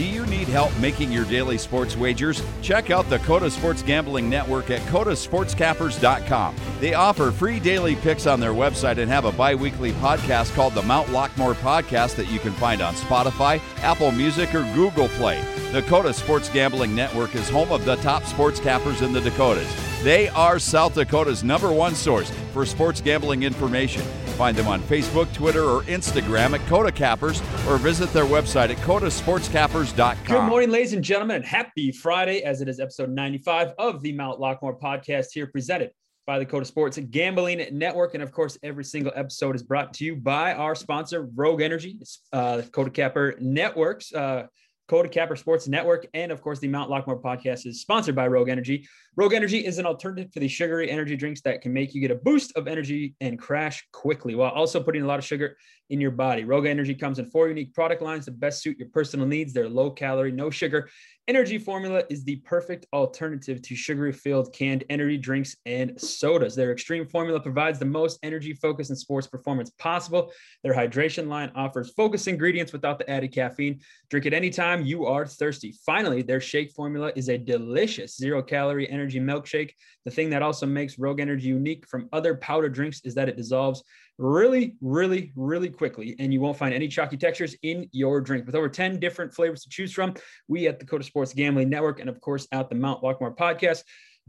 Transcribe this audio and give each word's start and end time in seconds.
Do 0.00 0.06
you 0.06 0.24
need 0.24 0.48
help 0.48 0.74
making 0.78 1.12
your 1.12 1.26
daily 1.26 1.58
sports 1.58 1.94
wagers? 1.94 2.42
Check 2.62 2.90
out 2.90 3.10
the 3.10 3.18
Coda 3.18 3.50
Sports 3.50 3.82
Gambling 3.82 4.30
Network 4.30 4.70
at 4.70 4.80
codasportscappers.com. 4.88 6.56
They 6.80 6.94
offer 6.94 7.30
free 7.30 7.60
daily 7.60 7.96
picks 7.96 8.26
on 8.26 8.40
their 8.40 8.54
website 8.54 8.96
and 8.96 9.10
have 9.10 9.26
a 9.26 9.32
bi 9.32 9.54
weekly 9.54 9.92
podcast 9.92 10.54
called 10.54 10.72
the 10.72 10.80
Mount 10.80 11.08
Lockmore 11.08 11.52
Podcast 11.52 12.16
that 12.16 12.32
you 12.32 12.38
can 12.38 12.52
find 12.52 12.80
on 12.80 12.94
Spotify, 12.94 13.60
Apple 13.82 14.10
Music, 14.10 14.54
or 14.54 14.62
Google 14.72 15.08
Play. 15.08 15.38
The 15.70 15.82
Coda 15.82 16.14
Sports 16.14 16.48
Gambling 16.48 16.94
Network 16.94 17.34
is 17.34 17.50
home 17.50 17.70
of 17.70 17.84
the 17.84 17.96
top 17.96 18.22
sports 18.24 18.58
cappers 18.58 19.02
in 19.02 19.12
the 19.12 19.20
Dakotas. 19.20 19.70
They 20.02 20.30
are 20.30 20.58
South 20.58 20.94
Dakota's 20.94 21.44
number 21.44 21.70
one 21.70 21.94
source 21.94 22.30
for 22.54 22.64
sports 22.64 23.02
gambling 23.02 23.42
information. 23.42 24.04
Find 24.40 24.56
them 24.56 24.68
on 24.68 24.80
Facebook, 24.80 25.30
Twitter, 25.34 25.64
or 25.64 25.82
Instagram 25.82 26.58
at 26.58 26.66
Coda 26.66 26.90
Cappers 26.90 27.42
or 27.68 27.76
visit 27.76 28.10
their 28.14 28.24
website 28.24 28.70
at 28.70 28.78
codasportscappers.com. 28.78 30.24
Good 30.24 30.48
morning, 30.48 30.70
ladies 30.70 30.94
and 30.94 31.04
gentlemen, 31.04 31.36
and 31.36 31.44
happy 31.44 31.92
Friday 31.92 32.42
as 32.42 32.62
it 32.62 32.68
is 32.70 32.80
episode 32.80 33.10
95 33.10 33.74
of 33.76 34.00
the 34.00 34.14
Mount 34.14 34.40
Lockmore 34.40 34.80
podcast 34.80 35.26
here 35.34 35.46
presented 35.46 35.90
by 36.26 36.38
the 36.38 36.46
Coda 36.46 36.64
Sports 36.64 36.98
Gambling 37.10 37.66
Network. 37.70 38.14
And 38.14 38.22
of 38.22 38.32
course, 38.32 38.56
every 38.62 38.82
single 38.82 39.12
episode 39.14 39.56
is 39.56 39.62
brought 39.62 39.92
to 39.92 40.06
you 40.06 40.16
by 40.16 40.54
our 40.54 40.74
sponsor, 40.74 41.28
Rogue 41.34 41.60
Energy, 41.60 41.98
uh, 42.32 42.62
Coda 42.72 42.88
Capper 42.88 43.34
Networks. 43.40 44.10
Uh, 44.10 44.46
Coda 44.90 45.08
Capper 45.08 45.36
Sports 45.36 45.68
Network, 45.68 46.08
and 46.14 46.32
of 46.32 46.42
course, 46.42 46.58
the 46.58 46.66
Mount 46.66 46.90
Lockmore 46.90 47.22
podcast 47.22 47.64
is 47.64 47.80
sponsored 47.80 48.16
by 48.16 48.26
Rogue 48.26 48.48
Energy. 48.48 48.88
Rogue 49.16 49.34
Energy 49.34 49.66
is 49.66 49.78
an 49.78 49.86
alternative 49.86 50.30
to 50.30 50.40
the 50.40 50.46
sugary 50.46 50.88
energy 50.88 51.16
drinks 51.16 51.40
that 51.40 51.62
can 51.62 51.72
make 51.72 51.94
you 51.94 52.00
get 52.00 52.12
a 52.12 52.14
boost 52.14 52.56
of 52.56 52.68
energy 52.68 53.16
and 53.20 53.40
crash 53.40 53.84
quickly 53.92 54.36
while 54.36 54.52
also 54.52 54.80
putting 54.80 55.02
a 55.02 55.06
lot 55.06 55.18
of 55.18 55.24
sugar 55.24 55.56
in 55.90 56.00
your 56.00 56.12
body. 56.12 56.44
Rogue 56.44 56.66
Energy 56.66 56.94
comes 56.94 57.18
in 57.18 57.26
four 57.26 57.48
unique 57.48 57.74
product 57.74 58.02
lines 58.02 58.26
to 58.26 58.30
best 58.30 58.62
suit 58.62 58.78
your 58.78 58.88
personal 58.90 59.26
needs. 59.26 59.52
They're 59.52 59.68
low 59.68 59.90
calorie, 59.90 60.30
no 60.30 60.48
sugar, 60.48 60.88
Energy 61.30 61.58
Formula 61.58 62.02
is 62.10 62.24
the 62.24 62.36
perfect 62.38 62.86
alternative 62.92 63.62
to 63.62 63.76
sugary 63.76 64.10
filled 64.10 64.52
canned 64.52 64.82
energy 64.90 65.16
drinks 65.16 65.54
and 65.64 65.92
sodas. 65.96 66.56
Their 66.56 66.72
extreme 66.72 67.06
formula 67.06 67.38
provides 67.38 67.78
the 67.78 67.84
most 67.84 68.18
energy 68.24 68.52
focus 68.52 68.88
and 68.88 68.98
sports 68.98 69.28
performance 69.28 69.70
possible. 69.78 70.32
Their 70.64 70.74
hydration 70.74 71.28
line 71.28 71.52
offers 71.54 71.92
focused 71.92 72.26
ingredients 72.26 72.72
without 72.72 72.98
the 72.98 73.08
added 73.08 73.30
caffeine. 73.30 73.78
Drink 74.08 74.26
it 74.26 74.32
anytime 74.32 74.84
you 74.84 75.06
are 75.06 75.24
thirsty. 75.24 75.72
Finally, 75.86 76.22
their 76.22 76.40
shake 76.40 76.72
formula 76.72 77.12
is 77.14 77.28
a 77.28 77.38
delicious 77.38 78.16
zero 78.16 78.42
calorie 78.42 78.90
energy 78.90 78.99
milkshake. 79.08 79.72
The 80.04 80.10
thing 80.10 80.30
that 80.30 80.42
also 80.42 80.66
makes 80.66 80.98
Rogue 80.98 81.20
Energy 81.20 81.48
unique 81.48 81.86
from 81.88 82.08
other 82.12 82.34
powder 82.36 82.68
drinks 82.68 83.00
is 83.04 83.14
that 83.14 83.28
it 83.28 83.36
dissolves 83.36 83.82
really, 84.18 84.76
really, 84.80 85.32
really 85.34 85.70
quickly, 85.70 86.14
and 86.18 86.32
you 86.32 86.40
won't 86.40 86.58
find 86.58 86.74
any 86.74 86.88
chalky 86.88 87.16
textures 87.16 87.56
in 87.62 87.88
your 87.92 88.20
drink. 88.20 88.46
With 88.46 88.54
over 88.54 88.68
10 88.68 89.00
different 89.00 89.32
flavors 89.32 89.62
to 89.62 89.70
choose 89.70 89.92
from, 89.92 90.14
we 90.48 90.68
at 90.68 90.78
the 90.78 90.84
Coda 90.84 91.04
Sports 91.04 91.32
Gambling 91.32 91.70
Network 91.70 92.00
and, 92.00 92.10
of 92.10 92.20
course, 92.20 92.46
at 92.52 92.68
the 92.68 92.74
Mount 92.74 93.02
Lockmore 93.02 93.36
podcast 93.36 93.82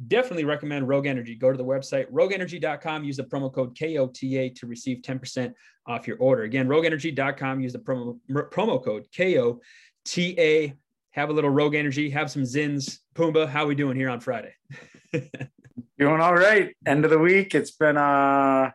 definitely 0.08 0.46
recommend 0.46 0.88
Rogue 0.88 1.06
Energy. 1.06 1.36
Go 1.36 1.52
to 1.52 1.58
the 1.58 1.66
website, 1.66 2.10
rogueenergy.com, 2.12 3.04
use 3.04 3.18
the 3.18 3.24
promo 3.24 3.54
code 3.54 3.78
KOTA 3.78 4.56
to 4.56 4.68
receive 4.68 5.02
10% 5.02 5.54
off 5.88 6.08
your 6.08 6.18
order. 6.18 6.44
Again, 6.44 6.68
rogueenergy.com, 6.68 7.62
use 7.62 7.74
the 7.74 7.80
promo, 7.80 8.20
promo 8.30 8.84
code 8.84 9.08
KOTA. 9.16 10.74
Have 11.12 11.30
a 11.30 11.34
little 11.34 11.50
Rogue 11.50 11.76
Energy, 11.76 12.10
have 12.10 12.32
some 12.32 12.44
Zins. 12.44 13.00
Pumbaa, 13.16 13.48
how 13.48 13.66
we 13.66 13.76
doing 13.76 13.98
here 13.98 14.10
on 14.10 14.22
Friday? 14.22 14.54
doing 15.14 16.22
all 16.22 16.34
right. 16.34 16.74
End 16.88 17.04
of 17.04 17.12
the 17.12 17.20
week. 17.20 17.54
It's 17.54 17.72
been 17.72 17.98
uh 17.98 18.72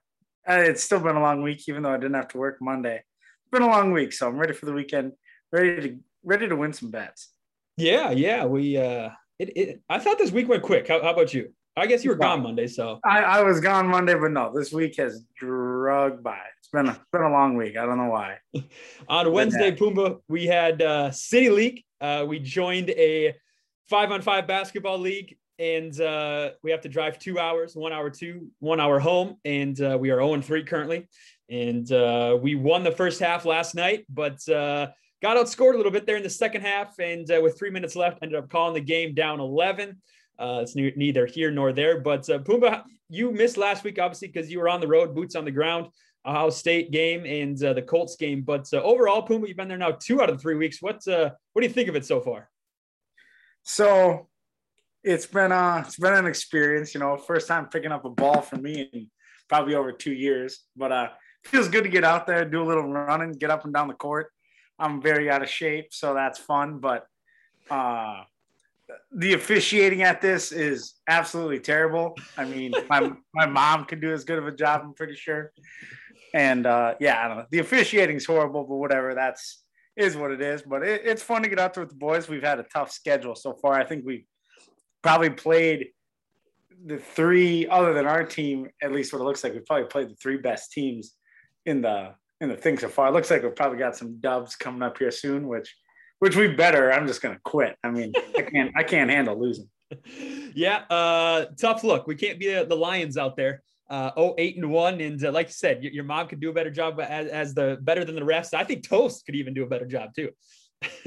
uh, 0.48 0.52
it's 0.52 0.84
still 0.84 1.00
been 1.00 1.16
a 1.16 1.20
long 1.20 1.42
week, 1.42 1.68
even 1.68 1.82
though 1.82 1.92
I 1.92 1.96
didn't 1.96 2.14
have 2.14 2.28
to 2.28 2.38
work 2.38 2.58
Monday. 2.60 2.96
It's 2.96 3.50
been 3.50 3.62
a 3.62 3.66
long 3.66 3.90
week, 3.92 4.12
so 4.12 4.28
I'm 4.28 4.36
ready 4.36 4.52
for 4.52 4.66
the 4.66 4.72
weekend. 4.72 5.12
Ready 5.50 5.88
to 5.88 5.98
ready 6.24 6.48
to 6.48 6.56
win 6.56 6.72
some 6.72 6.90
bets. 6.90 7.32
Yeah, 7.76 8.10
yeah. 8.10 8.44
We 8.44 8.76
uh, 8.76 9.10
it, 9.38 9.56
it 9.56 9.82
I 9.88 9.98
thought 9.98 10.18
this 10.18 10.30
week 10.30 10.48
went 10.48 10.62
quick. 10.62 10.88
How, 10.88 11.02
how 11.02 11.12
about 11.12 11.34
you? 11.34 11.52
I 11.78 11.86
guess 11.86 12.04
you 12.04 12.10
were 12.10 12.16
gone 12.16 12.42
Monday, 12.42 12.68
so 12.68 13.00
I, 13.04 13.22
I 13.22 13.42
was 13.42 13.60
gone 13.60 13.86
Monday, 13.86 14.14
but 14.14 14.30
no, 14.30 14.50
this 14.54 14.72
week 14.72 14.96
has 14.96 15.26
drugged 15.36 16.22
by. 16.22 16.38
It's 16.58 16.69
been 16.69 16.86
a, 16.86 16.92
it's 16.92 17.10
been 17.12 17.22
a 17.22 17.30
long 17.30 17.54
week. 17.54 17.76
I 17.76 17.84
don't 17.84 17.98
know 17.98 18.08
why. 18.08 18.38
on 19.08 19.30
Wednesday, 19.30 19.72
Pumbaa, 19.72 20.20
we 20.26 20.46
had 20.46 20.80
uh, 20.80 21.10
City 21.10 21.50
League. 21.50 21.84
Uh, 22.00 22.24
we 22.26 22.38
joined 22.38 22.90
a 22.90 23.34
five 23.88 24.10
on 24.10 24.22
five 24.22 24.46
basketball 24.46 24.98
league 24.98 25.36
and 25.58 25.98
uh, 26.00 26.50
we 26.62 26.70
have 26.70 26.82
to 26.82 26.88
drive 26.88 27.18
two 27.18 27.38
hours, 27.38 27.74
one 27.74 27.92
hour 27.92 28.10
to 28.10 28.46
one 28.58 28.80
hour 28.80 28.98
home, 28.98 29.36
and 29.44 29.80
uh, 29.80 29.96
we 29.98 30.10
are 30.10 30.18
0 30.18 30.40
3 30.40 30.64
currently. 30.64 31.08
And 31.48 31.90
uh, 31.92 32.38
we 32.40 32.56
won 32.56 32.84
the 32.84 32.92
first 32.92 33.20
half 33.20 33.44
last 33.44 33.74
night, 33.74 34.04
but 34.10 34.46
uh, 34.48 34.88
got 35.22 35.36
outscored 35.36 35.74
a 35.74 35.76
little 35.76 35.92
bit 35.92 36.04
there 36.04 36.16
in 36.16 36.22
the 36.22 36.30
second 36.30 36.62
half. 36.62 36.98
And 36.98 37.30
uh, 37.30 37.40
with 37.42 37.58
three 37.58 37.70
minutes 37.70 37.96
left, 37.96 38.18
ended 38.22 38.38
up 38.38 38.50
calling 38.50 38.74
the 38.74 38.80
game 38.80 39.14
down 39.14 39.40
11. 39.40 40.00
Uh, 40.38 40.58
it's 40.62 40.76
neither 40.76 41.24
here 41.24 41.50
nor 41.50 41.72
there. 41.72 42.00
But 42.00 42.22
Pumbaa, 42.22 42.82
you 43.08 43.30
missed 43.30 43.56
last 43.56 43.84
week, 43.84 43.98
obviously, 43.98 44.28
because 44.28 44.50
you 44.50 44.58
were 44.58 44.68
on 44.68 44.80
the 44.80 44.88
road, 44.88 45.14
boots 45.14 45.36
on 45.36 45.46
the 45.46 45.50
ground, 45.50 45.86
Ohio 46.26 46.50
State 46.50 46.91
game 46.91 47.25
and 47.25 47.56
the 47.56 47.82
Colts 47.82 48.16
game. 48.16 48.42
But 48.42 48.72
overall, 48.75 49.22
Puma, 49.22 49.47
you've 49.47 49.56
been 49.56 49.69
there 49.69 49.78
now 49.78 49.92
two 49.92 50.20
out 50.20 50.28
of 50.28 50.37
the 50.37 50.42
three 50.42 50.56
weeks. 50.56 50.82
What 50.82 51.03
what 51.06 51.62
do 51.62 51.66
you 51.66 51.72
think 51.72 51.88
of 51.88 51.97
it 51.97 52.04
so 52.04 52.20
far? 52.20 52.48
So 53.62 54.28
it's 55.03 55.26
been 55.26 55.53
uh 55.53 55.84
it's 55.87 55.98
been 55.98 56.14
an 56.14 56.26
experience, 56.26 56.92
you 56.92 57.00
know, 57.00 57.16
first 57.16 57.47
time 57.47 57.66
picking 57.66 57.92
up 57.92 58.04
a 58.04 58.10
ball 58.10 58.41
for 58.41 58.56
me 58.56 58.88
in 58.92 59.10
probably 59.48 59.75
over 59.75 59.92
two 59.92 60.12
years. 60.12 60.64
But 60.76 60.92
uh 60.92 61.09
feels 61.44 61.69
good 61.69 61.84
to 61.84 61.91
get 61.91 62.04
out 62.04 62.26
there, 62.26 62.44
do 62.44 62.62
a 62.62 62.66
little 62.66 62.88
running, 62.88 63.32
get 63.32 63.50
up 63.50 63.64
and 63.64 63.72
down 63.72 63.88
the 63.88 63.94
court. 63.94 64.32
I'm 64.78 65.00
very 65.00 65.31
out 65.31 65.43
of 65.43 65.48
shape, 65.48 65.94
so 65.94 66.12
that's 66.12 66.38
fun. 66.38 66.78
But 66.81 67.06
uh 67.70 68.25
the 69.12 69.34
officiating 69.34 70.03
at 70.03 70.20
this 70.20 70.53
is 70.53 70.94
absolutely 71.08 71.60
terrible. 71.60 72.16
I 72.37 72.44
mean, 72.44 72.72
my 72.88 73.12
my 73.34 73.47
mom 73.47 73.84
could 73.84 74.00
do 74.00 74.12
as 74.12 74.25
good 74.25 74.38
of 74.38 74.47
a 74.47 74.53
job, 74.53 74.82
I'm 74.84 74.94
pretty 74.94 75.14
sure. 75.14 75.53
And 76.36 76.66
uh 76.66 76.94
yeah, 77.00 77.24
I 77.24 77.28
don't 77.28 77.38
know. 77.38 77.47
The 77.50 77.60
officiating's 77.60 78.26
horrible, 78.26 78.64
but 78.64 78.76
whatever. 78.76 79.14
That's 79.14 79.64
is 79.97 80.16
what 80.19 80.30
it 80.30 80.42
is. 80.42 80.60
But 80.60 80.82
it, 80.82 81.00
it's 81.06 81.22
fun 81.22 81.42
to 81.42 81.48
get 81.48 81.58
out 81.58 81.72
there 81.72 81.82
with 81.82 81.91
the 81.91 81.97
boys. 81.97 82.28
We've 82.28 82.42
had 82.42 82.60
a 82.60 82.64
tough 82.64 82.92
schedule 82.92 83.34
so 83.34 83.54
far. 83.54 83.72
I 83.72 83.84
think 83.84 84.04
we've 84.04 84.26
probably 85.02 85.30
played 85.30 85.88
the 86.84 86.98
three 86.98 87.66
other 87.69 87.94
than 87.94 88.06
our 88.06 88.22
team, 88.22 88.69
at 88.82 88.92
least 88.92 89.14
what 89.14 89.22
it 89.22 89.25
looks 89.25 89.42
like, 89.42 89.54
we 89.54 89.60
probably 89.60 89.86
played 89.86 90.10
the 90.10 90.16
three 90.16 90.36
best 90.36 90.72
teams 90.72 91.14
in 91.64 91.80
the 91.80 92.12
in 92.42 92.50
the 92.50 92.56
thing 92.56 92.78
so 92.78 92.88
far. 92.88 93.08
It 93.08 93.12
looks 93.12 93.30
like 93.30 93.42
we've 93.42 93.56
probably 93.56 93.78
got 93.78 93.96
some 93.96 94.20
dubs 94.20 94.56
coming 94.56 94.82
up 94.82 94.98
here 94.98 95.10
soon, 95.10 95.48
which 95.48 95.75
which 96.19 96.36
we 96.36 96.48
better. 96.48 96.92
I'm 96.92 97.06
just 97.06 97.22
gonna 97.22 97.41
quit. 97.44 97.76
I 97.82 97.91
mean, 97.91 98.12
I 98.36 98.42
can't 98.42 98.72
I 98.76 98.82
can't 98.82 99.10
handle 99.10 99.41
losing. 99.41 99.69
Yeah, 100.54 100.84
uh, 100.88 101.46
tough 101.60 101.84
look. 101.84 102.06
We 102.06 102.14
can't 102.14 102.41
be 102.41 102.46
the 102.46 102.75
Lions 102.75 103.19
out 103.19 103.36
there. 103.36 103.62
Uh, 103.88 104.10
oh, 104.16 104.34
eight 104.36 104.56
and 104.56 104.69
one, 104.69 105.00
and 105.00 105.24
uh, 105.24 105.30
like 105.30 105.47
you 105.47 105.52
said, 105.52 105.82
your, 105.82 105.92
your, 105.92 106.04
mom 106.04 106.26
could 106.26 106.41
do 106.41 106.50
a 106.50 106.52
better 106.52 106.72
job 106.72 106.98
as, 107.00 107.28
as 107.28 107.54
the 107.54 107.78
better 107.82 108.04
than 108.04 108.16
the 108.16 108.24
rest. 108.24 108.52
I 108.52 108.64
think 108.64 108.88
Toast 108.88 109.24
could 109.24 109.36
even 109.36 109.54
do 109.54 109.62
a 109.62 109.66
better 109.66 109.86
job 109.86 110.10
too. 110.12 110.30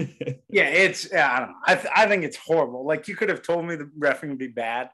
yeah, 0.49 0.69
it's 0.69 1.11
yeah, 1.11 1.29
I 1.29 1.39
don't 1.39 1.49
know. 1.49 1.55
I, 1.67 1.75
th- 1.75 1.93
I 1.93 2.07
think 2.07 2.23
it's 2.23 2.37
horrible. 2.37 2.85
Like 2.85 3.09
you 3.09 3.17
could 3.17 3.27
have 3.27 3.41
told 3.41 3.65
me 3.65 3.75
the 3.75 3.89
refereeing 3.97 4.31
would 4.31 4.39
be 4.39 4.47
bad, 4.47 4.89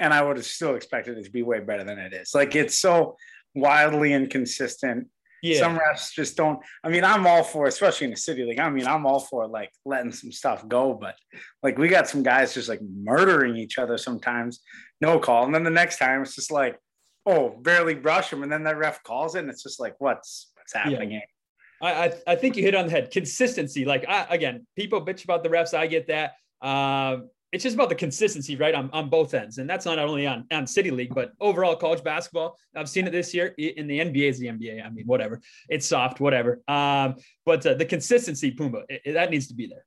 and 0.00 0.12
I 0.12 0.22
would 0.22 0.36
have 0.36 0.46
still 0.46 0.74
expected 0.74 1.16
it 1.16 1.24
to 1.24 1.30
be 1.30 1.42
way 1.42 1.60
better 1.60 1.84
than 1.84 1.98
it 1.98 2.12
is. 2.12 2.34
Like 2.34 2.56
it's 2.56 2.78
so 2.78 3.16
wildly 3.54 4.12
inconsistent. 4.12 5.08
Yeah. 5.42 5.58
Some 5.58 5.78
refs 5.78 6.10
just 6.12 6.36
don't. 6.36 6.58
I 6.82 6.88
mean, 6.88 7.04
I'm 7.04 7.26
all 7.26 7.44
for, 7.44 7.66
especially 7.66 8.06
in 8.06 8.12
the 8.12 8.16
city 8.16 8.44
league. 8.44 8.58
I 8.58 8.70
mean, 8.70 8.86
I'm 8.86 9.04
all 9.04 9.20
for 9.20 9.46
like 9.46 9.70
letting 9.84 10.12
some 10.12 10.32
stuff 10.32 10.66
go, 10.66 10.94
but 10.94 11.16
like 11.62 11.76
we 11.76 11.88
got 11.88 12.08
some 12.08 12.22
guys 12.22 12.54
just 12.54 12.68
like 12.68 12.80
murdering 12.82 13.56
each 13.56 13.78
other 13.78 13.98
sometimes, 13.98 14.60
no 15.00 15.18
call, 15.18 15.44
and 15.44 15.54
then 15.54 15.62
the 15.62 15.70
next 15.70 15.98
time 15.98 16.22
it's 16.22 16.34
just 16.34 16.50
like, 16.50 16.78
oh, 17.26 17.50
barely 17.60 17.94
brush 17.94 18.32
him, 18.32 18.42
and 18.42 18.52
then 18.52 18.64
that 18.64 18.78
ref 18.78 19.02
calls 19.02 19.34
it, 19.34 19.40
and 19.40 19.50
it's 19.50 19.62
just 19.62 19.80
like, 19.80 19.94
what's 19.98 20.52
what's 20.56 20.72
happening? 20.72 21.12
Yeah. 21.12 21.20
I, 21.82 22.12
I, 22.26 22.36
think 22.36 22.56
you 22.56 22.62
hit 22.62 22.74
on 22.74 22.86
the 22.86 22.92
head. 22.92 23.10
Consistency. 23.10 23.84
Like 23.84 24.06
I, 24.08 24.26
again, 24.30 24.66
people 24.74 25.04
bitch 25.04 25.24
about 25.24 25.42
the 25.42 25.50
refs. 25.50 25.74
I 25.74 25.86
get 25.86 26.06
that. 26.06 26.32
Uh, 26.62 27.18
it's 27.54 27.62
just 27.62 27.74
about 27.74 27.88
the 27.88 27.94
consistency, 27.94 28.56
right? 28.56 28.74
On, 28.74 28.90
on 28.92 29.08
both 29.08 29.32
ends. 29.32 29.58
And 29.58 29.70
that's 29.70 29.86
not 29.86 29.98
only 30.00 30.26
on, 30.26 30.44
on 30.50 30.66
city 30.66 30.90
league, 30.90 31.14
but 31.14 31.32
overall 31.40 31.76
college 31.76 32.02
basketball. 32.02 32.58
I've 32.74 32.88
seen 32.88 33.06
it 33.06 33.10
this 33.10 33.32
year 33.32 33.54
in 33.58 33.86
the 33.86 34.00
NBA 34.00 34.28
is 34.28 34.38
the 34.40 34.46
NBA. 34.46 34.84
I 34.84 34.90
mean, 34.90 35.06
whatever 35.06 35.40
it's 35.68 35.86
soft, 35.86 36.18
whatever. 36.18 36.62
Um, 36.66 37.14
but 37.46 37.64
uh, 37.64 37.74
the 37.74 37.84
consistency 37.84 38.52
Pumbaa, 38.52 38.82
it, 38.88 39.02
it, 39.04 39.12
that 39.12 39.30
needs 39.30 39.46
to 39.48 39.54
be 39.54 39.68
there. 39.68 39.84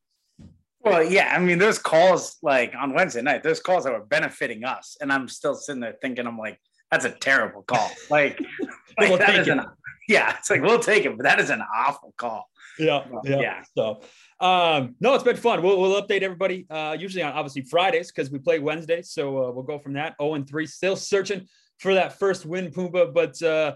Well, 0.79 1.03
yeah. 1.03 1.33
I 1.35 1.39
mean, 1.39 1.57
there's 1.57 1.77
calls 1.79 2.37
like 2.41 2.73
on 2.79 2.93
Wednesday 2.93 3.21
night, 3.21 3.43
there's 3.43 3.59
calls 3.59 3.83
that 3.83 3.91
were 3.91 4.05
benefiting 4.05 4.63
us. 4.63 4.95
And 5.01 5.11
I'm 5.11 5.27
still 5.27 5.55
sitting 5.55 5.81
there 5.81 5.95
thinking, 6.01 6.25
I'm 6.25 6.37
like, 6.37 6.61
that's 6.91 7.05
a 7.05 7.11
terrible 7.11 7.63
call. 7.63 7.89
Like, 8.09 8.39
like 8.99 9.19
that 9.19 9.39
is 9.39 9.47
an, 9.47 9.65
yeah, 10.07 10.35
it's 10.37 10.49
like 10.49 10.61
we'll 10.61 10.79
take 10.79 11.05
it, 11.05 11.15
but 11.17 11.23
that 11.23 11.39
is 11.39 11.49
an 11.49 11.61
awful 11.75 12.13
call. 12.17 12.49
Yeah, 12.79 13.05
yeah. 13.23 13.39
yeah. 13.39 13.63
So, 13.75 14.01
um, 14.39 14.95
no, 14.99 15.15
it's 15.15 15.23
been 15.23 15.35
fun. 15.35 15.61
We'll, 15.61 15.81
we'll 15.81 16.01
update 16.01 16.21
everybody. 16.21 16.65
Uh, 16.69 16.95
usually 16.97 17.23
on 17.23 17.33
obviously 17.33 17.63
Fridays 17.63 18.11
because 18.11 18.31
we 18.31 18.39
play 18.39 18.59
Wednesday, 18.59 19.01
so 19.01 19.47
uh, 19.47 19.51
we'll 19.51 19.63
go 19.63 19.79
from 19.79 19.93
that. 19.93 20.15
Oh 20.19 20.35
and 20.35 20.47
three, 20.47 20.67
still 20.67 20.95
searching 20.95 21.47
for 21.79 21.93
that 21.95 22.19
first 22.19 22.45
win, 22.45 22.71
Pumbaa. 22.71 23.13
But 23.13 23.41
uh, 23.41 23.75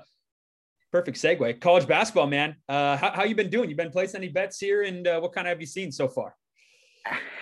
perfect 0.91 1.17
segue. 1.17 1.59
College 1.59 1.87
basketball, 1.87 2.27
man. 2.27 2.55
Uh, 2.69 2.95
how 2.95 3.11
how 3.11 3.23
you 3.23 3.35
been 3.35 3.49
doing? 3.49 3.69
You 3.69 3.75
been 3.75 3.91
placing 3.91 4.21
any 4.21 4.29
bets 4.29 4.59
here, 4.59 4.83
and 4.83 5.07
uh, 5.07 5.19
what 5.19 5.33
kind 5.33 5.47
of 5.47 5.49
have 5.49 5.61
you 5.61 5.67
seen 5.67 5.91
so 5.91 6.07
far? 6.07 6.35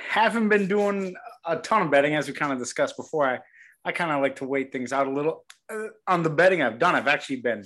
haven't 0.07 0.49
been 0.49 0.67
doing 0.67 1.13
a 1.45 1.57
ton 1.57 1.81
of 1.81 1.91
betting 1.91 2.15
as 2.15 2.27
we 2.27 2.33
kind 2.33 2.51
of 2.51 2.57
discussed 2.57 2.97
before. 2.97 3.25
I 3.25 3.39
I 3.85 3.91
kind 3.91 4.11
of 4.11 4.21
like 4.21 4.35
to 4.37 4.45
wait 4.45 4.71
things 4.71 4.91
out 4.91 5.07
a 5.07 5.11
little. 5.11 5.45
Uh, 5.71 5.87
on 6.07 6.23
the 6.23 6.29
betting 6.29 6.61
I've 6.61 6.79
done, 6.79 6.95
I've 6.95 7.07
actually 7.07 7.37
been 7.37 7.63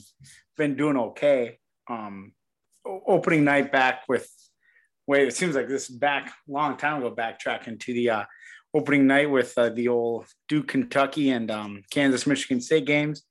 been 0.58 0.76
doing 0.76 0.98
okay. 0.98 1.60
Um, 1.90 2.34
opening 2.86 3.44
night 3.44 3.72
back 3.72 4.04
with 4.08 4.30
wait, 5.08 5.28
it 5.28 5.36
seems 5.36 5.56
like 5.56 5.68
this 5.68 5.90
back 5.90 6.34
long 6.48 6.78
time 6.78 7.04
ago, 7.04 7.14
backtracking 7.14 7.80
to 7.80 7.94
the 7.94 8.10
uh, 8.10 8.24
opening 8.74 9.08
night 9.08 9.30
with 9.30 9.54
uh, 9.58 9.70
the 9.70 9.88
old 9.88 10.26
Duke, 10.48 10.68
Kentucky, 10.68 11.32
and 11.32 11.50
um, 11.52 11.84
Kansas, 11.92 12.28
Michigan 12.28 12.62
State 12.62 12.86
games. 12.86 13.24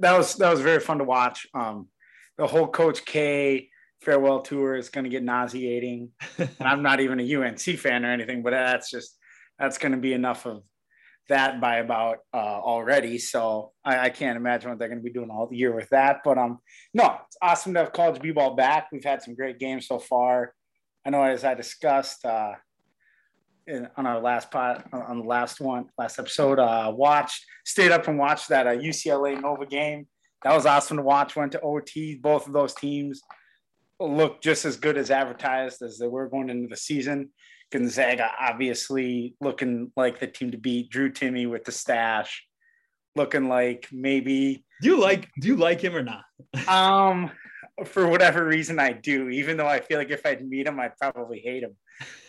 That 0.00 0.16
was 0.16 0.34
that 0.36 0.50
was 0.50 0.60
very 0.60 0.80
fun 0.80 0.98
to 0.98 1.04
watch. 1.04 1.46
Um, 1.54 1.88
the 2.38 2.46
whole 2.46 2.68
Coach 2.68 3.04
K 3.04 3.70
farewell 4.02 4.40
tour 4.40 4.76
is 4.76 4.88
going 4.88 5.04
to 5.04 5.10
get 5.10 5.22
nauseating. 5.22 6.10
And 6.38 6.50
I'm 6.60 6.82
not 6.82 7.00
even 7.00 7.20
a 7.20 7.34
UNC 7.34 7.60
fan 7.60 8.04
or 8.04 8.12
anything, 8.12 8.42
but 8.42 8.50
that's 8.50 8.90
just 8.90 9.16
that's 9.58 9.78
going 9.78 9.92
to 9.92 9.98
be 9.98 10.12
enough 10.12 10.46
of 10.46 10.62
that 11.28 11.60
by 11.60 11.76
about 11.76 12.18
uh, 12.32 12.36
already. 12.36 13.18
So 13.18 13.72
I, 13.84 14.06
I, 14.06 14.10
can't 14.10 14.36
imagine 14.36 14.70
what 14.70 14.78
they're 14.78 14.88
going 14.88 15.00
to 15.00 15.04
be 15.04 15.12
doing 15.12 15.30
all 15.30 15.48
year 15.50 15.74
with 15.74 15.88
that. 15.90 16.20
But 16.24 16.38
um, 16.38 16.58
no, 16.94 17.18
it's 17.26 17.36
awesome 17.42 17.74
to 17.74 17.80
have 17.80 17.92
college 17.92 18.20
b-ball 18.20 18.54
back. 18.54 18.88
We've 18.92 19.04
had 19.04 19.22
some 19.22 19.34
great 19.34 19.58
games 19.58 19.86
so 19.86 19.98
far. 19.98 20.52
I 21.04 21.10
know 21.10 21.22
as 21.22 21.44
I 21.44 21.54
discussed 21.54 22.24
uh, 22.24 22.52
in, 23.66 23.88
on 23.96 24.06
our 24.06 24.20
last 24.20 24.50
pot 24.50 24.86
on 24.92 25.20
the 25.20 25.24
last 25.24 25.60
one 25.60 25.86
last 25.98 26.18
episode, 26.18 26.58
uh, 26.58 26.92
watched 26.94 27.44
stayed 27.64 27.92
up 27.92 28.08
and 28.08 28.18
watched 28.18 28.48
that 28.48 28.66
uh, 28.66 28.70
UCLA 28.70 29.40
Nova 29.40 29.66
game. 29.66 30.06
That 30.42 30.54
was 30.54 30.66
awesome 30.66 30.96
to 30.98 31.02
watch. 31.02 31.36
Went 31.36 31.52
to 31.52 31.60
OT. 31.60 32.16
Both 32.16 32.46
of 32.46 32.52
those 32.52 32.74
teams 32.74 33.22
looked 33.98 34.44
just 34.44 34.64
as 34.64 34.76
good 34.76 34.98
as 34.98 35.10
advertised 35.10 35.82
as 35.82 35.98
they 35.98 36.06
were 36.06 36.28
going 36.28 36.50
into 36.50 36.68
the 36.68 36.76
season. 36.76 37.30
Gonzaga 37.72 38.30
obviously 38.40 39.34
looking 39.40 39.92
like 39.96 40.20
the 40.20 40.26
team 40.26 40.50
to 40.52 40.58
beat. 40.58 40.90
Drew 40.90 41.10
Timme 41.10 41.50
with 41.50 41.64
the 41.64 41.72
stash, 41.72 42.46
looking 43.14 43.48
like 43.48 43.88
maybe. 43.92 44.64
Do 44.82 44.88
you 44.88 45.00
like 45.00 45.28
Do 45.40 45.48
you 45.48 45.56
like 45.56 45.80
him 45.80 45.96
or 45.96 46.02
not? 46.02 46.24
um, 46.68 47.30
for 47.84 48.06
whatever 48.08 48.46
reason, 48.46 48.78
I 48.78 48.92
do. 48.92 49.28
Even 49.28 49.56
though 49.56 49.66
I 49.66 49.80
feel 49.80 49.98
like 49.98 50.10
if 50.10 50.24
I'd 50.24 50.46
meet 50.46 50.66
him, 50.66 50.78
I'd 50.80 50.96
probably 50.96 51.40
hate 51.40 51.62
him. 51.62 51.76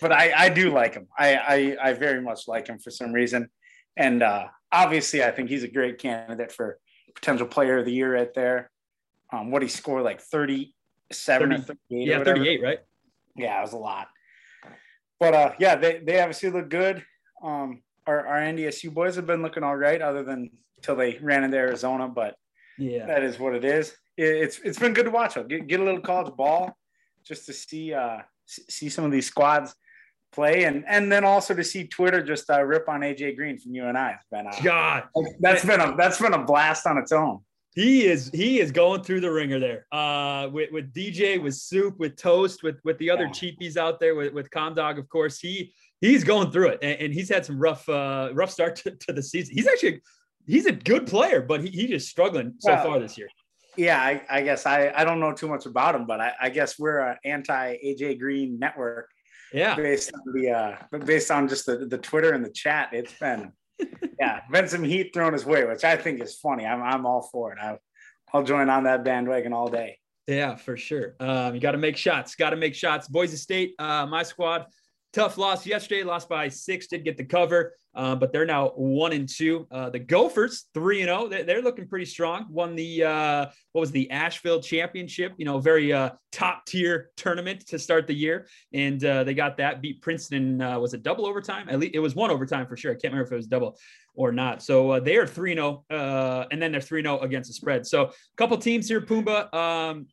But 0.02 0.12
I 0.12 0.34
I 0.36 0.50
do 0.50 0.72
like 0.72 0.96
him. 0.96 1.08
I 1.18 1.36
I, 1.36 1.90
I 1.90 1.94
very 1.94 2.22
much 2.22 2.48
like 2.48 2.68
him 2.68 2.80
for 2.80 2.92
some 2.92 3.14
reason, 3.14 3.50
and 3.96 4.24
uh, 4.24 4.48
obviously 4.72 5.24
I 5.24 5.32
think 5.32 5.50
he's 5.50 5.64
a 5.64 5.68
great 5.68 6.00
candidate 6.00 6.52
for 6.52 6.80
potential 7.16 7.48
player 7.48 7.80
of 7.80 7.86
the 7.86 7.92
year 7.92 8.14
right 8.14 8.34
there. 8.34 8.72
Um, 9.32 9.52
what 9.52 9.62
he 9.62 9.68
scored 9.68 10.04
like 10.04 10.22
37 10.22 11.50
30, 11.50 11.56
or 11.56 11.66
38 11.66 12.08
yeah 12.08 12.20
or 12.20 12.26
38 12.26 12.64
right 12.64 12.80
yeah 13.36 13.58
it 13.60 13.62
was 13.62 13.74
a 13.74 13.78
lot 13.78 14.08
but 15.20 15.34
uh, 15.34 15.54
yeah, 15.60 15.76
they, 15.76 16.00
they 16.00 16.20
obviously 16.20 16.50
look 16.50 16.70
good. 16.70 17.04
Um, 17.44 17.82
our, 18.06 18.26
our 18.26 18.38
NDSU 18.38 18.94
boys 18.94 19.16
have 19.16 19.28
been 19.28 19.42
looking 19.42 19.64
all 19.64 19.76
right, 19.76 20.02
other 20.02 20.24
than 20.24 20.50
until 20.78 20.96
they 20.96 21.18
ran 21.22 21.44
into 21.44 21.58
Arizona. 21.58 22.08
But 22.08 22.36
yeah, 22.78 23.06
that 23.06 23.24
is 23.24 23.40
what 23.40 23.56
it 23.56 23.66
is. 23.66 23.96
It, 24.16 24.26
it's 24.26 24.60
it's 24.60 24.80
been 24.80 24.94
good 24.94 25.06
to 25.06 25.12
watch. 25.12 25.36
Get, 25.48 25.68
get 25.68 25.80
a 25.80 25.84
little 25.84 26.02
college 26.02 26.36
ball 26.36 26.78
just 27.26 27.46
to 27.48 27.54
see 27.54 27.94
uh, 27.94 28.20
see 28.46 28.90
some 28.90 29.06
of 29.06 29.12
these 29.12 29.28
squads 29.28 29.76
play, 30.32 30.64
and 30.64 30.86
and 30.88 31.12
then 31.12 31.24
also 31.24 31.54
to 31.54 31.64
see 31.64 31.88
Twitter 31.88 32.24
just 32.24 32.50
uh, 32.50 32.64
rip 32.64 32.88
on 32.88 33.02
AJ 33.02 33.36
Green 33.36 33.58
from 33.58 33.74
UNI. 33.74 34.14
It's 34.16 34.26
been 34.32 34.48
uh, 34.48 34.54
God, 34.64 35.04
that's 35.40 35.66
been 35.66 35.82
a 35.82 35.96
that's 35.96 36.22
been 36.22 36.34
a 36.34 36.44
blast 36.44 36.86
on 36.88 36.98
its 36.98 37.12
own 37.12 37.42
he 37.78 38.08
is 38.08 38.32
he 38.34 38.60
is 38.60 38.72
going 38.72 39.04
through 39.04 39.22
the 39.22 39.32
ringer 39.32 39.60
there. 39.60 39.86
Uh 39.92 40.50
with, 40.52 40.72
with 40.72 40.92
dj 40.94 41.42
with 41.42 41.54
soup 41.54 42.00
with 42.00 42.16
toast 42.16 42.64
with 42.64 42.80
with 42.84 42.98
the 42.98 43.12
other 43.12 43.26
yeah. 43.26 43.30
cheapies 43.30 43.78
out 43.78 44.00
there 44.00 44.16
with, 44.16 44.34
with 44.34 44.50
dog 44.50 44.98
of 44.98 45.08
course 45.10 45.40
he 45.40 45.74
he's 46.02 46.24
going 46.24 46.50
through 46.50 46.70
it. 46.70 46.80
And, 46.82 47.00
and 47.02 47.14
he's 47.14 47.30
had 47.30 47.46
some 47.46 47.60
rough 47.60 47.88
uh 47.88 48.32
rough 48.34 48.50
start 48.50 48.78
to, 48.78 48.92
to, 48.92 49.14
the 49.14 49.22
season. 49.22 49.54
He's 49.54 49.68
actually 49.68 50.02
he's 50.48 50.66
a 50.66 50.72
good 50.72 51.06
player 51.06 51.40
but 51.40 51.62
he, 51.62 51.70
he's 51.70 51.90
just 51.90 52.10
struggling 52.10 52.56
so 52.58 52.72
well, 52.72 52.84
far 52.84 53.00
this 53.00 53.16
year. 53.16 53.30
yeah 53.78 54.02
I, 54.02 54.24
I, 54.28 54.42
guess 54.42 54.66
I, 54.66 54.92
I 54.96 55.04
don't 55.04 55.20
know 55.20 55.34
too 55.34 55.48
much 55.48 55.68
about 55.68 55.94
him 55.94 56.08
but 56.08 56.20
i, 56.20 56.32
I 56.42 56.50
guess 56.50 56.80
we're 56.80 57.00
an 57.00 57.18
anti 57.26 57.78
aj 57.86 58.20
green 58.20 58.58
network 58.58 59.12
yeah. 59.54 59.76
based 59.76 60.12
on 60.14 60.34
the 60.34 60.50
uh 60.50 60.98
based 61.06 61.30
on 61.30 61.48
just 61.48 61.68
the, 61.68 61.86
the 61.86 61.98
twitter 61.98 62.32
and 62.32 62.44
the 62.44 62.50
chat. 62.50 62.90
It's 62.92 63.14
been 63.14 63.52
yeah, 64.20 64.42
been 64.52 64.68
some 64.68 64.84
heat 64.84 65.14
thrown 65.14 65.34
his 65.34 65.46
way, 65.46 65.66
which 65.66 65.84
I 65.84 65.96
think 65.98 66.22
is 66.22 66.36
funny. 66.36 66.66
I'm, 66.66 66.82
I'm 66.82 67.06
all 67.06 67.22
for 67.32 67.54
it. 67.54 67.60
I, 67.62 67.78
I'll 68.34 68.44
join 68.44 68.70
on 68.70 68.84
that 68.84 69.04
bandwagon 69.04 69.54
all 69.54 69.70
day. 69.70 70.00
Yeah, 70.28 70.56
for 70.56 70.76
sure. 70.76 71.16
Um, 71.20 71.56
you 71.56 71.62
got 71.62 71.72
to 71.72 71.78
make 71.78 71.96
shots. 71.96 72.36
Got 72.36 72.50
to 72.50 72.58
make 72.58 72.76
shots. 72.76 73.08
Boise 73.08 73.38
State, 73.38 73.76
uh, 73.80 74.06
my 74.06 74.24
squad, 74.24 74.66
tough 75.14 75.38
loss 75.38 75.66
yesterday. 75.66 76.04
Lost 76.04 76.28
by 76.28 76.50
six. 76.50 76.88
Did 76.88 77.06
get 77.06 77.16
the 77.18 77.24
cover, 77.24 77.74
uh, 77.98 78.16
but 78.16 78.32
they're 78.32 78.46
now 78.46 78.70
one 78.76 79.12
and 79.12 79.28
two. 79.28 79.68
Uh, 79.72 79.90
the 79.90 80.00
Gophers 80.00 80.66
three 80.74 81.02
and 81.02 81.10
zero. 81.10 81.26
Oh. 81.26 81.44
They're 81.44 81.62
looking 81.62 81.88
pretty 81.88 82.06
strong. 82.06 82.46
Won 82.50 82.76
the 82.76 83.04
uh, 83.04 83.46
what 83.74 83.82
was 83.82 83.92
the 83.92 84.10
Asheville 84.12 84.62
Championship? 84.62 85.34
You 85.38 85.46
know, 85.46 85.60
very 85.60 85.92
uh, 85.92 86.12
top 86.32 86.66
tier 86.66 87.10
tournament 87.18 87.68
to 87.68 87.80
start 87.80 88.08
the 88.08 88.14
year, 88.14 88.48
and 88.74 89.04
uh, 89.04 89.24
they 89.24 89.34
got 89.34 89.58
that. 89.58 89.82
Beat 89.82 90.02
Princeton. 90.02 90.60
was 90.60 90.94
it 90.94 91.04
double 91.04 91.26
overtime? 91.26 91.68
At 91.70 91.80
least 91.80 91.96
it 91.96 92.00
was 92.00 92.16
one 92.16 92.32
overtime 92.32 92.68
for 92.68 92.78
sure. 92.78 92.92
I 92.92 92.96
can't 92.96 93.14
remember 93.14 93.26
if 93.26 93.32
it 93.34 93.36
was 93.36 93.48
double 93.48 93.78
or 94.18 94.32
not. 94.32 94.62
So 94.62 94.92
uh, 94.92 95.00
they 95.00 95.16
are 95.16 95.28
3 95.28 95.52
and 95.52 95.60
0, 95.60 95.86
uh, 95.90 96.46
and 96.52 96.62
then 96.62 96.72
they're 96.72 96.82
3 96.82 97.00
and 97.00 97.06
0 97.06 97.20
against 97.20 97.50
the 97.50 97.54
spread. 97.54 97.86
So 97.86 98.06
a 98.06 98.12
couple 98.36 98.58
teams 98.58 98.90
here, 98.90 99.00
Pumbaa. 99.00 99.54
Um, 99.54 100.08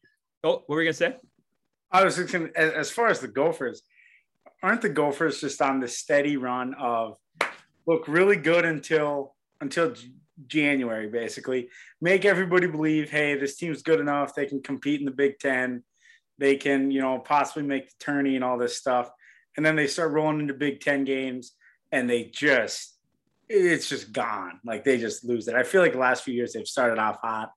oh, 0.44 0.50
what 0.50 0.68
were 0.68 0.76
we 0.76 0.84
going 0.84 0.92
to 0.92 0.98
say? 0.98 1.16
I 1.90 2.04
was 2.04 2.16
thinking, 2.16 2.50
as 2.54 2.90
far 2.90 3.08
as 3.08 3.20
the 3.20 3.28
Gophers, 3.28 3.82
aren't 4.62 4.82
the 4.82 4.88
Gophers 4.88 5.40
just 5.40 5.60
on 5.62 5.80
this 5.80 5.98
steady 5.98 6.36
run 6.36 6.74
of 6.74 7.16
look 7.86 8.08
really 8.08 8.36
good 8.36 8.64
until 8.64 9.34
until 9.60 9.94
January, 10.46 11.08
basically 11.08 11.68
make 12.00 12.24
everybody 12.24 12.66
believe, 12.66 13.10
hey, 13.10 13.36
this 13.36 13.56
team's 13.56 13.82
good 13.82 14.00
enough. 14.00 14.34
They 14.34 14.46
can 14.46 14.62
compete 14.62 15.00
in 15.00 15.06
the 15.06 15.12
Big 15.12 15.38
Ten. 15.38 15.82
They 16.38 16.56
can, 16.56 16.90
you 16.90 17.00
know, 17.00 17.18
possibly 17.18 17.62
make 17.62 17.88
the 17.88 18.04
tourney 18.04 18.34
and 18.34 18.44
all 18.44 18.58
this 18.58 18.76
stuff. 18.76 19.10
And 19.56 19.64
then 19.64 19.76
they 19.76 19.86
start 19.86 20.12
rolling 20.12 20.40
into 20.40 20.54
Big 20.54 20.80
Ten 20.80 21.04
games, 21.04 21.52
and 21.92 22.10
they 22.10 22.24
just 22.24 22.98
it's 23.48 23.88
just 23.88 24.12
gone. 24.12 24.60
Like 24.64 24.84
they 24.84 24.98
just 24.98 25.24
lose 25.24 25.48
it. 25.48 25.54
I 25.54 25.62
feel 25.62 25.80
like 25.80 25.92
the 25.92 25.98
last 25.98 26.24
few 26.24 26.34
years 26.34 26.52
they've 26.52 26.66
started 26.66 26.98
off 26.98 27.18
hot, 27.22 27.52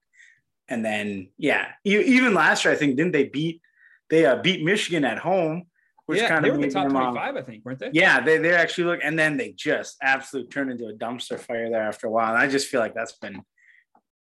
and 0.67 0.85
then 0.85 1.29
yeah, 1.37 1.69
even 1.83 2.33
last 2.33 2.65
year 2.65 2.73
I 2.73 2.77
think 2.77 2.97
didn't 2.97 3.13
they 3.13 3.25
beat 3.25 3.61
they 4.09 4.25
uh, 4.25 4.37
beat 4.37 4.63
Michigan 4.63 5.03
at 5.03 5.17
home, 5.17 5.63
which 6.07 6.19
yeah, 6.19 6.29
kind 6.29 6.45
of 6.45 6.59
the 6.59 6.69
top 6.69 6.85
them, 6.85 6.93
twenty 6.93 7.15
five, 7.15 7.35
I 7.35 7.41
think, 7.41 7.63
weren't 7.63 7.79
they? 7.79 7.91
Yeah, 7.93 8.21
they 8.21 8.37
they 8.37 8.55
actually 8.55 8.85
look, 8.85 8.99
and 9.03 9.17
then 9.17 9.37
they 9.37 9.51
just 9.51 9.97
absolutely 10.01 10.49
turned 10.49 10.71
into 10.71 10.87
a 10.87 10.93
dumpster 10.93 11.39
fire 11.39 11.69
there 11.69 11.83
after 11.83 12.07
a 12.07 12.09
while. 12.09 12.33
And 12.33 12.41
I 12.41 12.47
just 12.47 12.67
feel 12.67 12.79
like 12.79 12.95
that's 12.95 13.17
been 13.17 13.41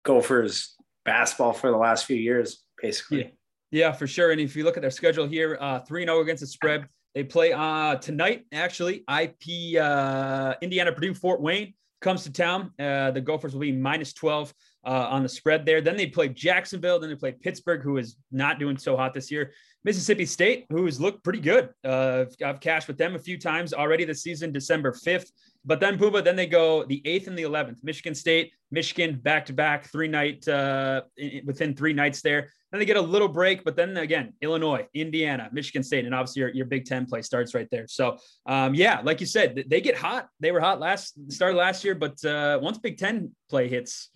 Gophers 0.03 0.75
basketball 1.05 1.53
for 1.53 1.71
the 1.71 1.77
last 1.77 2.07
few 2.07 2.17
years, 2.17 2.65
basically. 2.81 3.19
Yeah. 3.25 3.29
Yeah, 3.71 3.91
for 3.91 4.07
sure. 4.07 4.31
And 4.31 4.41
if 4.41 4.55
you 4.55 4.63
look 4.63 4.77
at 4.77 4.83
their 4.83 4.91
schedule 4.93 5.27
here, 5.27 5.59
uh, 5.61 5.81
3 5.81 6.05
0 6.05 6.21
against 6.21 6.43
the 6.43 6.47
spread, 6.47 6.87
they 7.13 7.25
play 7.25 7.53
uh, 7.53 7.97
tonight, 7.97 8.47
actually. 8.53 9.05
IP 9.11 9.81
uh, 9.81 10.55
Indiana 10.63 10.93
Purdue 10.93 11.13
Fort 11.13 11.41
Wayne 11.41 11.75
comes 12.05 12.23
to 12.23 12.31
town. 12.31 12.71
Uh, 12.79 13.11
the 13.11 13.21
Gophers 13.21 13.55
will 13.55 13.63
be 13.63 13.73
minus 13.73 14.13
12 14.13 14.55
uh, 14.85 14.91
on 15.11 15.23
the 15.23 15.29
spread 15.29 15.65
there. 15.65 15.81
Then 15.81 15.97
they 15.97 16.07
play 16.07 16.29
Jacksonville. 16.29 17.01
Then 17.01 17.09
they 17.09 17.17
play 17.17 17.33
Pittsburgh, 17.33 17.83
who 17.83 17.97
is 17.97 18.17
not 18.31 18.61
doing 18.61 18.77
so 18.77 18.97
hot 18.97 19.15
this 19.15 19.31
year. 19.31 19.53
Mississippi 19.85 20.27
State, 20.27 20.67
who 20.71 20.85
has 20.85 21.01
looked 21.01 21.25
pretty 21.25 21.41
good. 21.41 21.71
Uh, 21.83 22.27
I've 22.45 22.61
cashed 22.61 22.89
with 22.89 22.99
them 22.99 23.15
a 23.15 23.19
few 23.19 23.39
times 23.39 23.73
already 23.73 24.05
this 24.05 24.23
season, 24.23 24.53
December 24.53 24.93
5th. 24.93 25.31
But 25.65 25.81
then 25.81 25.99
Pumbaa, 25.99 26.23
then 26.23 26.37
they 26.37 26.47
go 26.47 26.85
the 26.85 27.01
8th 27.07 27.27
and 27.27 27.39
the 27.39 27.43
11th. 27.43 27.77
Michigan 27.83 28.15
State, 28.15 28.53
Michigan 28.71 29.19
back 29.23 29.47
to 29.47 29.55
back, 29.55 29.91
three 29.91 30.09
night, 30.09 30.47
uh, 30.47 31.03
within 31.45 31.75
three 31.75 31.95
nights 31.95 32.21
there. 32.21 32.51
Then 32.75 32.81
they 32.81 32.87
get 32.87 32.97
a 32.97 33.01
little 33.01 33.29
break, 33.29 33.63
but 33.63 33.77
then 33.77 33.97
again, 33.99 34.33
Illinois, 34.43 34.85
Indiana, 34.95 35.49
Michigan 35.53 35.85
State, 35.85 36.07
and 36.07 36.13
obviously 36.13 36.41
your, 36.41 36.49
your 36.49 36.67
Big 36.67 36.87
Ten 36.87 37.07
play 37.07 37.23
starts 37.23 37.55
right 37.55 37.69
there. 37.71 37.87
So, 37.87 38.19
um, 38.47 38.75
yeah, 38.75 39.01
like 39.05 39.21
you 39.21 39.29
said, 39.29 39.63
they 39.69 39.81
get 39.81 39.97
hot. 39.97 40.27
They 40.41 40.51
were 40.51 40.59
hot 40.59 40.81
last 40.81 41.15
started 41.31 41.57
last 41.57 41.85
year, 41.85 41.95
but 41.95 42.25
uh, 42.25 42.59
once 42.61 42.79
Big 42.79 42.99
Ten 42.99 43.31
play 43.49 43.69
hits, 43.69 44.11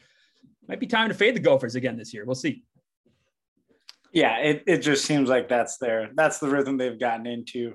might 0.67 0.81
be 0.81 0.89
time 0.89 1.07
to 1.07 1.15
fade 1.15 1.37
the 1.37 1.41
Gophers 1.41 1.77
again 1.77 1.97
this 1.97 2.13
year. 2.13 2.25
We'll 2.25 2.35
see. 2.35 2.65
Yeah, 4.13 4.39
it, 4.39 4.65
it 4.67 4.79
just 4.79 5.05
seems 5.05 5.29
like 5.29 5.49
that's 5.49 5.77
their 5.79 6.11
that's 6.17 6.41
the 6.41 6.49
rhythm 6.49 6.79
they've 6.79 6.99
gotten 6.99 7.29
into. 7.29 7.75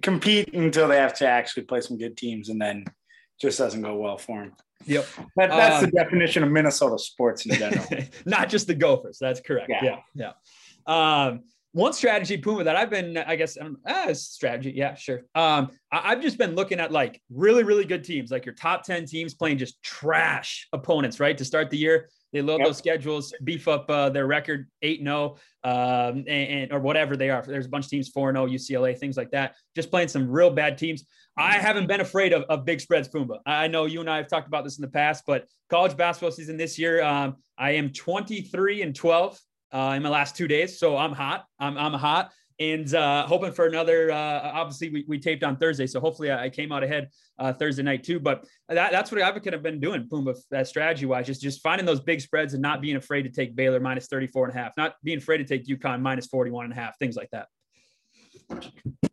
Compete 0.00 0.54
until 0.54 0.88
they 0.88 0.96
have 0.96 1.12
to 1.18 1.26
actually 1.26 1.64
play 1.64 1.82
some 1.82 1.98
good 1.98 2.16
teams, 2.16 2.48
and 2.48 2.58
then 2.58 2.86
just 3.38 3.58
doesn't 3.58 3.82
go 3.82 3.96
well 3.96 4.16
for 4.16 4.44
them. 4.44 4.52
Yep. 4.86 5.06
That, 5.36 5.50
that's 5.50 5.86
the 5.86 5.98
uh, 5.98 6.04
definition 6.04 6.42
of 6.42 6.50
Minnesota 6.50 6.98
sports 6.98 7.46
in 7.46 7.56
general. 7.56 7.84
Not 8.26 8.48
just 8.48 8.66
the 8.66 8.74
Gophers. 8.74 9.18
That's 9.20 9.40
correct. 9.40 9.68
Yeah. 9.68 9.98
Yeah. 10.14 10.32
yeah. 10.86 11.24
Um, 11.26 11.42
one 11.72 11.92
strategy, 11.92 12.38
Puma, 12.38 12.64
that 12.64 12.76
I've 12.76 12.90
been, 12.90 13.18
I 13.18 13.36
guess, 13.36 13.58
um, 13.60 13.76
ah, 13.86 14.12
strategy. 14.12 14.72
Yeah, 14.74 14.94
sure. 14.94 15.22
Um, 15.34 15.70
I, 15.92 16.10
have 16.10 16.22
just 16.22 16.38
been 16.38 16.54
looking 16.54 16.80
at 16.80 16.90
like 16.90 17.20
really, 17.30 17.62
really 17.62 17.84
good 17.84 18.04
teams, 18.04 18.30
like 18.30 18.46
your 18.46 18.54
top 18.54 18.84
10 18.84 19.04
teams 19.04 19.34
playing 19.34 19.58
just 19.58 19.82
trash 19.82 20.66
opponents, 20.72 21.20
right? 21.20 21.36
To 21.36 21.44
start 21.44 21.70
the 21.70 21.76
year. 21.76 22.08
They 22.32 22.42
load 22.42 22.58
yep. 22.58 22.68
those 22.68 22.78
schedules, 22.78 23.32
beef 23.42 23.68
up 23.68 23.88
uh, 23.88 24.10
their 24.10 24.26
record 24.26 24.68
8 24.82 25.02
0 25.02 25.36
um, 25.64 25.72
and, 25.72 26.28
and, 26.28 26.72
or 26.72 26.80
whatever 26.80 27.16
they 27.16 27.30
are. 27.30 27.42
There's 27.42 27.66
a 27.66 27.68
bunch 27.68 27.86
of 27.86 27.90
teams 27.90 28.08
4 28.08 28.32
0, 28.32 28.46
UCLA, 28.46 28.98
things 28.98 29.16
like 29.16 29.30
that. 29.30 29.56
Just 29.74 29.90
playing 29.90 30.08
some 30.08 30.30
real 30.30 30.50
bad 30.50 30.76
teams. 30.76 31.04
I 31.36 31.54
haven't 31.54 31.86
been 31.86 32.00
afraid 32.00 32.32
of, 32.32 32.42
of 32.44 32.64
big 32.64 32.80
spreads, 32.80 33.08
Pumbaa. 33.08 33.38
I 33.46 33.68
know 33.68 33.86
you 33.86 34.00
and 34.00 34.10
I 34.10 34.16
have 34.16 34.28
talked 34.28 34.48
about 34.48 34.64
this 34.64 34.76
in 34.76 34.82
the 34.82 34.88
past, 34.88 35.24
but 35.26 35.46
college 35.70 35.96
basketball 35.96 36.32
season 36.32 36.56
this 36.56 36.78
year, 36.78 37.02
um, 37.02 37.36
I 37.56 37.72
am 37.72 37.92
23 37.92 38.82
and 38.82 38.94
12 38.94 39.38
uh, 39.72 39.94
in 39.96 40.02
my 40.02 40.08
last 40.08 40.36
two 40.36 40.48
days. 40.48 40.78
So 40.78 40.96
I'm 40.96 41.12
hot. 41.12 41.44
I'm, 41.58 41.78
I'm 41.78 41.92
hot 41.92 42.32
and 42.60 42.92
uh, 42.94 43.26
hoping 43.26 43.52
for 43.52 43.66
another. 43.66 44.10
Uh, 44.10 44.50
obviously, 44.52 44.90
we, 44.90 45.04
we 45.06 45.18
taped 45.18 45.44
on 45.44 45.56
Thursday, 45.56 45.86
so 45.86 46.00
hopefully 46.00 46.32
I, 46.32 46.48
came 46.50 46.72
out 46.72 46.82
ahead 46.82 47.08
uh, 47.38 47.52
Thursday 47.52 47.82
night 47.82 48.02
too. 48.02 48.18
But 48.18 48.46
that, 48.68 48.90
that's 48.90 49.12
what 49.12 49.20
I've 49.22 49.34
kind 49.42 49.54
of 49.54 49.62
been 49.62 49.80
doing, 49.80 50.08
Pumbaa, 50.08 50.36
that 50.50 50.66
strategy 50.66 51.06
wise, 51.06 51.26
just 51.26 51.40
just 51.40 51.62
finding 51.62 51.86
those 51.86 52.00
big 52.00 52.20
spreads 52.20 52.54
and 52.54 52.62
not 52.62 52.80
being 52.80 52.96
afraid 52.96 53.22
to 53.22 53.30
take 53.30 53.54
Baylor 53.54 53.80
minus 53.80 54.06
34 54.06 54.48
and 54.48 54.56
a 54.56 54.60
half, 54.60 54.72
not 54.76 54.94
being 55.04 55.18
afraid 55.18 55.38
to 55.38 55.44
take 55.44 55.66
UConn 55.66 56.00
minus 56.00 56.26
41 56.26 56.64
and 56.64 56.72
a 56.72 56.76
half, 56.76 56.98
things 56.98 57.16
like 57.16 57.30
that. 57.30 57.48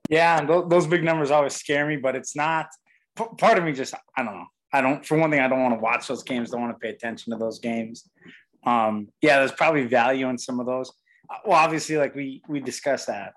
Yeah, 0.10 0.46
those 0.46 0.88
big 0.88 1.04
numbers 1.04 1.32
always 1.32 1.56
scare 1.56 1.86
me, 1.88 1.98
but 1.98 2.16
it's 2.16 2.36
not. 2.36 2.68
Part 3.16 3.58
of 3.58 3.64
me 3.64 3.74
just 3.74 3.94
I 4.18 4.24
don't 4.24 4.36
know. 4.36 4.46
I 4.74 4.82
don't. 4.82 5.06
For 5.06 5.18
one 5.18 5.32
thing, 5.32 5.40
I 5.40 5.48
don't 5.48 5.62
want 5.62 5.76
to 5.76 5.80
watch 5.80 6.08
those 6.08 6.24
games. 6.24 6.50
Don't 6.50 6.62
want 6.62 6.74
to 6.74 6.80
pay 6.80 6.90
attention 6.90 7.32
to 7.32 7.38
those 7.38 7.60
games. 7.60 8.10
Um, 8.66 9.10
yeah, 9.22 9.40
there's 9.40 9.52
probably 9.52 9.86
value 9.86 10.28
in 10.30 10.38
some 10.38 10.60
of 10.60 10.66
those 10.66 10.92
well, 11.46 11.58
obviously, 11.58 11.98
like 11.98 12.16
we 12.16 12.42
we 12.48 12.60
discussed 12.60 13.08
that 13.08 13.34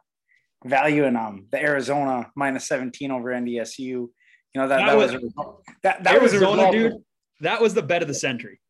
value 0.64 1.04
in 1.04 1.16
um 1.16 1.46
the 1.50 1.60
Arizona 1.62 2.30
minus 2.36 2.66
17 2.68 3.10
over 3.10 3.30
NDSU. 3.30 3.78
You 3.78 4.10
know 4.54 4.68
that 4.68 4.78
that, 4.78 4.86
that 4.86 4.96
was, 4.96 5.12
was 5.12 5.32
a, 5.38 5.72
that 5.82 6.04
that 6.04 6.14
Arizona, 6.16 6.56
was 6.56 6.68
a 6.68 6.72
dude. 6.72 6.92
Of, 6.92 6.98
that 7.40 7.60
was 7.60 7.74
the 7.74 7.82
bet 7.82 8.02
of 8.02 8.08
the 8.08 8.14
century. 8.14 8.60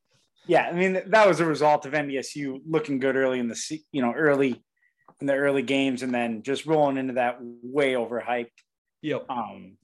Yeah, 0.46 0.62
I 0.62 0.72
mean 0.72 1.02
that 1.06 1.28
was 1.28 1.40
a 1.40 1.44
result 1.44 1.86
of 1.86 1.92
NDSU 1.92 2.60
looking 2.66 2.98
good 2.98 3.16
early 3.16 3.38
in 3.38 3.48
the 3.48 3.80
you 3.92 4.02
know 4.02 4.12
early 4.12 4.62
in 5.20 5.26
the 5.26 5.34
early 5.34 5.62
games 5.62 6.02
and 6.02 6.14
then 6.14 6.42
just 6.42 6.66
rolling 6.66 6.96
into 6.96 7.14
that 7.14 7.38
way 7.40 7.94
overhyped. 7.94 8.46
Yep. 9.02 9.26
Um, 9.28 9.76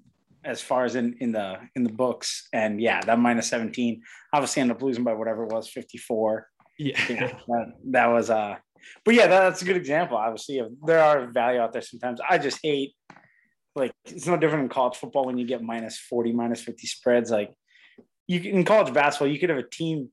as 0.45 0.61
far 0.61 0.85
as 0.85 0.95
in 0.95 1.17
in 1.21 1.33
the 1.33 1.59
in 1.75 1.85
the 1.85 1.93
books, 1.93 2.49
and 2.53 2.81
yeah, 2.81 3.00
that 3.00 3.19
minus 3.19 3.49
17 3.49 4.03
obviously 4.33 4.61
ended 4.62 4.76
up 4.76 4.83
losing 4.83 5.05
by 5.05 5.14
whatever 5.14 5.45
it 5.45 5.53
was 5.53 5.69
54. 5.69 6.47
Yeah, 6.79 7.00
yeah 7.09 7.38
that, 7.47 7.67
that 7.91 8.07
was 8.07 8.31
uh 8.31 8.57
but 9.05 9.14
yeah, 9.14 9.26
that's 9.26 9.62
a 9.62 9.64
good 9.64 9.76
example. 9.76 10.17
Obviously, 10.17 10.62
there 10.85 11.03
are 11.03 11.26
value 11.26 11.61
out 11.61 11.73
there 11.73 11.83
sometimes. 11.83 12.21
I 12.29 12.38
just 12.38 12.59
hate 12.62 12.95
like 13.76 13.93
it's 14.05 14.26
no 14.26 14.37
different 14.37 14.64
in 14.64 14.69
college 14.69 14.97
football 14.97 15.26
when 15.26 15.38
you 15.38 15.47
get 15.47 15.62
minus 15.62 15.99
40, 15.99 16.33
minus 16.33 16.62
50 16.62 16.87
spreads. 16.87 17.31
Like 17.31 17.53
you 18.26 18.41
can, 18.41 18.50
in 18.53 18.64
college 18.64 18.93
basketball, 18.95 19.29
you 19.29 19.38
could 19.38 19.50
have 19.50 19.59
a 19.59 19.69
team 19.69 20.11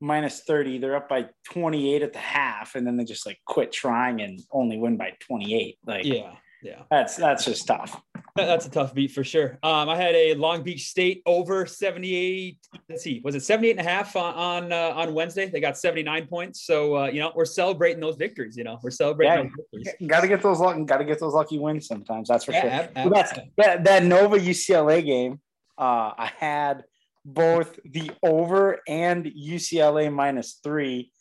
minus 0.00 0.42
30, 0.46 0.78
they're 0.78 0.96
up 0.96 1.08
by 1.08 1.26
28 1.50 2.02
at 2.02 2.12
the 2.12 2.18
half, 2.18 2.74
and 2.74 2.86
then 2.86 2.96
they 2.96 3.04
just 3.04 3.26
like 3.26 3.38
quit 3.46 3.72
trying 3.72 4.20
and 4.20 4.40
only 4.52 4.76
win 4.76 4.96
by 4.96 5.12
28. 5.20 5.78
Like 5.86 6.04
yeah, 6.04 6.34
yeah. 6.64 6.82
That's 6.90 7.16
that's 7.16 7.44
just 7.44 7.66
tough. 7.66 8.00
That's 8.36 8.66
a 8.66 8.70
tough 8.70 8.92
beat 8.94 9.12
for 9.12 9.22
sure. 9.22 9.60
Um, 9.62 9.88
I 9.88 9.96
had 9.96 10.16
a 10.16 10.34
Long 10.34 10.64
Beach 10.64 10.88
State 10.88 11.22
over 11.24 11.66
78. 11.66 12.58
Let's 12.88 13.04
see, 13.04 13.20
was 13.22 13.36
it 13.36 13.44
78 13.44 13.78
and 13.78 13.86
a 13.86 13.88
half 13.88 14.16
on 14.16 14.34
on, 14.34 14.72
uh, 14.72 14.92
on 14.96 15.14
Wednesday? 15.14 15.48
They 15.48 15.60
got 15.60 15.78
79 15.78 16.26
points. 16.26 16.62
So 16.62 16.96
uh, 16.96 17.06
you 17.06 17.20
know, 17.20 17.30
we're 17.36 17.44
celebrating 17.44 18.00
those 18.00 18.16
victories. 18.16 18.56
You 18.56 18.64
know, 18.64 18.80
we're 18.82 18.90
celebrating. 18.90 19.52
Yeah, 19.72 19.92
got 20.08 20.22
to 20.22 20.26
get 20.28 20.42
those 20.42 20.58
lucky. 20.58 20.82
Got 20.82 20.96
to 20.96 21.04
get 21.04 21.20
those 21.20 21.32
lucky 21.32 21.60
wins 21.60 21.86
sometimes. 21.86 22.26
That's 22.26 22.44
for 22.44 22.50
yeah, 22.50 22.88
sure. 22.92 23.10
That's, 23.10 23.32
that 23.56 23.84
that 23.84 24.04
Nova 24.04 24.36
UCLA 24.36 25.04
game. 25.04 25.40
Uh, 25.78 26.12
I 26.18 26.32
had 26.36 26.84
both 27.24 27.78
the 27.84 28.10
over 28.22 28.80
and 28.88 29.24
UCLA 29.26 30.12
minus 30.12 30.58
three 30.62 31.12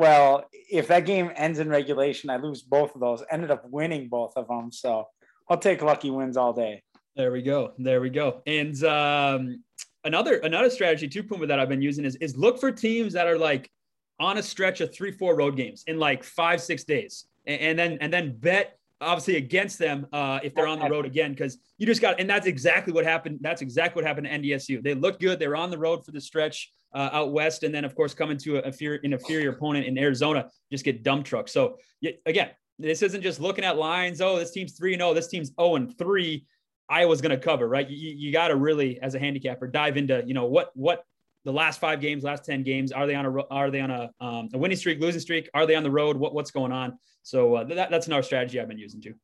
well, 0.00 0.44
if 0.52 0.88
that 0.88 1.04
game 1.04 1.30
ends 1.36 1.58
in 1.58 1.68
regulation, 1.68 2.30
I 2.30 2.36
lose 2.36 2.62
both 2.62 2.94
of 2.94 3.02
those. 3.02 3.22
Ended 3.30 3.50
up 3.50 3.68
winning 3.68 4.08
both 4.08 4.32
of 4.34 4.48
them, 4.48 4.72
so 4.72 5.06
I'll 5.48 5.58
take 5.58 5.82
lucky 5.82 6.10
wins 6.10 6.38
all 6.38 6.54
day. 6.54 6.82
There 7.16 7.30
we 7.30 7.42
go. 7.42 7.74
There 7.76 8.00
we 8.00 8.08
go. 8.08 8.40
And 8.46 8.82
um, 8.84 9.62
another 10.04 10.38
another 10.38 10.70
strategy 10.70 11.06
too, 11.06 11.22
Puma, 11.22 11.46
that 11.46 11.60
I've 11.60 11.68
been 11.68 11.82
using 11.82 12.06
is 12.06 12.16
is 12.16 12.34
look 12.34 12.58
for 12.58 12.72
teams 12.72 13.12
that 13.12 13.26
are 13.26 13.36
like 13.36 13.70
on 14.18 14.38
a 14.38 14.42
stretch 14.42 14.80
of 14.80 14.94
three, 14.94 15.12
four 15.12 15.36
road 15.36 15.54
games 15.54 15.84
in 15.86 15.98
like 15.98 16.24
five, 16.24 16.62
six 16.62 16.84
days, 16.84 17.26
and, 17.44 17.60
and 17.60 17.78
then 17.78 17.98
and 18.00 18.10
then 18.10 18.36
bet 18.38 18.78
obviously 19.00 19.36
against 19.36 19.78
them 19.78 20.06
uh, 20.12 20.40
if 20.42 20.54
they're 20.54 20.66
on 20.66 20.78
the 20.78 20.88
road 20.88 21.06
again 21.06 21.32
because 21.32 21.58
you 21.78 21.86
just 21.86 22.00
got 22.00 22.20
and 22.20 22.28
that's 22.28 22.46
exactly 22.46 22.92
what 22.92 23.04
happened. 23.04 23.38
That's 23.40 23.62
exactly 23.62 24.02
what 24.02 24.06
happened 24.06 24.26
to 24.26 24.38
NDSU. 24.38 24.82
They 24.82 24.94
looked 24.94 25.20
good. 25.20 25.38
They 25.38 25.48
were 25.48 25.56
on 25.56 25.70
the 25.70 25.78
road 25.78 26.04
for 26.04 26.12
the 26.12 26.20
stretch 26.20 26.70
uh, 26.94 27.10
out 27.12 27.32
west, 27.32 27.62
and 27.62 27.74
then 27.74 27.84
of 27.84 27.94
course 27.94 28.14
coming 28.14 28.36
to 28.38 28.58
a, 28.58 28.62
inferior, 28.62 29.00
an 29.02 29.12
inferior 29.12 29.50
opponent 29.50 29.86
in 29.86 29.96
Arizona, 29.98 30.48
just 30.70 30.84
get 30.84 31.02
dump 31.02 31.24
trucks. 31.24 31.52
So 31.52 31.78
again, 32.26 32.50
this 32.78 33.02
isn't 33.02 33.22
just 33.22 33.40
looking 33.40 33.64
at 33.64 33.76
lines. 33.76 34.20
Oh, 34.20 34.38
this 34.38 34.50
team's 34.50 34.72
three 34.72 34.94
and 34.94 35.02
oh, 35.02 35.14
this 35.14 35.28
team's 35.28 35.48
zero 35.48 35.70
oh 35.70 35.76
and 35.76 35.96
three. 35.96 36.46
Iowa's 36.88 37.20
going 37.20 37.30
to 37.30 37.38
cover, 37.38 37.68
right? 37.68 37.88
You, 37.88 38.10
you 38.16 38.32
got 38.32 38.48
to 38.48 38.56
really, 38.56 39.00
as 39.00 39.14
a 39.14 39.18
handicapper, 39.18 39.68
dive 39.68 39.96
into 39.96 40.22
you 40.26 40.34
know 40.34 40.46
what 40.46 40.70
what 40.74 41.04
the 41.44 41.52
last 41.52 41.80
five 41.80 42.00
games, 42.00 42.22
last 42.22 42.44
ten 42.44 42.62
games, 42.62 42.92
are 42.92 43.06
they 43.06 43.14
on 43.14 43.26
a 43.26 43.40
are 43.48 43.70
they 43.70 43.80
on 43.80 43.90
a, 43.90 44.10
um, 44.20 44.48
a 44.52 44.58
winning 44.58 44.76
streak, 44.76 45.00
losing 45.00 45.20
streak? 45.20 45.48
Are 45.54 45.66
they 45.66 45.74
on 45.74 45.82
the 45.82 45.90
road? 45.90 46.16
What 46.16 46.34
what's 46.34 46.50
going 46.50 46.72
on? 46.72 46.98
So 47.22 47.54
uh, 47.56 47.64
that, 47.64 47.90
that's 47.90 48.06
another 48.06 48.22
strategy 48.22 48.60
I've 48.60 48.68
been 48.68 48.78
using 48.78 49.00
too. 49.00 49.14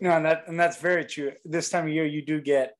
No, 0.00 0.10
and 0.10 0.24
that 0.24 0.44
and 0.46 0.58
that's 0.58 0.78
very 0.78 1.04
true. 1.04 1.32
This 1.44 1.70
time 1.70 1.86
of 1.86 1.92
year, 1.92 2.06
you 2.06 2.22
do 2.22 2.40
get 2.40 2.74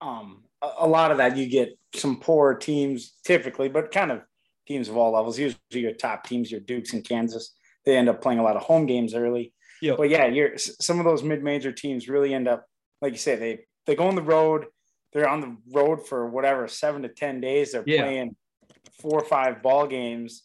um, 0.00 0.44
a, 0.60 0.70
a 0.80 0.86
lot 0.86 1.10
of 1.10 1.18
that. 1.18 1.36
You 1.36 1.46
get 1.48 1.78
some 1.94 2.20
poor 2.20 2.54
teams 2.54 3.14
typically, 3.24 3.68
but 3.68 3.90
kind 3.90 4.10
of 4.10 4.22
teams 4.66 4.88
of 4.88 4.96
all 4.96 5.12
levels. 5.12 5.38
Usually, 5.38 5.58
your 5.72 5.92
top 5.92 6.26
teams, 6.26 6.50
your 6.50 6.60
Dukes 6.60 6.92
and 6.92 7.06
Kansas, 7.06 7.54
they 7.84 7.96
end 7.96 8.08
up 8.08 8.20
playing 8.20 8.38
a 8.38 8.42
lot 8.42 8.56
of 8.56 8.62
home 8.62 8.86
games 8.86 9.14
early. 9.14 9.54
Yep. 9.80 9.96
But 9.96 10.10
yeah, 10.10 10.26
you're 10.26 10.58
some 10.58 10.98
of 10.98 11.04
those 11.04 11.22
mid-major 11.22 11.72
teams 11.72 12.08
really 12.08 12.34
end 12.34 12.46
up, 12.46 12.66
like 13.00 13.12
you 13.12 13.18
say, 13.18 13.36
they 13.36 13.60
they 13.86 13.96
go 13.96 14.06
on 14.06 14.14
the 14.14 14.22
road. 14.22 14.66
They're 15.12 15.28
on 15.28 15.40
the 15.40 15.56
road 15.72 16.06
for 16.06 16.26
whatever 16.26 16.68
seven 16.68 17.02
to 17.02 17.08
ten 17.08 17.40
days. 17.40 17.72
They're 17.72 17.84
yeah. 17.86 18.02
playing 18.02 18.36
four 19.00 19.20
or 19.20 19.24
five 19.24 19.62
ball 19.62 19.86
games 19.86 20.42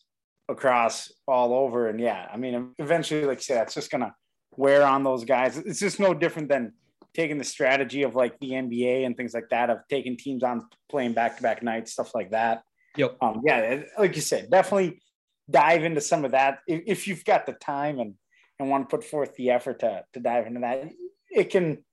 across 0.49 1.11
all 1.27 1.53
over, 1.53 1.89
and 1.89 1.99
yeah, 1.99 2.27
I 2.31 2.37
mean, 2.37 2.73
eventually, 2.79 3.25
like 3.25 3.39
you 3.39 3.43
said, 3.43 3.63
it's 3.63 3.73
just 3.73 3.91
gonna 3.91 4.13
wear 4.51 4.83
on 4.83 5.03
those 5.03 5.25
guys. 5.25 5.57
It's 5.57 5.79
just 5.79 5.99
no 5.99 6.13
different 6.13 6.49
than 6.49 6.73
taking 7.13 7.37
the 7.37 7.43
strategy 7.43 8.03
of 8.03 8.15
like 8.15 8.37
the 8.39 8.51
NBA 8.51 9.05
and 9.05 9.15
things 9.15 9.33
like 9.33 9.49
that 9.49 9.69
of 9.69 9.79
taking 9.89 10.17
teams 10.17 10.43
on 10.43 10.67
playing 10.89 11.13
back 11.13 11.37
to 11.37 11.43
back 11.43 11.63
nights, 11.63 11.93
stuff 11.93 12.13
like 12.13 12.31
that. 12.31 12.61
Yep. 12.95 13.17
Um, 13.21 13.41
yeah, 13.45 13.81
like 13.97 14.15
you 14.15 14.21
said, 14.21 14.49
definitely 14.49 15.01
dive 15.49 15.83
into 15.83 16.01
some 16.01 16.25
of 16.25 16.31
that 16.31 16.59
if, 16.67 16.83
if 16.85 17.07
you've 17.07 17.23
got 17.23 17.45
the 17.45 17.53
time 17.53 17.99
and 17.99 18.15
and 18.59 18.69
want 18.69 18.89
to 18.89 18.95
put 18.95 19.05
forth 19.05 19.35
the 19.35 19.51
effort 19.51 19.79
to 19.79 20.03
to 20.13 20.19
dive 20.19 20.47
into 20.47 20.61
that. 20.61 20.89
It 21.29 21.49
can. 21.49 21.83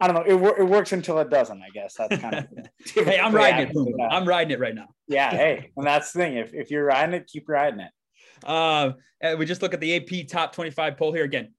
I 0.00 0.06
don't 0.06 0.16
know. 0.16 0.22
It, 0.22 0.60
it 0.60 0.64
works 0.64 0.92
until 0.92 1.18
it 1.18 1.28
doesn't. 1.28 1.60
I 1.60 1.68
guess 1.74 1.94
that's 1.94 2.20
kind 2.20 2.34
of. 2.36 2.46
hey, 3.04 3.18
I'm 3.18 3.34
riding 3.34 3.68
it. 3.68 4.10
I'm 4.10 4.26
riding 4.26 4.52
it 4.52 4.60
right 4.60 4.74
now. 4.74 4.88
Yeah. 5.08 5.30
Hey, 5.36 5.70
and 5.76 5.86
that's 5.86 6.12
the 6.12 6.20
thing. 6.20 6.36
If 6.36 6.54
if 6.54 6.70
you're 6.70 6.84
riding 6.84 7.14
it, 7.14 7.26
keep 7.26 7.48
riding 7.48 7.80
it. 7.80 7.90
Uh, 8.44 8.92
we 9.36 9.44
just 9.44 9.60
look 9.60 9.74
at 9.74 9.80
the 9.80 9.96
AP 9.96 10.28
top 10.28 10.54
25 10.54 10.96
poll 10.96 11.12
here 11.12 11.24
again 11.24 11.50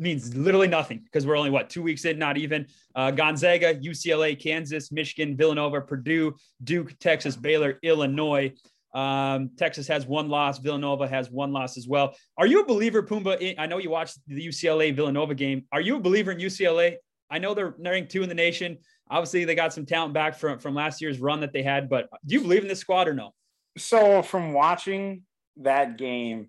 means 0.00 0.34
literally 0.34 0.68
nothing 0.68 0.98
because 1.04 1.26
we're 1.26 1.36
only 1.36 1.50
what 1.50 1.68
two 1.68 1.82
weeks 1.82 2.04
in, 2.04 2.18
not 2.18 2.38
even. 2.38 2.66
Uh, 2.94 3.10
Gonzaga, 3.10 3.74
UCLA, 3.74 4.40
Kansas, 4.40 4.90
Michigan, 4.90 5.36
Villanova, 5.36 5.80
Purdue, 5.80 6.34
Duke, 6.64 6.98
Texas, 6.98 7.36
Baylor, 7.36 7.78
Illinois. 7.82 8.52
Um, 8.94 9.50
Texas 9.56 9.86
has 9.88 10.06
one 10.06 10.28
loss. 10.28 10.58
Villanova 10.58 11.06
has 11.06 11.30
one 11.30 11.52
loss 11.52 11.76
as 11.76 11.86
well. 11.86 12.14
Are 12.36 12.46
you 12.46 12.60
a 12.60 12.66
believer, 12.66 13.02
Pumbaa? 13.02 13.54
I 13.58 13.66
know 13.66 13.78
you 13.78 13.90
watched 13.90 14.18
the 14.26 14.48
UCLA 14.48 14.94
Villanova 14.94 15.34
game. 15.34 15.66
Are 15.70 15.80
you 15.80 15.96
a 15.96 16.00
believer 16.00 16.32
in 16.32 16.38
UCLA? 16.38 16.96
I 17.30 17.38
know 17.38 17.54
they're 17.54 17.74
ranked 17.78 18.10
two 18.10 18.22
in 18.22 18.28
the 18.28 18.34
nation. 18.34 18.78
Obviously, 19.10 19.44
they 19.44 19.54
got 19.54 19.72
some 19.72 19.86
talent 19.86 20.14
back 20.14 20.38
from 20.38 20.58
from 20.58 20.74
last 20.74 21.00
year's 21.00 21.18
run 21.18 21.40
that 21.40 21.52
they 21.52 21.62
had. 21.62 21.88
But 21.88 22.08
do 22.26 22.34
you 22.34 22.40
believe 22.40 22.62
in 22.62 22.68
this 22.68 22.80
squad 22.80 23.08
or 23.08 23.14
no? 23.14 23.34
So, 23.78 24.22
from 24.22 24.52
watching 24.52 25.22
that 25.58 25.96
game, 25.96 26.48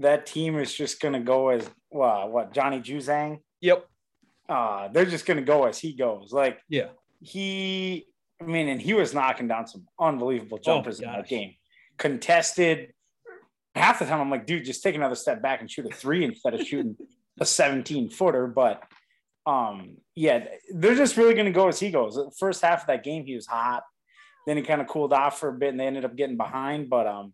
that 0.00 0.26
team 0.26 0.58
is 0.58 0.72
just 0.72 1.00
going 1.00 1.14
to 1.14 1.20
go 1.20 1.48
as 1.48 1.68
well, 1.90 2.28
what 2.28 2.52
Johnny 2.52 2.80
Juzang. 2.80 3.38
Yep. 3.60 3.86
Uh, 4.48 4.88
they're 4.88 5.04
just 5.04 5.26
going 5.26 5.36
to 5.36 5.44
go 5.44 5.66
as 5.66 5.78
he 5.78 5.92
goes. 5.92 6.32
Like, 6.32 6.58
yeah, 6.68 6.88
he. 7.20 8.06
I 8.40 8.44
mean, 8.44 8.68
and 8.68 8.80
he 8.80 8.94
was 8.94 9.12
knocking 9.12 9.48
down 9.48 9.66
some 9.66 9.84
unbelievable 9.98 10.58
oh, 10.60 10.64
jumpers 10.64 11.00
oh, 11.00 11.04
in 11.04 11.12
that 11.12 11.28
game. 11.28 11.54
Contested. 11.96 12.92
Half 13.74 13.98
the 13.98 14.06
time, 14.06 14.20
I'm 14.20 14.30
like, 14.30 14.46
dude, 14.46 14.64
just 14.64 14.82
take 14.82 14.94
another 14.94 15.14
step 15.14 15.42
back 15.42 15.60
and 15.60 15.70
shoot 15.70 15.86
a 15.86 15.94
three 15.94 16.24
instead 16.24 16.54
of 16.54 16.66
shooting 16.66 16.96
a 17.40 17.44
17 17.44 18.10
footer. 18.10 18.46
But 18.46 18.82
um, 19.48 19.96
yeah, 20.14 20.44
they're 20.74 20.94
just 20.94 21.16
really 21.16 21.32
going 21.32 21.46
to 21.46 21.52
go 21.52 21.68
as 21.68 21.80
he 21.80 21.90
goes. 21.90 22.16
The 22.16 22.30
first 22.38 22.60
half 22.60 22.82
of 22.82 22.86
that 22.88 23.02
game, 23.02 23.24
he 23.24 23.34
was 23.34 23.46
hot. 23.46 23.82
Then 24.46 24.58
he 24.58 24.62
kind 24.62 24.80
of 24.82 24.88
cooled 24.88 25.12
off 25.12 25.40
for 25.40 25.48
a 25.48 25.52
bit, 25.52 25.70
and 25.70 25.80
they 25.80 25.86
ended 25.86 26.04
up 26.04 26.16
getting 26.16 26.36
behind. 26.36 26.90
But 26.90 27.06
um, 27.06 27.32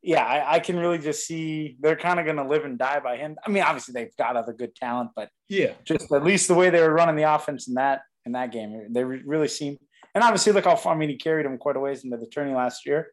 yeah, 0.00 0.24
I, 0.24 0.54
I, 0.54 0.58
can 0.60 0.78
really 0.78 0.98
just 0.98 1.26
see 1.26 1.76
they're 1.80 1.96
kind 1.96 2.20
of 2.20 2.24
going 2.24 2.36
to 2.36 2.46
live 2.46 2.64
and 2.64 2.78
die 2.78 3.00
by 3.00 3.16
him. 3.16 3.36
I 3.44 3.50
mean, 3.50 3.64
obviously 3.64 3.92
they've 3.92 4.16
got 4.16 4.36
other 4.36 4.52
good 4.52 4.76
talent, 4.76 5.10
but 5.16 5.28
yeah, 5.48 5.72
just 5.84 6.12
at 6.12 6.22
least 6.22 6.46
the 6.46 6.54
way 6.54 6.70
they 6.70 6.80
were 6.80 6.94
running 6.94 7.16
the 7.16 7.34
offense 7.34 7.66
in 7.66 7.74
that 7.74 8.02
in 8.24 8.32
that 8.32 8.52
game, 8.52 8.92
they 8.92 9.02
really 9.02 9.48
seemed. 9.48 9.78
And 10.14 10.22
obviously, 10.22 10.52
look 10.52 10.66
how 10.66 10.76
far. 10.76 10.94
I 10.94 10.96
mean, 10.96 11.08
he 11.08 11.16
carried 11.16 11.46
him 11.46 11.58
quite 11.58 11.76
a 11.76 11.80
ways 11.80 12.04
into 12.04 12.16
the 12.16 12.26
tourney 12.26 12.54
last 12.54 12.86
year. 12.86 13.08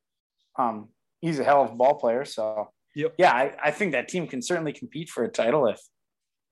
Um, 0.60 0.90
he's 1.22 1.40
a 1.40 1.44
hell 1.44 1.64
of 1.64 1.72
a 1.72 1.76
ball 1.76 1.96
player. 1.96 2.24
So 2.24 2.70
Yep. 2.96 3.16
yeah, 3.18 3.32
I, 3.32 3.56
I 3.64 3.72
think 3.72 3.94
that 3.94 4.10
team 4.10 4.28
can 4.28 4.42
certainly 4.42 4.74
compete 4.74 5.10
for 5.10 5.24
a 5.24 5.30
title 5.30 5.66
if 5.68 5.80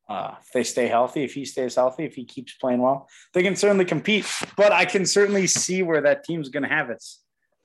uh, 0.09 0.33
if 0.41 0.51
they 0.51 0.63
stay 0.63 0.87
healthy, 0.87 1.23
if 1.23 1.33
he 1.35 1.45
stays 1.45 1.75
healthy, 1.75 2.03
if 2.03 2.15
he 2.15 2.25
keeps 2.25 2.53
playing 2.53 2.81
well, 2.81 3.07
they 3.33 3.43
can 3.43 3.55
certainly 3.55 3.85
compete. 3.85 4.25
But 4.57 4.71
I 4.71 4.85
can 4.85 5.05
certainly 5.05 5.45
see 5.45 5.83
where 5.83 6.01
that 6.01 6.23
team's 6.23 6.49
going 6.49 6.63
to 6.63 6.69
have 6.69 6.89
its 6.89 7.21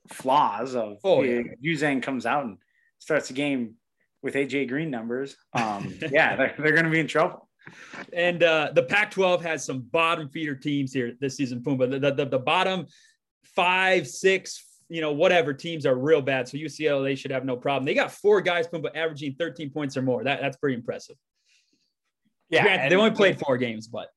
flaws. 0.09 0.75
Of 0.75 0.99
Oh, 1.03 1.23
yeah. 1.23 1.41
yeah. 1.63 1.73
Juzang 1.73 2.03
comes 2.03 2.25
out 2.25 2.45
and 2.45 2.57
starts 2.99 3.29
the 3.29 3.33
game 3.33 3.75
with 4.21 4.35
AJ 4.35 4.69
Green 4.69 4.91
numbers. 4.91 5.35
Um, 5.53 5.95
yeah, 6.11 6.35
they're, 6.35 6.55
they're 6.59 6.73
going 6.73 6.85
to 6.85 6.91
be 6.91 6.99
in 6.99 7.07
trouble. 7.07 7.49
And 8.13 8.43
uh, 8.43 8.71
the 8.75 8.83
Pac-12 8.83 9.41
has 9.41 9.65
some 9.65 9.81
bottom 9.81 10.29
feeder 10.29 10.53
teams 10.53 10.93
here 10.93 11.13
this 11.19 11.35
season. 11.35 11.61
Pumbaa, 11.61 11.99
the, 11.99 12.11
the, 12.11 12.25
the 12.25 12.39
bottom 12.39 12.85
five, 13.55 14.07
six, 14.07 14.63
you 14.87 15.01
know, 15.01 15.13
whatever 15.13 15.51
teams 15.51 15.87
are 15.87 15.95
real 15.95 16.21
bad. 16.21 16.47
So 16.47 16.57
UCLA 16.57 17.17
should 17.17 17.31
have 17.31 17.43
no 17.43 17.57
problem. 17.57 17.85
They 17.85 17.95
got 17.95 18.11
four 18.11 18.41
guys, 18.41 18.67
Pumbaa, 18.67 18.95
averaging 18.95 19.33
13 19.39 19.71
points 19.71 19.97
or 19.97 20.03
more. 20.03 20.23
That, 20.23 20.41
that's 20.41 20.57
pretty 20.57 20.75
impressive. 20.75 21.15
Yeah, 22.49 22.63
Granted, 22.63 22.91
they 22.91 22.95
only 22.95 23.11
played 23.11 23.39
four 23.39 23.57
games, 23.57 23.87
but 23.87 24.09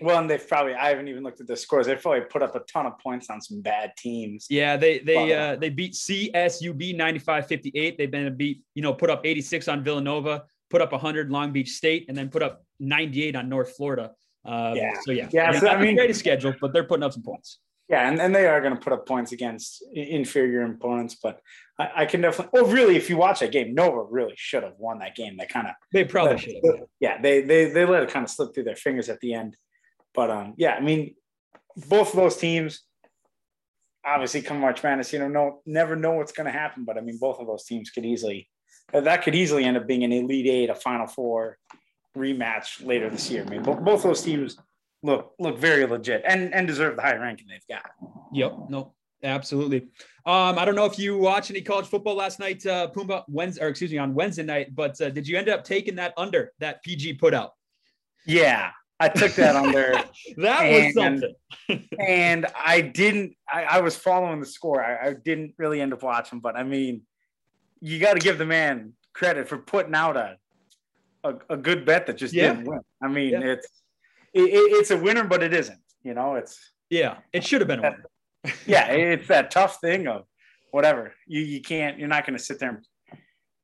Well, 0.00 0.18
and 0.18 0.30
they've 0.30 0.46
probably 0.48 0.74
I 0.74 0.88
haven't 0.88 1.08
even 1.08 1.22
looked 1.22 1.40
at 1.40 1.46
the 1.46 1.56
scores. 1.56 1.86
They've 1.86 2.00
probably 2.00 2.22
put 2.22 2.42
up 2.42 2.54
a 2.54 2.60
ton 2.60 2.86
of 2.86 2.98
points 2.98 3.28
on 3.30 3.40
some 3.40 3.60
bad 3.60 3.92
teams. 3.98 4.46
yeah, 4.48 4.76
they 4.76 5.00
they 5.00 5.16
Wow. 5.16 5.52
uh, 5.52 5.56
they 5.56 5.68
beat 5.70 5.94
CSUB 5.94 6.94
95-58. 6.96 7.96
They've 7.98 8.10
been 8.10 8.26
a 8.26 8.30
beat, 8.30 8.62
you 8.74 8.82
know, 8.82 8.94
put 8.94 9.10
up 9.10 9.26
86 9.26 9.68
on 9.68 9.82
Villanova, 9.84 10.44
put 10.70 10.80
up 10.80 10.92
100 10.92 11.30
Long 11.30 11.52
Beach 11.52 11.70
State, 11.70 12.06
and 12.08 12.16
then 12.16 12.28
put 12.30 12.42
up 12.42 12.64
98 12.80 13.36
on 13.36 13.48
North 13.48 13.76
Florida. 13.76 14.12
Um, 14.44 14.76
Yeah. 14.76 14.94
So 15.02 15.10
yeah, 15.12 15.28
Yeah, 15.32 15.58
so, 15.58 15.68
I 15.68 15.80
mean- 15.80 15.96
greatest 15.96 16.20
schedule, 16.20 16.54
but 16.60 16.72
they're 16.72 16.84
putting 16.84 17.02
up 17.02 17.12
some 17.12 17.22
points. 17.22 17.58
Yeah, 17.88 18.06
and, 18.06 18.20
and 18.20 18.34
they 18.34 18.46
are 18.46 18.60
going 18.60 18.74
to 18.74 18.80
put 18.80 18.92
up 18.92 19.06
points 19.06 19.32
against 19.32 19.82
inferior 19.94 20.62
opponents, 20.64 21.16
but 21.22 21.40
I, 21.78 21.90
I 21.96 22.06
can 22.06 22.20
definitely. 22.20 22.50
Well, 22.52 22.70
really, 22.70 22.96
if 22.96 23.08
you 23.08 23.16
watch 23.16 23.40
that 23.40 23.50
game, 23.50 23.74
Nova 23.74 24.02
really 24.02 24.34
should 24.36 24.62
have 24.62 24.74
won 24.76 24.98
that 24.98 25.16
game. 25.16 25.38
They 25.38 25.46
kind 25.46 25.66
of 25.66 25.72
They 25.92 26.04
probably 26.04 26.36
should 26.36 26.56
have. 26.64 26.86
yeah, 27.00 27.20
they 27.20 27.40
they 27.40 27.70
they 27.70 27.86
let 27.86 28.02
it 28.02 28.10
kind 28.10 28.24
of 28.24 28.30
slip 28.30 28.54
through 28.54 28.64
their 28.64 28.76
fingers 28.76 29.08
at 29.08 29.20
the 29.20 29.32
end. 29.32 29.56
But 30.14 30.30
um, 30.30 30.54
yeah, 30.58 30.74
I 30.74 30.80
mean, 30.80 31.14
both 31.88 32.10
of 32.10 32.16
those 32.16 32.36
teams, 32.36 32.82
obviously, 34.04 34.42
come 34.42 34.60
March 34.60 34.82
Madness, 34.82 35.12
you 35.12 35.18
know, 35.20 35.28
no, 35.28 35.62
never 35.64 35.96
know 35.96 36.12
what's 36.12 36.32
going 36.32 36.46
to 36.46 36.52
happen. 36.52 36.84
But 36.84 36.98
I 36.98 37.00
mean, 37.00 37.18
both 37.18 37.40
of 37.40 37.46
those 37.46 37.64
teams 37.64 37.88
could 37.88 38.04
easily 38.04 38.50
that 38.92 39.22
could 39.22 39.34
easily 39.34 39.64
end 39.64 39.76
up 39.76 39.86
being 39.86 40.04
an 40.04 40.12
Elite 40.12 40.46
Eight, 40.46 40.70
a 40.70 40.74
Final 40.74 41.06
Four 41.06 41.58
rematch 42.16 42.84
later 42.84 43.08
this 43.08 43.30
year. 43.30 43.44
I 43.46 43.50
mean, 43.50 43.62
both 43.62 43.80
both 43.80 44.02
those 44.02 44.22
teams 44.22 44.58
look 45.02 45.34
look 45.38 45.58
very 45.58 45.86
legit 45.86 46.22
and 46.26 46.52
and 46.54 46.66
deserve 46.66 46.96
the 46.96 47.02
high 47.02 47.16
ranking 47.16 47.46
they've 47.48 47.66
got. 47.68 47.90
Yep. 48.32 48.52
No, 48.68 48.94
absolutely. 49.22 49.88
Um, 50.26 50.58
I 50.58 50.64
don't 50.64 50.74
know 50.74 50.84
if 50.84 50.98
you 50.98 51.16
watched 51.16 51.50
any 51.50 51.62
college 51.62 51.86
football 51.86 52.14
last 52.14 52.38
night, 52.38 52.64
uh, 52.66 52.90
Pumbaa, 52.94 53.24
Wednesday, 53.28 53.62
or 53.64 53.68
excuse 53.68 53.90
me, 53.90 53.98
on 53.98 54.12
Wednesday 54.14 54.42
night, 54.42 54.74
but 54.74 55.00
uh, 55.00 55.08
did 55.08 55.26
you 55.26 55.38
end 55.38 55.48
up 55.48 55.64
taking 55.64 55.94
that 55.96 56.12
under 56.18 56.52
that 56.58 56.82
PG 56.82 57.14
put 57.14 57.32
out? 57.32 57.52
Yeah, 58.26 58.70
I 59.00 59.08
took 59.08 59.32
that 59.34 59.56
under. 59.56 59.94
That 60.36 60.70
was 60.70 60.96
And- 60.96 61.24
something. 61.68 61.88
and 62.06 62.46
I 62.54 62.80
didn't. 62.82 63.34
I, 63.50 63.62
I 63.64 63.80
was 63.80 63.96
following 63.96 64.40
the 64.40 64.46
score. 64.46 64.84
I, 64.84 65.08
I 65.08 65.14
didn't 65.14 65.54
really 65.56 65.80
end 65.80 65.92
up 65.94 66.02
watching, 66.02 66.40
but 66.40 66.54
I 66.56 66.62
mean, 66.64 67.02
you 67.80 67.98
got 67.98 68.14
to 68.14 68.20
give 68.20 68.36
the 68.38 68.44
man 68.44 68.92
credit 69.14 69.48
for 69.48 69.56
putting 69.58 69.94
out 69.94 70.16
a 70.16 70.36
a, 71.24 71.34
a 71.50 71.56
good 71.56 71.84
bet 71.86 72.06
that 72.06 72.16
just 72.18 72.34
Yeah. 72.34 72.52
didn't 72.52 72.68
win. 72.68 72.80
I 73.02 73.08
mean, 73.08 73.30
Yeah. 73.30 73.40
it's 73.52 73.68
it, 74.34 74.42
it- 74.42 74.72
it's 74.78 74.90
a 74.90 74.96
winner, 74.98 75.24
but 75.24 75.42
it 75.42 75.52
isn't. 75.54 75.80
You 76.02 76.14
know, 76.14 76.36
it's 76.36 76.58
Yeah, 76.90 77.18
it 77.32 77.44
should 77.44 77.60
have 77.60 77.68
been 77.68 77.80
a 77.80 77.82
winner. 77.82 78.04
yeah, 78.66 78.86
it's 78.92 79.28
that 79.28 79.50
tough 79.50 79.80
thing 79.80 80.06
of 80.06 80.24
whatever 80.70 81.14
you 81.26 81.40
you 81.42 81.60
can't. 81.60 81.98
You're 81.98 82.08
not 82.08 82.26
going 82.26 82.38
to 82.38 82.42
sit 82.44 82.58
there. 82.60 82.80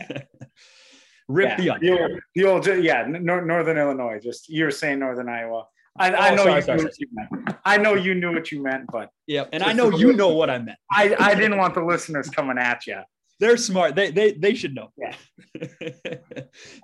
Rip 1.30 1.58
yeah, 1.58 1.78
the 1.80 1.92
old, 1.92 2.12
the 2.36 2.46
old 2.46 2.68
yeah, 2.84 3.06
nor- 3.08 3.46
Northern 3.46 3.78
Illinois. 3.78 4.20
Just 4.22 4.50
you 4.50 4.66
were 4.66 4.72
saying 4.72 5.00
Northern 5.00 5.30
Iowa. 5.30 5.66
I, 5.98 6.12
I 6.12 6.32
Oh, 6.32 6.36
know 6.36 6.44
sorry, 6.44 6.56
you 6.56 6.62
sorry, 6.62 6.78
knew 6.78 6.84
what 6.86 7.00
you 7.00 7.08
meant. 7.14 7.58
I 7.66 7.78
know 7.78 7.94
you 7.94 8.16
knew 8.16 8.34
what 8.34 8.52
you 8.52 8.62
meant, 8.62 8.86
but 8.92 9.10
Yeah, 9.28 9.46
and 9.54 9.64
I 9.64 9.74
know 9.74 9.90
you 9.92 10.14
know 10.14 10.30
what 10.30 10.50
I 10.50 10.58
meant. 10.58 10.78
I, 10.92 11.16
I 11.20 11.36
didn't 11.36 11.58
want 11.58 11.76
the 11.76 11.84
listeners 11.84 12.30
coming 12.30 12.58
at 12.58 12.86
you. 12.88 13.00
They're 13.40 13.58
smart. 13.58 13.96
They 13.96 14.12
they 14.12 14.34
they 14.34 14.54
should 14.54 14.76
know. 14.76 14.90
Yeah. 14.98 15.16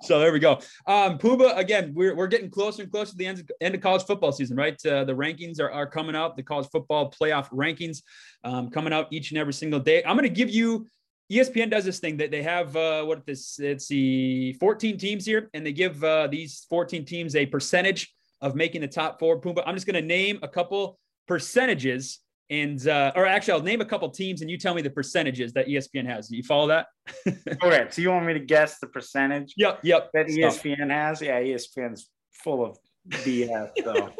so 0.02 0.18
there 0.18 0.32
we 0.32 0.38
go. 0.38 0.60
Um, 0.86 1.18
Puba, 1.18 1.56
again, 1.56 1.92
we're, 1.94 2.14
we're 2.14 2.26
getting 2.26 2.50
closer 2.50 2.82
and 2.82 2.90
closer 2.90 3.12
to 3.12 3.16
the 3.16 3.26
end 3.26 3.38
of, 3.40 3.50
end 3.60 3.74
of 3.74 3.80
college 3.80 4.04
football 4.04 4.32
season, 4.32 4.56
right? 4.56 4.74
Uh, 4.84 5.04
the 5.04 5.14
rankings 5.14 5.60
are, 5.60 5.70
are 5.70 5.86
coming 5.86 6.16
out. 6.16 6.36
The 6.36 6.42
college 6.42 6.68
football 6.70 7.10
playoff 7.10 7.48
rankings 7.50 8.02
um, 8.44 8.70
coming 8.70 8.92
out 8.92 9.08
each 9.10 9.30
and 9.30 9.38
every 9.38 9.52
single 9.52 9.80
day. 9.80 10.02
I'm 10.04 10.16
going 10.16 10.28
to 10.28 10.34
give 10.34 10.50
you. 10.50 10.86
ESPN 11.30 11.70
does 11.70 11.84
this 11.84 12.00
thing 12.00 12.16
that 12.16 12.32
they 12.32 12.42
have 12.42 12.74
uh, 12.74 13.04
what 13.04 13.24
this 13.24 13.60
it's 13.60 13.86
the 13.86 14.52
14 14.54 14.98
teams 14.98 15.24
here, 15.24 15.48
and 15.54 15.64
they 15.64 15.72
give 15.72 16.02
uh, 16.02 16.26
these 16.26 16.66
14 16.68 17.04
teams 17.04 17.36
a 17.36 17.46
percentage 17.46 18.12
of 18.40 18.56
making 18.56 18.80
the 18.80 18.88
top 18.88 19.20
four. 19.20 19.40
Pumbaa, 19.40 19.62
I'm 19.64 19.76
just 19.76 19.86
going 19.86 19.94
to 19.94 20.06
name 20.06 20.40
a 20.42 20.48
couple 20.48 20.98
percentages 21.28 22.18
and 22.50 22.86
uh, 22.88 23.12
or 23.14 23.26
actually 23.26 23.52
I'll 23.54 23.62
name 23.62 23.80
a 23.80 23.84
couple 23.84 24.10
teams 24.10 24.42
and 24.42 24.50
you 24.50 24.58
tell 24.58 24.74
me 24.74 24.82
the 24.82 24.90
percentages 24.90 25.52
that 25.52 25.68
ESPN 25.68 26.06
has. 26.06 26.28
Do 26.28 26.36
you 26.36 26.42
follow 26.42 26.68
that? 26.68 26.86
Okay, 27.62 27.86
so 27.90 28.02
you 28.02 28.10
want 28.10 28.26
me 28.26 28.32
to 28.34 28.40
guess 28.40 28.78
the 28.78 28.86
percentage 28.86 29.54
Yep, 29.56 29.80
yep. 29.82 30.10
that. 30.14 30.26
ESPN 30.26 30.90
has? 30.90 31.20
Yeah, 31.20 31.40
ESPN's 31.40 32.10
full 32.32 32.64
of 32.64 32.78
BS. 33.08 33.70
So 33.84 34.12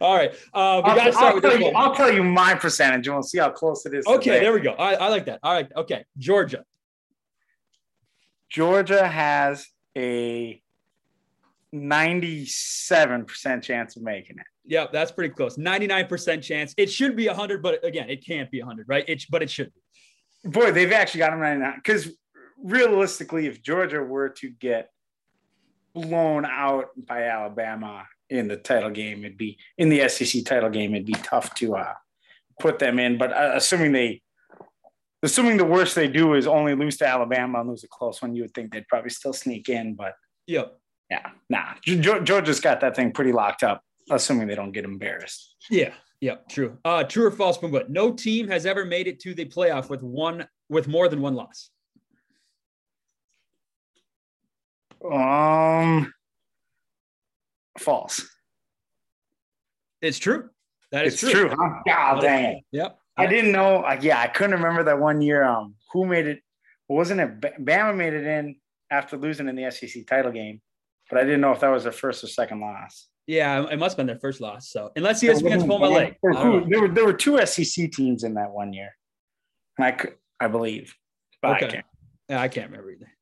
All 0.00 0.16
right. 0.16 0.32
Uh, 0.52 0.82
we 0.84 0.90
I'll, 0.90 0.96
got 0.96 1.04
to 1.04 1.12
start 1.12 1.26
I'll 1.28 1.34
with 1.36 1.44
tell 1.44 1.60
you. 1.60 1.66
I'll 1.68 1.94
tell 1.94 2.12
you 2.12 2.24
my 2.24 2.54
percentage, 2.56 3.06
and 3.06 3.14
we'll 3.14 3.22
see 3.22 3.38
how 3.38 3.50
close 3.50 3.86
it 3.86 3.94
is. 3.94 4.04
Okay, 4.08 4.30
theirs. 4.30 4.42
there 4.42 4.52
we 4.52 4.60
go. 4.60 4.72
I, 4.72 4.94
I 4.94 5.08
like 5.08 5.26
that. 5.26 5.38
All 5.44 5.52
right. 5.52 5.70
Okay. 5.76 6.04
Georgia. 6.16 6.64
Georgia 8.48 9.06
has 9.06 9.68
a 9.96 10.60
97% 11.72 13.62
chance 13.62 13.96
of 13.96 14.02
making 14.02 14.38
it. 14.38 14.46
Yep, 14.68 14.92
that's 14.92 15.10
pretty 15.10 15.34
close. 15.34 15.56
99% 15.56 16.42
chance. 16.42 16.74
It 16.76 16.90
should 16.90 17.16
be 17.16 17.26
100, 17.26 17.62
but 17.62 17.82
again, 17.84 18.08
it 18.10 18.24
can't 18.24 18.50
be 18.50 18.60
100, 18.60 18.86
right? 18.88 19.04
It, 19.08 19.24
but 19.30 19.42
it 19.42 19.50
should 19.50 19.72
be. 19.74 20.50
Boy, 20.50 20.70
they've 20.72 20.92
actually 20.92 21.18
got 21.18 21.30
them 21.30 21.40
right 21.40 21.58
now. 21.58 21.72
Because 21.74 22.10
realistically, 22.62 23.46
if 23.46 23.62
Georgia 23.62 24.02
were 24.02 24.28
to 24.28 24.50
get 24.50 24.90
blown 25.94 26.44
out 26.44 26.88
by 27.06 27.24
Alabama 27.24 28.04
in 28.28 28.46
the 28.46 28.56
title 28.58 28.90
game, 28.90 29.24
it'd 29.24 29.38
be 29.38 29.58
in 29.78 29.88
the 29.88 30.06
SEC 30.08 30.44
title 30.44 30.68
game, 30.70 30.94
it'd 30.94 31.06
be 31.06 31.14
tough 31.14 31.54
to 31.54 31.76
uh, 31.76 31.94
put 32.60 32.78
them 32.78 32.98
in. 32.98 33.16
But 33.16 33.32
uh, 33.32 33.52
assuming 33.54 33.92
they, 33.92 34.20
assuming 35.22 35.56
the 35.56 35.64
worst 35.64 35.94
they 35.94 36.08
do 36.08 36.34
is 36.34 36.46
only 36.46 36.74
lose 36.74 36.98
to 36.98 37.06
Alabama 37.06 37.60
and 37.60 37.70
lose 37.70 37.84
a 37.84 37.88
close 37.88 38.20
one, 38.20 38.34
you 38.34 38.42
would 38.42 38.52
think 38.52 38.72
they'd 38.72 38.86
probably 38.86 39.10
still 39.10 39.32
sneak 39.32 39.70
in. 39.70 39.94
But 39.94 40.12
Yep. 40.46 40.78
yeah, 41.10 41.30
nah, 41.48 41.72
Ge- 41.82 42.00
Ge- 42.00 42.22
Georgia's 42.24 42.60
got 42.60 42.80
that 42.82 42.94
thing 42.94 43.12
pretty 43.12 43.32
locked 43.32 43.62
up, 43.62 43.82
assuming 44.10 44.48
they 44.48 44.54
don't 44.54 44.72
get 44.72 44.84
embarrassed. 44.84 45.56
Yeah. 45.70 45.92
Yeah, 46.20 46.36
True. 46.48 46.76
Uh, 46.84 47.04
true 47.04 47.26
or 47.26 47.30
false, 47.30 47.58
but 47.58 47.90
no 47.90 48.12
team 48.12 48.48
has 48.48 48.66
ever 48.66 48.84
made 48.84 49.06
it 49.06 49.20
to 49.20 49.34
the 49.34 49.44
playoff 49.44 49.88
with 49.88 50.02
one 50.02 50.48
with 50.68 50.88
more 50.88 51.08
than 51.08 51.20
one 51.20 51.36
loss. 51.36 51.70
Um, 55.08 56.12
false. 57.78 58.28
It's 60.02 60.18
true. 60.18 60.50
That 60.90 61.06
is 61.06 61.22
It's 61.22 61.32
true, 61.32 61.50
huh? 61.50 61.82
God 61.86 62.20
dang. 62.20 62.62
Yep. 62.72 62.98
I 63.16 63.26
didn't 63.26 63.52
know. 63.52 63.80
Like, 63.80 64.02
yeah, 64.02 64.20
I 64.20 64.26
couldn't 64.26 64.56
remember 64.56 64.84
that 64.84 64.98
one 64.98 65.20
year. 65.20 65.44
Um, 65.44 65.74
who 65.92 66.04
made 66.04 66.26
it? 66.26 66.42
wasn't 66.88 67.20
it 67.20 67.40
Bama 67.40 67.94
made 67.94 68.14
it 68.14 68.24
in 68.26 68.56
after 68.90 69.16
losing 69.16 69.48
in 69.48 69.56
the 69.56 69.70
SEC 69.70 70.06
title 70.06 70.32
game, 70.32 70.60
but 71.10 71.18
I 71.18 71.24
didn't 71.24 71.42
know 71.42 71.52
if 71.52 71.60
that 71.60 71.68
was 71.68 71.82
their 71.82 71.92
first 71.92 72.24
or 72.24 72.28
second 72.28 72.60
loss. 72.60 73.08
Yeah, 73.28 73.66
it 73.70 73.78
must 73.78 73.92
have 73.92 73.98
been 73.98 74.06
their 74.06 74.18
first 74.18 74.40
loss. 74.40 74.70
So 74.70 74.90
unless 74.96 75.22
ESPN's 75.22 75.62
pulling 75.62 75.82
my 75.82 75.88
leg, 75.88 76.16
there 76.22 76.80
were 76.80 76.88
there 76.88 77.04
were 77.04 77.12
two 77.12 77.38
SEC 77.44 77.92
teams 77.92 78.24
in 78.24 78.32
that 78.34 78.50
one 78.50 78.72
year, 78.72 78.96
I 79.78 79.94
I 80.40 80.48
believe. 80.48 80.94
okay. 81.44 81.66
I 81.66 81.68
can't. 81.68 81.86
Yeah, 82.30 82.40
I 82.40 82.48
can't 82.48 82.70
remember 82.70 82.90
either. 82.90 83.12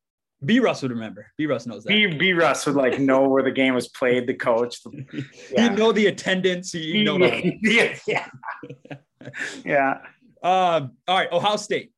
B 0.44 0.60
Russ 0.60 0.82
would 0.82 0.92
remember. 0.92 1.26
B 1.36 1.46
Russ 1.46 1.66
knows 1.66 1.82
that. 1.82 1.88
B 1.88 2.06
B 2.06 2.32
Russ 2.34 2.66
would 2.66 2.76
like 2.76 3.00
know 3.00 3.28
where 3.28 3.42
the 3.42 3.50
game 3.50 3.74
was 3.74 3.88
played, 3.88 4.28
the 4.28 4.34
coach. 4.34 4.78
The, 4.84 5.24
yeah. 5.50 5.70
He'd 5.70 5.78
know 5.78 5.90
the 5.90 6.06
attendance. 6.06 6.72
Know 6.72 7.16
yeah, 7.62 7.98
yeah. 8.06 8.28
yeah. 9.64 9.98
Um, 10.42 10.92
all 11.08 11.16
right, 11.18 11.32
Ohio 11.32 11.56
State. 11.56 11.90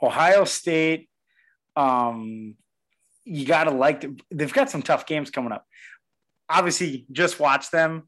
Ohio 0.00 0.44
State. 0.44 1.08
Um, 1.74 2.54
you 3.24 3.46
gotta 3.46 3.72
like 3.72 4.04
they've 4.30 4.52
got 4.52 4.70
some 4.70 4.82
tough 4.82 5.04
games 5.06 5.30
coming 5.30 5.50
up. 5.50 5.66
Obviously, 6.52 7.06
just 7.10 7.40
watch 7.40 7.70
them. 7.70 8.04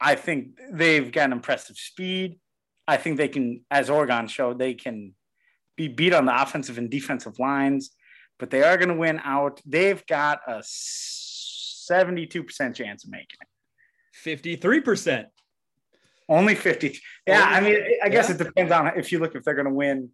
I 0.00 0.14
think 0.14 0.58
they've 0.70 1.10
got 1.10 1.26
an 1.26 1.32
impressive 1.32 1.76
speed. 1.76 2.38
I 2.86 2.96
think 2.96 3.16
they 3.16 3.28
can, 3.28 3.64
as 3.70 3.88
Oregon 3.88 4.28
showed, 4.28 4.58
they 4.58 4.74
can 4.74 5.14
be 5.76 5.88
beat 5.88 6.12
on 6.12 6.26
the 6.26 6.42
offensive 6.42 6.76
and 6.76 6.90
defensive 6.90 7.38
lines, 7.38 7.90
but 8.38 8.50
they 8.50 8.62
are 8.62 8.76
going 8.76 8.88
to 8.88 8.94
win 8.94 9.20
out. 9.24 9.60
They've 9.64 10.04
got 10.06 10.40
a 10.46 10.58
72% 10.58 12.74
chance 12.74 13.04
of 13.04 13.10
making 13.10 13.38
it. 13.40 13.48
53%. 14.24 15.26
Only 16.28 16.54
50. 16.54 16.98
Yeah, 17.26 17.44
I 17.44 17.60
mean, 17.60 17.76
I 18.04 18.08
guess 18.08 18.28
yeah. 18.28 18.34
it 18.34 18.38
depends 18.38 18.72
on 18.72 18.86
if 18.96 19.10
you 19.10 19.18
look 19.18 19.34
if 19.34 19.42
they're 19.42 19.54
going 19.54 19.66
to 19.66 19.74
win. 19.74 20.10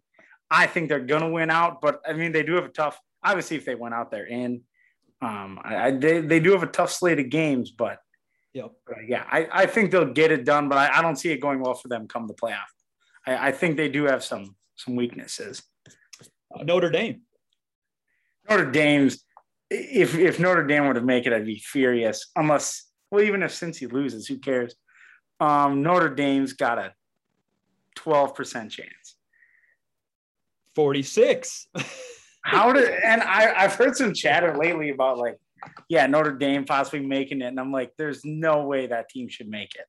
I 0.49 0.65
think 0.65 0.89
they're 0.89 0.99
going 0.99 1.21
to 1.21 1.29
win 1.29 1.49
out, 1.49 1.81
but 1.81 2.01
I 2.07 2.13
mean, 2.13 2.31
they 2.31 2.43
do 2.43 2.55
have 2.55 2.65
a 2.65 2.69
tough, 2.69 2.99
obviously, 3.23 3.57
if 3.57 3.65
they 3.65 3.75
went 3.75 3.93
out 3.93 4.09
there 4.09 4.25
in. 4.25 4.61
Um, 5.21 5.59
I, 5.63 5.91
they, 5.91 6.21
they 6.21 6.39
do 6.39 6.51
have 6.51 6.63
a 6.63 6.67
tough 6.67 6.91
slate 6.91 7.19
of 7.19 7.29
games, 7.29 7.71
but 7.71 7.99
yep. 8.53 8.71
yeah, 9.07 9.23
I, 9.31 9.47
I 9.51 9.65
think 9.65 9.91
they'll 9.91 10.13
get 10.13 10.31
it 10.31 10.45
done, 10.45 10.69
but 10.69 10.77
I, 10.77 10.99
I 10.99 11.01
don't 11.01 11.15
see 11.15 11.31
it 11.31 11.41
going 11.41 11.59
well 11.59 11.73
for 11.73 11.87
them 11.87 12.07
come 12.07 12.27
the 12.27 12.35
playoff. 12.35 12.67
I, 13.25 13.47
I 13.47 13.51
think 13.51 13.77
they 13.77 13.89
do 13.89 14.05
have 14.05 14.23
some 14.23 14.55
some 14.75 14.95
weaknesses. 14.95 15.63
Uh, 16.53 16.63
Notre 16.63 16.91
Dame. 16.91 17.21
Notre 18.47 18.69
Dame's 18.69 19.23
if 19.69 20.15
if 20.15 20.39
Notre 20.39 20.65
Dame 20.65 20.87
were 20.87 20.93
to 20.93 21.01
make 21.01 21.25
it, 21.25 21.33
I'd 21.33 21.45
be 21.45 21.59
furious. 21.59 22.29
Unless, 22.35 22.85
well, 23.11 23.23
even 23.23 23.43
if 23.43 23.51
Cincy 23.51 23.91
loses, 23.91 24.27
who 24.27 24.37
cares? 24.37 24.75
Um, 25.39 25.83
Notre 25.83 26.13
Dame's 26.13 26.53
got 26.53 26.77
a 26.77 26.93
twelve 27.95 28.35
percent 28.35 28.71
chance. 28.71 29.15
Forty 30.75 31.03
six. 31.03 31.67
How 32.47 32.71
did 32.71 32.89
and 32.89 33.21
I 33.21 33.53
I've 33.53 33.75
heard 33.75 33.97
some 33.97 34.13
chatter 34.13 34.55
lately 34.55 34.89
about 34.89 35.17
like, 35.17 35.37
yeah, 35.89 36.07
Notre 36.07 36.31
Dame 36.31 36.63
possibly 36.63 37.05
making 37.05 37.41
it, 37.41 37.47
and 37.47 37.59
I'm 37.59 37.73
like, 37.73 37.91
there's 37.97 38.23
no 38.23 38.63
way 38.63 38.87
that 38.87 39.09
team 39.09 39.27
should 39.27 39.49
make 39.49 39.75
it. 39.75 39.85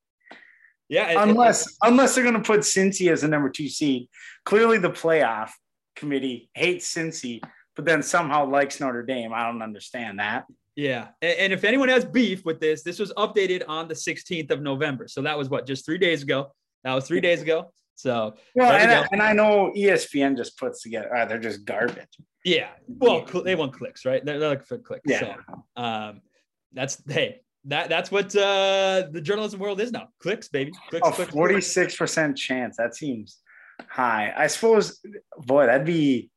Yeah, 0.89 1.23
unless 1.23 1.69
it, 1.69 1.75
unless 1.83 2.17
they're 2.17 2.25
going 2.25 2.35
to 2.35 2.43
put 2.43 2.61
Cincy 2.61 3.13
as 3.13 3.21
the 3.21 3.29
number 3.29 3.49
two 3.49 3.69
seed. 3.69 4.09
Clearly, 4.45 4.79
the 4.79 4.91
playoff 4.91 5.51
committee 5.95 6.51
hates 6.53 6.93
Cincy, 6.93 7.41
but 7.77 7.85
then 7.85 8.03
somehow 8.03 8.45
likes 8.51 8.81
Notre 8.81 9.05
Dame. 9.05 9.33
I 9.33 9.47
don't 9.47 9.63
understand 9.63 10.19
that. 10.19 10.47
Yeah, 10.75 11.09
and, 11.23 11.39
and 11.39 11.53
if 11.53 11.63
anyone 11.63 11.89
has 11.91 12.05
beef 12.05 12.45
with 12.45 12.59
this, 12.59 12.83
this 12.83 12.99
was 12.99 13.13
updated 13.13 13.63
on 13.69 13.87
the 13.87 13.95
16th 13.95 14.51
of 14.51 14.63
November. 14.63 15.07
So 15.07 15.23
that 15.23 15.39
was 15.39 15.49
what 15.49 15.65
just 15.65 15.87
three 15.87 15.99
days 15.99 16.25
ago. 16.25 16.51
That 16.83 16.95
was 16.95 17.07
three 17.07 17.21
days 17.21 17.41
ago. 17.41 17.71
So 17.99 18.37
well, 18.55 18.71
and, 18.71 18.93
I, 18.93 19.09
and 19.11 19.21
I 19.21 19.33
know 19.33 19.73
ESPN 19.77 20.37
just 20.37 20.57
puts 20.57 20.83
together. 20.83 21.13
Uh, 21.13 21.25
they're 21.25 21.41
just 21.41 21.65
garbage. 21.65 22.07
Yeah, 22.45 22.69
well, 22.87 23.25
they 23.45 23.57
want 23.57 23.73
clicks, 23.73 24.05
right? 24.05 24.25
They're, 24.25 24.39
they're 24.39 24.51
looking 24.51 24.67
for 24.67 24.79
clicks. 24.79 25.03
Yeah. 25.05 25.35
So, 25.49 25.83
um, 25.83 26.21
that's 26.73 27.03
hey, 27.09 27.41
that 27.65 27.89
that's 27.89 28.13
what 28.13 28.27
uh, 28.37 29.09
the 29.11 29.21
journalism 29.21 29.59
world 29.59 29.81
is 29.81 29.91
now. 29.91 30.11
Clicks, 30.21 30.47
baby. 30.47 30.71
Clicks, 30.91 31.09
oh, 31.09 31.11
46% 31.11 32.37
chance. 32.37 32.77
That 32.77 32.95
seems 32.95 33.39
high. 33.89 34.33
I 34.37 34.47
suppose, 34.47 35.01
boy, 35.39 35.67
that'd 35.67 35.85
be. 35.85 36.31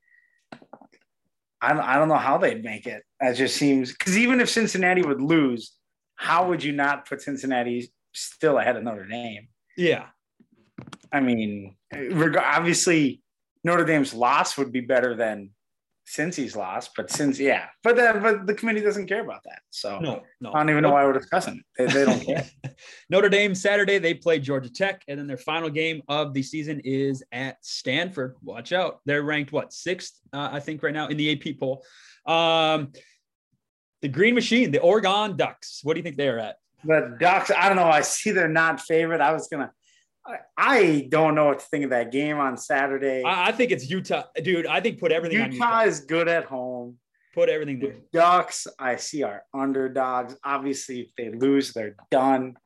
I 1.61 1.73
don't, 1.73 1.83
I 1.83 1.97
don't 1.97 2.07
know 2.07 2.15
how 2.15 2.39
they'd 2.39 2.63
make 2.63 2.87
it. 2.87 3.03
That 3.19 3.35
just 3.35 3.55
seems 3.55 3.91
because 3.91 4.17
even 4.17 4.41
if 4.41 4.49
Cincinnati 4.49 5.03
would 5.03 5.21
lose, 5.21 5.73
how 6.15 6.49
would 6.49 6.63
you 6.63 6.71
not 6.71 7.07
put 7.07 7.21
Cincinnati 7.21 7.93
still 8.13 8.57
ahead 8.57 8.77
of 8.77 8.83
Notre 8.83 9.05
Dame? 9.05 9.47
Yeah. 9.77 10.07
I 11.11 11.19
mean, 11.19 11.75
obviously, 11.93 13.21
Notre 13.63 13.85
Dame's 13.85 14.13
loss 14.13 14.57
would 14.57 14.71
be 14.71 14.81
better 14.81 15.15
than 15.15 15.51
since 16.05 16.35
he's 16.35 16.55
lost, 16.55 16.91
but 16.97 17.09
since 17.09 17.39
yeah, 17.39 17.67
but 17.83 17.95
the, 17.95 18.19
but 18.21 18.45
the 18.45 18.53
committee 18.53 18.81
doesn't 18.81 19.07
care 19.07 19.21
about 19.21 19.43
that. 19.45 19.59
So 19.69 19.99
no, 19.99 20.23
no, 20.41 20.51
I 20.51 20.59
don't 20.59 20.69
even 20.69 20.83
know 20.83 20.91
why 20.91 21.05
we're 21.05 21.13
discussing. 21.13 21.61
They, 21.77 21.85
they 21.85 22.05
don't 22.05 22.19
care. 22.19 22.45
Notre 23.09 23.29
Dame 23.29 23.55
Saturday 23.55 23.97
they 23.97 24.13
play 24.13 24.39
Georgia 24.39 24.69
Tech, 24.69 25.03
and 25.07 25.17
then 25.17 25.27
their 25.27 25.37
final 25.37 25.69
game 25.69 26.01
of 26.07 26.33
the 26.33 26.43
season 26.43 26.81
is 26.83 27.23
at 27.31 27.63
Stanford. 27.63 28.35
Watch 28.43 28.73
out, 28.73 28.99
they're 29.05 29.23
ranked 29.23 29.51
what 29.51 29.71
sixth, 29.71 30.19
uh, 30.33 30.49
I 30.51 30.59
think, 30.59 30.83
right 30.83 30.93
now 30.93 31.07
in 31.07 31.17
the 31.17 31.31
AP 31.31 31.57
poll. 31.59 31.85
Um, 32.25 32.91
the 34.01 34.09
Green 34.09 34.35
Machine, 34.35 34.71
the 34.71 34.81
Oregon 34.81 35.37
Ducks. 35.37 35.81
What 35.83 35.93
do 35.93 35.99
you 35.99 36.03
think 36.03 36.17
they 36.17 36.27
are 36.27 36.39
at? 36.39 36.55
The 36.83 37.15
Ducks. 37.19 37.51
I 37.55 37.67
don't 37.67 37.77
know. 37.77 37.85
I 37.85 38.01
see 38.01 38.31
they're 38.31 38.49
not 38.49 38.81
favorite. 38.81 39.21
I 39.21 39.31
was 39.31 39.47
gonna 39.47 39.71
I 40.57 41.07
don't 41.09 41.35
know 41.35 41.45
what 41.45 41.59
to 41.59 41.65
think 41.65 41.83
of 41.83 41.89
that 41.89 42.11
game 42.11 42.37
on 42.37 42.55
Saturday. 42.57 43.23
I 43.25 43.51
think 43.51 43.71
it's 43.71 43.89
Utah, 43.89 44.23
dude. 44.43 44.67
I 44.67 44.79
think 44.79 44.99
put 44.99 45.11
everything. 45.11 45.39
Utah, 45.39 45.51
Utah. 45.51 45.79
is 45.81 45.99
good 46.01 46.27
at 46.27 46.45
home. 46.45 46.97
Put 47.33 47.49
everything 47.49 47.79
there. 47.79 47.93
The 47.93 48.19
Ducks, 48.19 48.67
I 48.77 48.97
see, 48.97 49.23
are 49.23 49.43
underdogs. 49.53 50.35
Obviously, 50.43 51.01
if 51.01 51.15
they 51.17 51.29
lose, 51.31 51.73
they're 51.73 51.95
done. 52.11 52.57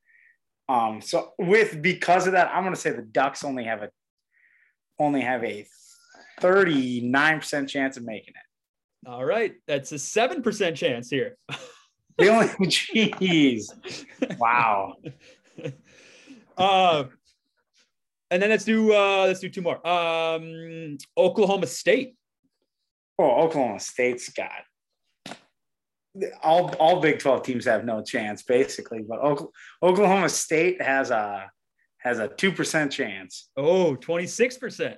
Um, 0.67 1.01
so 1.01 1.33
with 1.37 1.81
because 1.81 2.25
of 2.25 2.33
that, 2.33 2.49
I'm 2.53 2.63
going 2.63 2.73
to 2.73 2.79
say 2.79 2.91
the 2.91 3.03
Ducks 3.03 3.43
only 3.43 3.63
have 3.65 3.83
a 3.83 3.89
only 4.99 5.21
have 5.21 5.43
a 5.43 5.67
39 6.41 7.39
percent 7.39 7.69
chance 7.69 7.97
of 7.97 8.03
making 8.03 8.33
it. 8.35 9.09
All 9.09 9.23
right, 9.23 9.53
that's 9.67 9.91
a 9.91 9.99
seven 9.99 10.41
percent 10.41 10.75
chance 10.75 11.09
here. 11.09 11.37
the 12.17 12.29
only, 12.29 12.47
jeez, 12.67 13.65
wow. 14.39 14.95
Uh, 16.57 17.03
and 18.31 18.41
then 18.41 18.49
let's 18.49 18.65
do 18.65 18.93
uh 18.93 19.25
let's 19.27 19.39
do 19.39 19.49
two 19.49 19.61
more. 19.61 19.85
Um 19.87 20.97
Oklahoma 21.17 21.67
State. 21.67 22.15
Oh, 23.17 23.43
Oklahoma 23.45 23.79
State's 23.79 24.29
got 24.29 24.63
all 26.41 26.73
all 26.75 27.01
Big 27.01 27.19
12 27.19 27.43
teams 27.43 27.65
have 27.65 27.85
no 27.85 28.01
chance 28.01 28.43
basically, 28.43 29.03
but 29.07 29.19
Oklahoma 29.83 30.29
State 30.29 30.81
has 30.81 31.11
a 31.11 31.49
has 31.99 32.19
a 32.19 32.27
2% 32.27 32.91
chance. 32.91 33.49
Oh, 33.57 33.95
26%. 33.95 34.97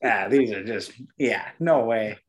Yeah, 0.00 0.28
these 0.28 0.52
are 0.52 0.64
just 0.64 0.92
yeah, 1.18 1.48
no 1.58 1.84
way. 1.84 2.18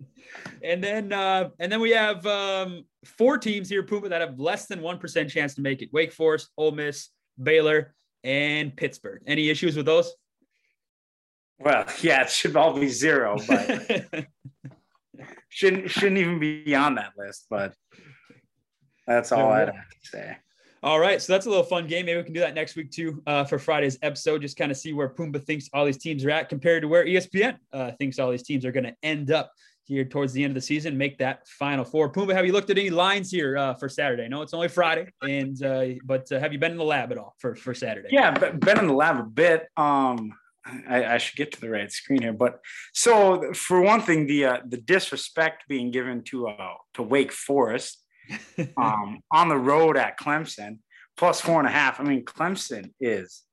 And 0.64 0.82
then 0.82 1.12
uh 1.12 1.50
and 1.60 1.70
then 1.70 1.82
we 1.82 1.92
have 1.92 2.26
um 2.26 2.86
four 3.04 3.38
teams 3.38 3.68
here 3.68 3.84
Puma 3.84 4.08
that 4.10 4.22
have 4.22 4.40
less 4.40 4.68
than 4.68 4.80
1% 4.80 5.30
chance 5.30 5.56
to 5.56 5.62
make 5.62 5.82
it. 5.82 5.90
Wake 5.92 6.14
Forest, 6.14 6.50
Ole 6.56 6.72
Miss, 6.72 7.10
Baylor, 7.42 7.94
and 8.24 8.76
Pittsburgh. 8.76 9.22
Any 9.26 9.50
issues 9.50 9.76
with 9.76 9.86
those? 9.86 10.14
Well, 11.60 11.86
yeah, 12.02 12.24
it 12.24 12.30
should 12.30 12.56
all 12.56 12.74
be 12.74 12.88
zero, 12.88 13.38
but 13.48 14.26
shouldn't 15.50 15.92
shouldn't 15.92 16.18
even 16.18 16.40
be 16.40 16.76
on 16.76 16.96
that 16.96 17.14
list. 17.18 17.46
But 17.50 17.76
that's 19.06 19.32
all 19.32 19.52
I'd 19.52 19.68
have 19.68 19.90
to 19.90 20.08
say. 20.08 20.38
All 20.84 21.00
right, 21.00 21.22
so 21.22 21.34
that's 21.34 21.46
a 21.46 21.50
little 21.50 21.64
fun 21.64 21.86
game. 21.86 22.08
Maybe 22.08 22.18
we 22.18 22.24
can 22.24 22.34
do 22.34 22.40
that 22.40 22.56
next 22.56 22.76
week 22.76 22.90
too 22.90 23.22
uh, 23.28 23.44
for 23.44 23.60
Friday's 23.60 24.00
episode. 24.02 24.42
Just 24.42 24.58
kind 24.58 24.72
of 24.72 24.78
see 24.78 24.94
where 24.94 25.10
Pumbaa 25.10 25.46
thinks 25.46 25.70
all 25.74 25.86
these 25.86 26.00
teams 26.00 26.26
are 26.26 26.32
at 26.32 26.50
compared 26.50 26.82
to 26.82 26.88
where 26.88 27.06
ESPN 27.06 27.58
uh, 27.72 27.92
thinks 28.00 28.18
all 28.18 28.32
these 28.32 28.42
teams 28.42 28.66
are 28.66 28.72
going 28.72 28.86
to 28.86 28.96
end 29.04 29.30
up 29.30 29.52
here 29.92 30.06
towards 30.06 30.34
the 30.34 30.44
end 30.44 30.52
of 30.52 30.56
the 30.56 30.62
season. 30.62 30.98
Make 30.98 31.18
that 31.18 31.48
final 31.48 31.84
four. 31.84 32.12
Pumbaa, 32.12 32.34
have 32.34 32.46
you 32.46 32.54
looked 32.54 32.70
at 32.70 32.78
any 32.78 32.90
lines 32.90 33.30
here 33.30 33.58
uh, 33.58 33.74
for 33.74 33.90
Saturday? 33.90 34.28
No, 34.28 34.42
it's 34.42 34.54
only 34.54 34.68
Friday, 34.68 35.12
and 35.22 35.62
uh, 35.64 35.86
but 36.06 36.32
uh, 36.32 36.40
have 36.40 36.54
you 36.54 36.60
been 36.60 36.72
in 36.72 36.78
the 36.78 36.84
lab 36.84 37.12
at 37.12 37.18
all 37.18 37.36
for 37.40 37.56
for 37.56 37.74
Saturday? 37.74 38.10
Yeah, 38.12 38.32
been 38.32 38.80
in 38.80 38.88
the 38.88 38.94
lab 38.94 39.20
a 39.20 39.24
bit. 39.24 39.68
Um, 39.78 40.34
I, 40.66 41.06
I, 41.06 41.18
should 41.18 41.38
get 41.38 41.52
to 41.54 41.62
the 41.62 41.70
right 41.70 41.92
screen 41.92 42.22
here. 42.22 42.34
But 42.34 42.60
so 42.94 43.52
for 43.54 43.82
one 43.82 44.02
thing, 44.02 44.28
the 44.28 44.46
uh, 44.46 44.58
the 44.66 44.78
disrespect 44.78 45.64
being 45.68 45.92
given 45.92 46.24
to 46.26 46.48
uh, 46.48 46.76
to 46.94 47.04
Wake 47.04 47.32
Forest 47.32 48.00
um, 48.78 49.20
on 49.32 49.50
the 49.50 49.58
road 49.58 49.98
at 49.98 50.20
Clemson 50.20 50.80
plus 51.18 51.42
four 51.42 51.60
and 51.60 51.68
a 51.68 51.72
half. 51.72 52.00
I 52.00 52.04
mean, 52.04 52.24
Clemson 52.24 52.92
is 53.00 53.44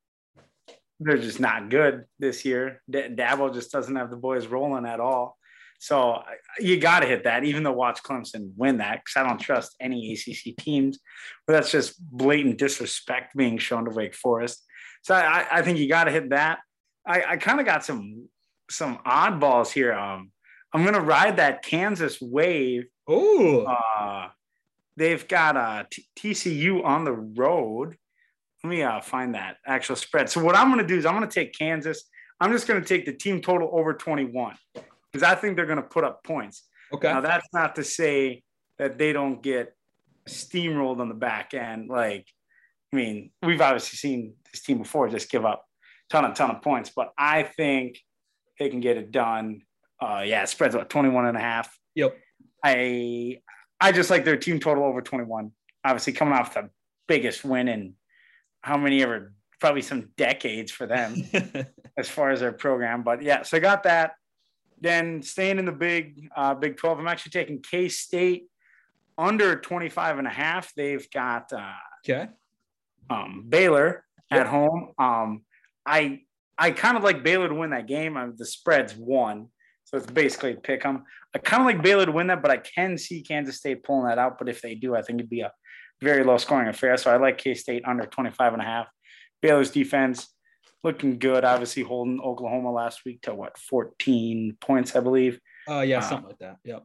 they're 1.01 1.19
just 1.19 1.41
not 1.41 1.71
good 1.71 2.05
this 2.19 2.45
year. 2.45 2.83
D- 2.89 3.09
Dabo 3.09 3.53
just 3.53 3.73
doesn't 3.73 3.97
have 3.97 4.11
the 4.11 4.17
boys 4.17 4.47
rolling 4.47 4.87
at 4.87 5.01
all. 5.01 5.38
So 5.79 6.23
you 6.59 6.79
got 6.79 7.01
to 7.01 7.07
hit 7.07 7.25
that, 7.25 7.45
even 7.45 7.63
though 7.63 7.73
watch 7.73 8.03
Clemson 8.03 8.53
win 8.57 8.79
that, 8.79 9.01
because 9.05 9.17
I 9.17 9.29
don't 9.29 9.39
trust 9.39 9.77
any 9.81 10.13
ACC 10.13 10.57
teams. 10.57 10.99
But 11.47 11.53
that's 11.53 11.71
just 11.71 12.01
blatant 12.11 12.59
disrespect 12.59 13.37
being 13.37 13.59
shown 13.59 13.85
to 13.85 13.91
Wake 13.93 14.15
Forest. 14.15 14.65
So 15.03 15.15
I, 15.15 15.47
I 15.51 15.63
think 15.63 15.79
you 15.79 15.89
got 15.89 16.05
to 16.05 16.11
hit 16.11 16.31
that. 16.31 16.59
I, 17.07 17.23
I 17.23 17.37
kind 17.37 17.61
of 17.61 17.67
got 17.67 17.85
some 17.85 18.29
some 18.71 18.99
oddballs 19.07 19.71
here. 19.71 19.93
Um, 19.95 20.31
I'm 20.75 20.85
gonna 20.85 21.01
ride 21.01 21.37
that 21.39 21.63
Kansas 21.65 22.21
wave. 22.21 22.85
Oh, 23.09 23.63
Uh, 23.63 24.29
they've 24.97 25.27
got 25.27 25.57
uh, 25.57 25.85
T- 25.91 26.05
TCU 26.19 26.85
on 26.85 27.05
the 27.05 27.13
road. 27.13 27.97
Let 28.63 28.71
me 28.71 28.83
uh, 28.83 29.01
find 29.01 29.35
that 29.35 29.57
actual 29.67 29.97
spread. 29.97 30.29
So 30.29 30.43
what 30.45 30.57
I'm 30.57 30.69
gonna 30.69 30.87
do 30.87 30.99
is 30.99 31.07
I'm 31.07 31.15
gonna 31.15 31.29
take 31.29 31.57
Kansas. 31.57 32.05
I'm 32.41 32.53
just 32.53 32.67
gonna 32.67 32.85
take 32.85 33.07
the 33.07 33.15
team 33.15 33.41
total 33.41 33.71
over 33.73 33.95
21 33.95 34.57
because 35.19 35.37
I 35.37 35.41
think 35.41 35.57
they're 35.57 35.67
gonna 35.67 35.83
put 35.83 36.05
up 36.05 36.23
points. 36.25 36.69
okay. 36.93 37.09
Now 37.09 37.21
that's 37.21 37.49
not 37.53 37.77
to 37.77 37.85
say 37.85 38.43
that 38.79 38.99
they 38.99 39.13
don't 39.13 39.43
get 39.43 39.75
steamrolled 40.29 41.01
on 41.01 41.09
the 41.09 41.15
back 41.15 41.55
end. 41.55 41.89
Like, 41.89 42.27
I 42.93 42.97
mean, 42.97 43.31
we've 43.43 43.61
obviously 43.61 43.97
seen 43.97 44.35
this 44.53 44.63
team 44.63 44.79
before 44.79 45.09
just 45.09 45.31
give 45.31 45.45
up 45.45 45.65
ton 46.09 46.25
of 46.25 46.35
ton 46.35 46.51
of 46.51 46.63
points, 46.63 46.91
but 46.95 47.13
I 47.19 47.43
think 47.43 47.99
they 48.59 48.69
can 48.69 48.81
get 48.81 48.97
it 48.97 49.11
done. 49.11 49.63
Uh, 50.01 50.23
yeah, 50.25 50.43
it 50.43 50.49
spreads 50.49 50.75
about 50.75 50.91
21 50.91 51.27
and 51.27 51.37
a 51.37 51.41
half. 51.41 51.77
Yep. 51.95 52.17
I 52.65 53.41
I 53.81 53.93
just 53.93 54.11
like 54.11 54.25
their 54.25 54.37
team 54.37 54.61
total 54.61 54.85
over 54.85 55.03
21. 55.03 55.51
Obviously, 55.85 56.13
coming 56.13 56.35
off 56.35 56.55
the 56.55 56.71
biggest 57.07 57.45
win 57.45 57.69
in 57.69 57.95
how 58.63 58.77
many 58.77 59.03
ever 59.03 59.33
probably 59.61 59.83
some 59.83 60.11
decades 60.17 60.71
for 60.71 60.87
them 60.87 61.17
as 61.99 62.09
far 62.09 62.31
as 62.31 62.41
their 62.41 62.53
program. 62.53 63.03
But 63.03 63.23
yeah, 63.23 63.43
so 63.43 63.57
I 63.57 63.61
got 63.61 63.83
that. 63.85 64.13
Then 64.81 65.23
staying 65.23 65.59
in 65.59 65.65
the 65.65 65.73
big 65.73 66.29
uh, 66.37 66.55
Big 66.55 66.77
12, 66.77 66.99
I'm 67.01 67.09
actually 67.09 67.31
taking 67.31 67.61
K 67.63 67.89
State 67.89 68.45
under 69.17 69.57
25 69.57 70.19
and 70.19 70.27
a 70.27 70.31
half. 70.31 70.73
They've 70.75 71.09
got 71.11 71.53
uh, 71.53 71.73
okay. 72.09 72.29
um, 73.11 73.45
Baylor 73.49 74.05
Yep. 74.31 74.41
at 74.41 74.47
home. 74.47 74.93
Um, 74.99 75.43
I 75.87 76.21
I 76.59 76.71
kind 76.73 76.97
of 76.99 77.03
like 77.03 77.23
Baylor 77.23 77.49
to 77.49 77.55
win 77.55 77.71
that 77.71 77.87
game. 77.87 78.17
I'm, 78.17 78.35
the 78.37 78.45
spread's 78.45 78.95
one, 78.95 79.47
so 79.85 79.97
it's 79.97 80.05
basically 80.07 80.53
a 80.53 80.57
pick 80.57 80.85
'em. 80.85 81.05
I 81.35 81.39
kind 81.39 81.63
of 81.63 81.67
like 81.67 81.83
Baylor 81.83 82.05
to 82.05 82.13
win 82.13 82.27
that, 82.27 82.43
but 82.43 82.51
I 82.51 82.59
can 82.59 82.99
see 82.99 83.23
Kansas 83.23 83.57
State 83.57 83.85
pulling 83.85 84.07
that 84.07 84.19
out. 84.19 84.37
But 84.39 84.49
if 84.51 84.61
they 84.61 84.75
do, 84.75 84.95
I 84.95 85.01
think 85.01 85.21
it'd 85.21 85.31
be 85.31 85.41
a 85.41 85.53
very 86.03 86.25
low 86.25 86.37
scoring 86.37 86.69
affair. 86.69 86.97
So 86.99 87.11
I 87.11 87.17
like 87.17 87.39
K 87.39 87.55
State 87.55 87.85
under 87.87 88.05
25 88.05 88.53
and 88.53 88.61
a 88.61 88.65
half. 88.67 88.87
Baylor's 89.41 89.71
defense 89.71 90.29
looking 90.85 91.19
good. 91.19 91.45
Obviously 91.45 91.83
holding 91.83 92.21
Oklahoma 92.21 92.73
last 92.73 93.05
week 93.05 93.23
to 93.23 93.35
what 93.35 93.59
14 93.59 94.57
points, 94.61 94.95
I 94.95 95.01
believe. 95.01 95.41
Uh, 95.69 95.81
yeah, 95.81 95.99
Uh, 95.99 96.03
something 96.03 96.29
like 96.29 96.39
that. 96.39 96.57
Yep. 96.65 96.85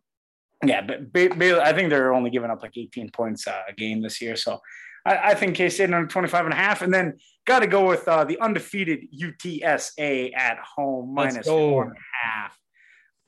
Yeah, 0.66 0.82
but 0.82 1.12
Baylor, 1.12 1.62
I 1.62 1.74
think 1.74 1.90
they're 1.90 2.14
only 2.14 2.30
giving 2.30 2.50
up 2.50 2.62
like 2.62 2.78
18 2.78 3.10
points 3.12 3.48
uh, 3.48 3.62
a 3.68 3.74
game 3.74 4.02
this 4.02 4.22
year. 4.22 4.36
So 4.36 4.60
I, 5.06 5.18
I 5.18 5.34
think 5.34 5.56
K 5.56 5.70
State 5.70 5.94
under 5.94 6.08
25 6.08 6.46
and 6.46 6.54
a 6.54 6.58
half. 6.58 6.82
And 6.82 6.94
then 6.94 7.18
got 7.46 7.60
to 7.60 7.68
go 7.68 7.88
with 7.88 8.08
uh, 8.08 8.24
the 8.24 8.40
undefeated 8.40 9.08
UTSA 9.14 10.36
at 10.36 10.58
home 10.60 11.14
minus 11.14 11.48
four 11.48 11.84
and 11.84 11.94
a 11.94 12.28
half 12.28 12.58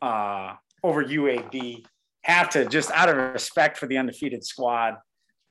uh, 0.01 0.56
over 0.82 1.04
UAB. 1.04 1.84
Have 2.23 2.49
to 2.51 2.65
just 2.65 2.89
out 2.91 3.10
of 3.10 3.17
respect 3.17 3.78
for 3.78 3.86
the 3.86 3.97
undefeated 3.97 4.43
squad. 4.43 4.95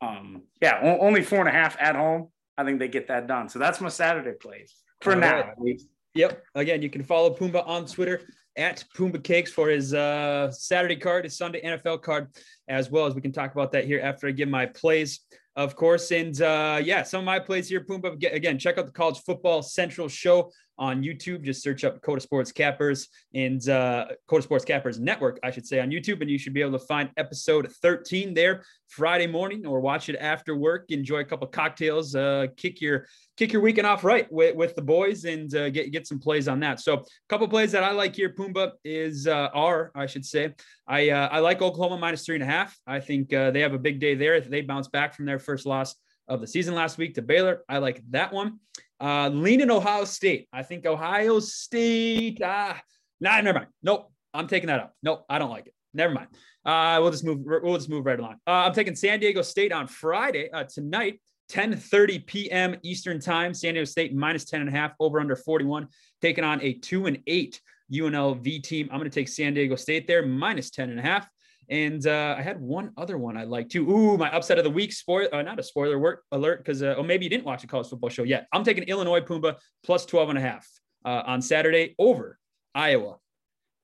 Um, 0.00 0.42
yeah, 0.60 0.80
only 1.00 1.22
four 1.22 1.40
and 1.40 1.48
a 1.48 1.52
half 1.52 1.76
at 1.78 1.94
home. 1.94 2.28
I 2.56 2.64
think 2.64 2.78
they 2.78 2.88
get 2.88 3.08
that 3.08 3.26
done. 3.26 3.48
So 3.48 3.58
that's 3.58 3.80
my 3.80 3.88
Saturday 3.88 4.32
plays 4.40 4.74
for 5.04 5.12
All 5.12 5.20
now. 5.20 5.52
right. 5.58 5.80
Yep. 6.14 6.42
Again, 6.54 6.82
you 6.82 6.90
can 6.90 7.02
follow 7.02 7.34
Pumbaa 7.34 7.66
on 7.66 7.86
Twitter 7.86 8.22
at 8.56 8.84
Pumbaa 8.96 9.22
Cakes 9.22 9.52
for 9.52 9.68
his 9.68 9.92
uh, 9.92 10.50
Saturday 10.50 10.96
card, 10.96 11.24
his 11.24 11.36
Sunday 11.36 11.60
NFL 11.62 12.02
card, 12.02 12.28
as 12.68 12.90
well 12.90 13.06
as 13.06 13.14
we 13.14 13.20
can 13.20 13.32
talk 13.32 13.52
about 13.52 13.70
that 13.72 13.84
here 13.84 14.00
after 14.00 14.26
I 14.28 14.30
give 14.30 14.48
my 14.48 14.66
plays, 14.66 15.20
of 15.56 15.76
course. 15.76 16.10
And 16.10 16.40
uh, 16.40 16.80
yeah, 16.82 17.02
some 17.02 17.20
of 17.20 17.24
my 17.26 17.38
plays 17.38 17.68
here, 17.68 17.84
Pumbaa. 17.84 18.32
Again, 18.32 18.58
check 18.58 18.78
out 18.78 18.86
the 18.86 18.92
College 18.92 19.20
Football 19.20 19.62
Central 19.62 20.08
show 20.08 20.50
on 20.78 21.02
YouTube. 21.02 21.42
Just 21.42 21.62
search 21.62 21.84
up 21.84 22.00
Coda 22.02 22.20
Sports 22.20 22.52
Cappers 22.52 23.08
and 23.34 23.68
uh, 23.68 24.06
Coda 24.26 24.42
Sports 24.42 24.64
Cappers 24.64 24.98
Network, 24.98 25.38
I 25.42 25.50
should 25.50 25.66
say, 25.66 25.80
on 25.80 25.90
YouTube, 25.90 26.20
and 26.20 26.30
you 26.30 26.38
should 26.38 26.54
be 26.54 26.60
able 26.62 26.78
to 26.78 26.84
find 26.86 27.10
episode 27.16 27.70
13 27.82 28.34
there 28.34 28.64
Friday 28.88 29.26
morning, 29.26 29.66
or 29.66 29.80
watch 29.80 30.08
it 30.08 30.16
after 30.16 30.56
work. 30.56 30.90
Enjoy 30.90 31.18
a 31.18 31.24
couple 31.24 31.46
cocktails, 31.46 32.14
uh, 32.14 32.46
kick 32.56 32.80
your 32.80 33.06
kick 33.36 33.52
your 33.52 33.62
weekend 33.62 33.86
off 33.86 34.04
right 34.04 34.30
with, 34.30 34.54
with 34.54 34.74
the 34.76 34.82
boys, 34.82 35.24
and 35.24 35.54
uh, 35.54 35.70
get 35.70 35.92
get 35.92 36.06
some 36.06 36.18
plays 36.18 36.48
on 36.48 36.60
that. 36.60 36.80
So, 36.80 36.94
a 36.94 37.04
couple 37.28 37.48
plays 37.48 37.72
that 37.72 37.82
I 37.82 37.92
like 37.92 38.14
here, 38.14 38.30
Pumbaa 38.30 38.72
is 38.84 39.26
uh, 39.26 39.48
I 39.94 40.06
should 40.06 40.24
say, 40.24 40.54
I 40.86 41.10
uh, 41.10 41.28
I 41.30 41.40
like 41.40 41.62
Oklahoma 41.62 41.98
minus 41.98 42.24
three 42.24 42.36
and 42.36 42.44
a 42.44 42.46
half. 42.46 42.76
I 42.86 43.00
think 43.00 43.32
uh, 43.32 43.50
they 43.50 43.60
have 43.60 43.74
a 43.74 43.78
big 43.78 44.00
day 44.00 44.14
there. 44.14 44.40
They 44.40 44.60
bounce 44.60 44.88
back 44.88 45.14
from 45.14 45.26
their 45.26 45.38
first 45.38 45.66
loss 45.66 45.94
of 46.28 46.40
the 46.40 46.46
season 46.46 46.74
last 46.74 46.98
week 46.98 47.14
to 47.14 47.22
Baylor. 47.22 47.62
I 47.68 47.78
like 47.78 48.02
that 48.10 48.32
one. 48.32 48.60
Uh, 49.04 49.28
leaning 49.28 49.70
Ohio 49.70 50.06
State. 50.06 50.48
I 50.50 50.62
think 50.62 50.86
Ohio 50.86 51.38
State. 51.38 52.40
Ah, 52.42 52.80
nah, 53.20 53.38
never 53.42 53.58
mind. 53.58 53.70
Nope, 53.82 54.10
I'm 54.32 54.46
taking 54.46 54.68
that 54.68 54.80
up. 54.80 54.94
Nope, 55.02 55.26
I 55.28 55.38
don't 55.38 55.50
like 55.50 55.66
it. 55.66 55.74
Never 55.92 56.14
mind. 56.14 56.28
Uh, 56.64 57.00
we'll 57.02 57.10
just 57.10 57.22
move. 57.22 57.40
We'll 57.44 57.76
just 57.76 57.90
move 57.90 58.06
right 58.06 58.18
along. 58.18 58.36
Uh, 58.46 58.64
I'm 58.64 58.72
taking 58.72 58.96
San 58.96 59.20
Diego 59.20 59.42
State 59.42 59.72
on 59.72 59.88
Friday 59.88 60.50
uh, 60.50 60.64
tonight, 60.64 61.20
10:30 61.52 62.24
p.m. 62.24 62.76
Eastern 62.82 63.20
Time. 63.20 63.52
San 63.52 63.74
Diego 63.74 63.84
State 63.84 64.14
minus 64.14 64.46
10 64.46 64.62
and 64.62 64.70
a 64.70 64.72
half, 64.72 64.92
over 64.98 65.20
under 65.20 65.36
41, 65.36 65.86
taking 66.22 66.42
on 66.42 66.62
a 66.62 66.72
two 66.72 67.04
and 67.04 67.18
eight 67.26 67.60
UNLV 67.92 68.62
team. 68.62 68.88
I'm 68.90 68.98
going 68.98 69.10
to 69.10 69.14
take 69.14 69.28
San 69.28 69.52
Diego 69.52 69.76
State 69.76 70.06
there 70.06 70.24
minus 70.24 70.70
10 70.70 70.88
and 70.88 70.98
a 70.98 71.02
half. 71.02 71.28
And 71.68 72.06
uh, 72.06 72.34
I 72.38 72.42
had 72.42 72.60
one 72.60 72.92
other 72.96 73.16
one 73.16 73.36
I 73.36 73.44
like 73.44 73.68
too. 73.68 73.90
Ooh, 73.90 74.16
my 74.16 74.30
upset 74.34 74.58
of 74.58 74.64
the 74.64 74.70
week. 74.70 74.92
Spoiler, 74.92 75.34
uh, 75.34 75.42
not 75.42 75.58
a 75.58 75.62
spoiler 75.62 75.98
work 75.98 76.24
alert, 76.32 76.58
because 76.58 76.82
uh, 76.82 76.94
or 76.98 77.04
maybe 77.04 77.24
you 77.24 77.30
didn't 77.30 77.44
watch 77.44 77.64
a 77.64 77.66
college 77.66 77.88
football 77.88 78.10
show 78.10 78.22
yet. 78.22 78.46
I'm 78.52 78.64
taking 78.64 78.84
Illinois 78.84 79.20
Pumbaa 79.20 79.56
plus 79.84 80.06
12 80.06 80.30
and 80.30 80.38
a 80.38 80.42
half 80.42 80.68
uh, 81.04 81.22
on 81.26 81.42
Saturday 81.42 81.94
over 81.98 82.38
Iowa. 82.74 83.16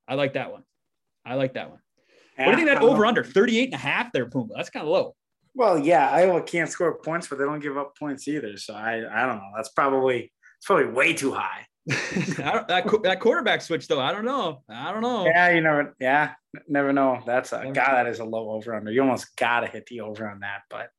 I 0.06 0.14
like 0.14 0.34
that 0.34 0.52
one. 0.52 0.62
I 1.24 1.34
like 1.34 1.54
that 1.54 1.70
one. 1.70 1.78
what 2.36 2.44
do 2.46 2.50
you 2.50 2.56
think 2.56 2.68
that 2.68 2.82
over 2.82 3.06
under 3.06 3.24
38 3.24 3.64
and 3.64 3.74
a 3.74 3.76
half 3.76 4.12
there, 4.12 4.28
Pumbaa? 4.28 4.56
That's 4.56 4.70
kind 4.70 4.84
of 4.84 4.92
low. 4.92 5.14
Well, 5.54 5.78
yeah, 5.78 6.10
Iowa 6.10 6.42
can't 6.42 6.70
score 6.70 6.98
points, 6.98 7.28
but 7.28 7.38
they 7.38 7.44
don't 7.44 7.60
give 7.60 7.76
up 7.76 7.96
points 7.98 8.28
either. 8.28 8.56
So 8.56 8.74
I, 8.74 8.96
I 8.96 9.26
don't 9.26 9.38
know. 9.38 9.50
That's 9.56 9.70
probably 9.70 10.32
it's 10.58 10.66
probably 10.66 10.92
way 10.92 11.12
too 11.12 11.32
high. 11.32 11.66
That, 12.36 12.86
that 13.02 13.20
quarterback 13.20 13.62
switch 13.62 13.88
though. 13.88 14.00
I 14.00 14.12
don't 14.12 14.24
know. 14.24 14.62
I 14.68 14.92
don't 14.92 15.02
know. 15.02 15.26
Yeah, 15.26 15.50
you 15.50 15.60
never. 15.60 15.94
Yeah, 15.98 16.32
never 16.68 16.92
know. 16.92 17.22
That's 17.26 17.52
a 17.52 17.58
Never 17.58 17.72
god. 17.72 17.94
That 17.94 18.06
is 18.06 18.20
a 18.20 18.24
low 18.24 18.50
over 18.50 18.74
under. 18.74 18.90
You 18.92 19.02
almost 19.02 19.34
gotta 19.36 19.66
hit 19.66 19.86
the 19.86 20.00
over 20.02 20.28
on 20.28 20.40
that, 20.40 20.62
but 20.68 20.90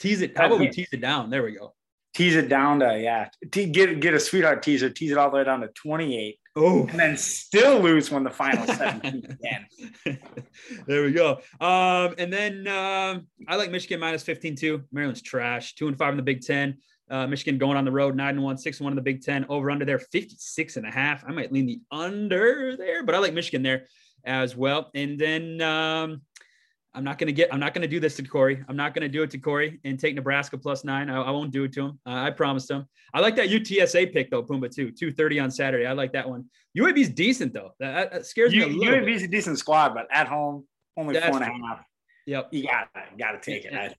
Tease 0.00 0.22
it. 0.22 0.36
How 0.36 0.46
about 0.46 0.60
we 0.60 0.68
tease 0.68 0.88
it 0.92 1.00
down? 1.00 1.28
There 1.30 1.42
we 1.42 1.52
go. 1.52 1.74
tease 2.14 2.36
it 2.36 2.48
down 2.48 2.80
to 2.80 2.98
yeah. 3.00 3.28
Te- 3.50 3.66
get 3.66 4.00
get 4.00 4.14
a 4.14 4.20
sweetheart 4.20 4.62
teaser. 4.62 4.90
Tease 4.90 5.10
it 5.10 5.18
all 5.18 5.30
the 5.30 5.36
way 5.38 5.44
down 5.44 5.60
to 5.60 5.68
twenty 5.68 6.16
eight. 6.16 6.38
Oh, 6.54 6.86
and 6.86 6.98
then 6.98 7.16
still 7.16 7.80
lose 7.80 8.10
when 8.10 8.24
the 8.24 8.30
final 8.30 8.66
seventeen 8.66 9.22
there 10.86 11.04
we 11.04 11.12
go. 11.12 11.40
Um, 11.60 12.14
and 12.18 12.32
then 12.32 12.66
um, 12.68 13.26
I 13.46 13.56
like 13.56 13.70
Michigan 13.70 14.00
minus 14.00 14.24
15 14.24 14.56
too. 14.56 14.82
Maryland's 14.90 15.22
trash. 15.22 15.74
Two 15.74 15.86
and 15.88 15.96
five 15.96 16.10
in 16.10 16.16
the 16.16 16.22
Big 16.22 16.40
Ten. 16.42 16.78
Uh, 17.10 17.26
Michigan 17.26 17.58
going 17.58 17.76
on 17.76 17.84
the 17.84 17.92
road, 17.92 18.16
nine 18.16 18.34
and 18.36 18.42
one, 18.42 18.56
six 18.58 18.78
and 18.78 18.84
one 18.84 18.92
in 18.92 18.96
the 18.96 19.02
Big 19.02 19.22
Ten. 19.22 19.46
Over 19.48 19.70
under 19.70 19.84
there, 19.84 19.98
56 19.98 20.76
and 20.76 20.86
a 20.86 20.90
half. 20.90 21.24
I 21.26 21.32
might 21.32 21.52
lean 21.52 21.66
the 21.66 21.80
under 21.90 22.76
there, 22.76 23.02
but 23.02 23.14
I 23.14 23.18
like 23.18 23.34
Michigan 23.34 23.62
there 23.62 23.86
as 24.24 24.56
well. 24.56 24.90
And 24.94 25.18
then 25.18 25.60
um, 25.62 26.22
I'm 26.94 27.04
not 27.04 27.18
gonna 27.18 27.32
get. 27.32 27.52
I'm 27.52 27.60
not 27.60 27.74
gonna 27.74 27.86
do 27.88 28.00
this 28.00 28.16
to 28.16 28.22
Corey. 28.22 28.62
I'm 28.68 28.76
not 28.76 28.94
gonna 28.94 29.08
do 29.08 29.22
it 29.22 29.30
to 29.30 29.38
Corey 29.38 29.80
and 29.84 29.98
take 29.98 30.14
Nebraska 30.14 30.58
plus 30.58 30.84
nine. 30.84 31.08
I, 31.10 31.20
I 31.22 31.30
won't 31.30 31.50
do 31.50 31.64
it 31.64 31.72
to 31.74 31.86
him. 31.86 32.00
Uh, 32.06 32.10
I 32.14 32.30
promised 32.30 32.70
him. 32.70 32.86
I 33.14 33.20
like 33.20 33.36
that 33.36 33.48
UTSA 33.48 34.12
pick 34.12 34.30
though, 34.30 34.42
Pumbaa 34.42 34.74
too. 34.74 34.90
230 34.90 35.40
on 35.40 35.50
Saturday. 35.50 35.86
I 35.86 35.92
like 35.92 36.12
that 36.12 36.28
one. 36.28 36.44
UAB's 36.76 37.08
decent 37.08 37.52
though. 37.54 37.72
That, 37.80 38.12
that 38.12 38.26
scares 38.26 38.52
me 38.52 38.58
You, 38.58 38.64
a 38.66 38.68
little. 38.68 39.00
bit. 39.00 39.04
UAB's 39.04 39.22
a 39.22 39.28
decent 39.28 39.58
squad, 39.58 39.94
but 39.94 40.06
at 40.10 40.26
home 40.28 40.66
only 40.96 41.14
That's 41.14 41.26
four 41.28 41.42
and 41.42 41.44
a 41.44 41.48
true. 41.56 41.76
Yep. 42.26 42.48
You 42.52 42.62
gotta 42.64 42.88
gotta 43.18 43.38
take 43.40 43.64
it. 43.64 43.72
I- 43.72 43.94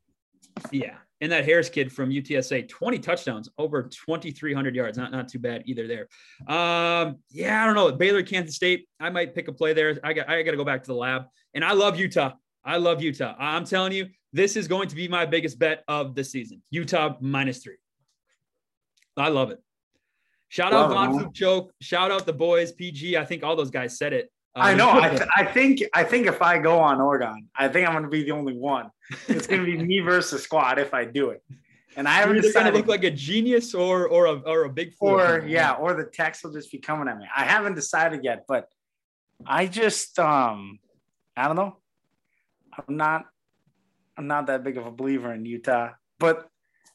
Yeah. 0.72 0.98
And 1.22 1.32
that 1.32 1.44
Harris 1.44 1.70
kid 1.70 1.92
from 1.92 2.10
UTSA, 2.10 2.70
20 2.70 3.00
touchdowns, 3.00 3.50
over 3.58 3.84
2,300 3.84 4.74
yards. 4.74 4.98
Not, 4.98 5.12
not 5.12 5.28
too 5.28 5.40
bad 5.40 5.64
either 5.66 5.86
there. 5.86 6.08
Um, 6.48 7.18
yeah, 7.30 7.62
I 7.62 7.66
don't 7.66 7.76
know. 7.76 7.92
Baylor, 7.92 8.24
Kansas 8.24 8.56
State. 8.56 8.88
I 9.00 9.10
might 9.10 9.36
pick 9.36 9.50
a 9.50 9.54
play 9.54 9.74
there. 9.74 10.00
I 10.04 10.14
got 10.14 10.30
I 10.30 10.42
got 10.44 10.52
to 10.52 10.58
go 10.58 10.64
back 10.64 10.84
to 10.84 10.88
the 10.88 10.96
lab. 10.96 11.26
And 11.54 11.66
I 11.66 11.74
love 11.74 12.00
Utah. 12.00 12.34
I 12.64 12.78
love 12.78 13.02
Utah. 13.02 13.36
I'm 13.38 13.66
telling 13.66 13.92
you, 13.92 14.08
this 14.32 14.56
is 14.56 14.68
going 14.68 14.88
to 14.90 14.96
be 14.96 15.08
my 15.08 15.26
biggest 15.26 15.60
bet 15.60 15.84
of 15.88 16.16
the 16.16 16.24
season. 16.24 16.62
Utah 16.70 17.16
minus 17.20 17.60
three. 17.60 17.78
I 19.18 19.30
love 19.30 19.52
it. 19.52 19.60
Shout 20.50 20.74
out 20.74 20.90
Von 20.90 21.32
Choke. 21.34 21.72
Shout 21.80 22.12
out 22.12 22.26
the 22.26 22.34
boys, 22.34 22.72
PG. 22.72 23.18
I 23.18 23.26
think 23.26 23.44
all 23.44 23.56
those 23.56 23.70
guys 23.70 23.98
said 23.98 24.14
it. 24.14 24.32
I 24.60 24.74
know. 24.74 24.89
I, 25.02 25.10
th- 25.10 25.30
I 25.36 25.45
think 25.45 25.82
I 25.93 26.04
think 26.04 26.28
if 26.28 26.41
I 26.41 26.58
go 26.60 26.80
on 26.80 27.02
Oregon, 27.02 27.48
I 27.56 27.67
think 27.67 27.88
I'm 27.88 27.93
going 27.93 28.04
to 28.04 28.10
be 28.10 28.24
the 28.24 28.32
only 28.32 28.54
one. 28.54 28.89
It's 29.28 29.48
going 29.48 29.62
to 29.62 29.65
be 29.65 29.78
me 29.78 30.00
versus 30.12 30.43
squad 30.43 30.80
if 30.80 30.93
I 30.93 31.06
do 31.06 31.30
it. 31.32 31.43
And 31.95 32.08
I 32.08 32.19
you're 32.19 32.28
haven't 32.28 32.36
to 32.38 32.41
decided. 32.48 32.74
look 32.76 32.88
like 32.88 33.04
a 33.04 33.12
genius 33.12 33.74
or 33.74 34.08
or 34.08 34.26
a 34.28 34.34
or 34.34 34.63
a 34.65 34.69
big 34.69 34.93
fool. 34.93 35.19
or 35.19 35.45
yeah, 35.48 35.74
or 35.74 35.93
the 35.93 36.06
text 36.06 36.43
will 36.43 36.54
just 36.54 36.72
be 36.72 36.78
coming 36.78 37.08
at 37.08 37.17
me. 37.17 37.26
I 37.36 37.43
haven't 37.43 37.76
decided 37.76 38.24
yet, 38.24 38.45
but 38.48 38.67
I 39.45 39.65
just 39.67 40.19
um 40.19 40.80
I 41.36 41.48
don't 41.48 41.56
know. 41.56 41.78
I'm 42.78 42.98
not 42.98 43.26
I'm 44.17 44.28
not 44.28 44.48
that 44.48 44.63
big 44.63 44.78
of 44.78 44.86
a 44.86 44.91
believer 44.91 45.34
in 45.34 45.45
Utah, 45.45 45.91
but 46.19 46.48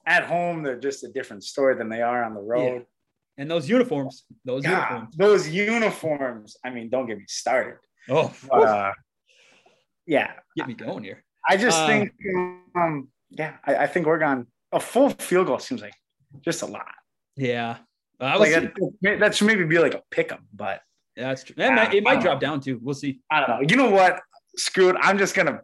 at 0.07 0.25
home 0.25 0.63
they're 0.63 0.79
just 0.79 1.05
a 1.05 1.09
different 1.09 1.43
story 1.43 1.75
than 1.77 1.89
they 1.89 2.03
are 2.03 2.23
on 2.23 2.35
the 2.35 2.41
road. 2.41 2.85
And 3.37 3.51
those 3.51 3.69
uniforms, 3.69 4.25
those 4.45 4.63
God, 4.63 4.71
uniforms. 4.71 5.17
those 5.17 5.49
uniforms. 5.49 6.57
I 6.65 6.71
mean, 6.71 6.89
don't 6.89 7.07
get 7.07 7.19
me 7.19 7.25
started. 7.27 7.79
Oh, 8.09 8.33
But, 8.49 8.63
uh, 8.63 8.93
yeah, 10.07 10.33
get 10.57 10.69
me 10.69 10.75
going 10.75 11.03
here. 11.05 11.25
I 11.49 11.57
just 11.57 11.79
Uh, 11.81 11.87
think, 11.87 12.13
um, 12.77 13.09
yeah, 13.31 13.57
I, 13.65 13.77
I 13.77 13.87
think 13.87 14.07
Oregon 14.07 14.47
a 14.73 14.81
full 14.81 15.11
field 15.11 15.47
goal 15.47 15.59
seems 15.59 15.83
like 15.83 15.95
just 16.43 16.63
a 16.63 16.67
lot. 16.67 16.87
Yeah, 17.37 17.79
I 18.21 18.37
was. 18.37 18.53
Like 18.53 18.75
that, 19.03 19.19
that 19.21 19.35
should 19.35 19.47
maybe 19.47 19.65
be 19.65 19.79
like 19.79 19.95
a 19.95 20.03
pickup, 20.11 20.41
but 20.53 20.81
that's 21.17 21.45
true. 21.45 21.55
It 21.59 21.71
might, 21.73 21.95
it 21.95 22.03
might 22.05 22.21
drop 22.21 22.41
know. 22.41 22.49
down 22.49 22.61
too. 22.61 22.79
We'll 22.83 22.95
see. 22.95 23.21
I 23.31 23.41
don't 23.41 23.49
know. 23.51 23.67
You 23.69 23.77
know 23.77 23.91
what? 23.91 24.21
Screw 24.57 24.91
it. 24.91 24.97
I'm 25.01 25.19
just 25.19 25.35
gonna 25.35 25.61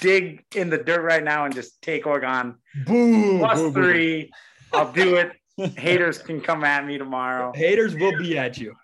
dig 0.00 0.44
in 0.56 0.70
the 0.70 0.78
dirt 0.78 1.02
right 1.02 1.22
now 1.22 1.44
and 1.44 1.54
just 1.54 1.80
take 1.82 2.06
Oregon 2.06 2.56
Boom. 2.86 3.38
plus 3.38 3.58
boo, 3.58 3.70
boo, 3.70 3.74
boo. 3.74 3.82
three. 3.82 4.30
I'll 4.72 4.92
do 4.92 5.16
it. 5.16 5.32
Haters 5.56 6.18
can 6.18 6.40
come 6.40 6.64
at 6.64 6.84
me 6.86 6.98
tomorrow. 6.98 7.52
Haters 7.54 7.94
will 7.94 8.16
be 8.18 8.36
at 8.38 8.58
you. 8.58 8.74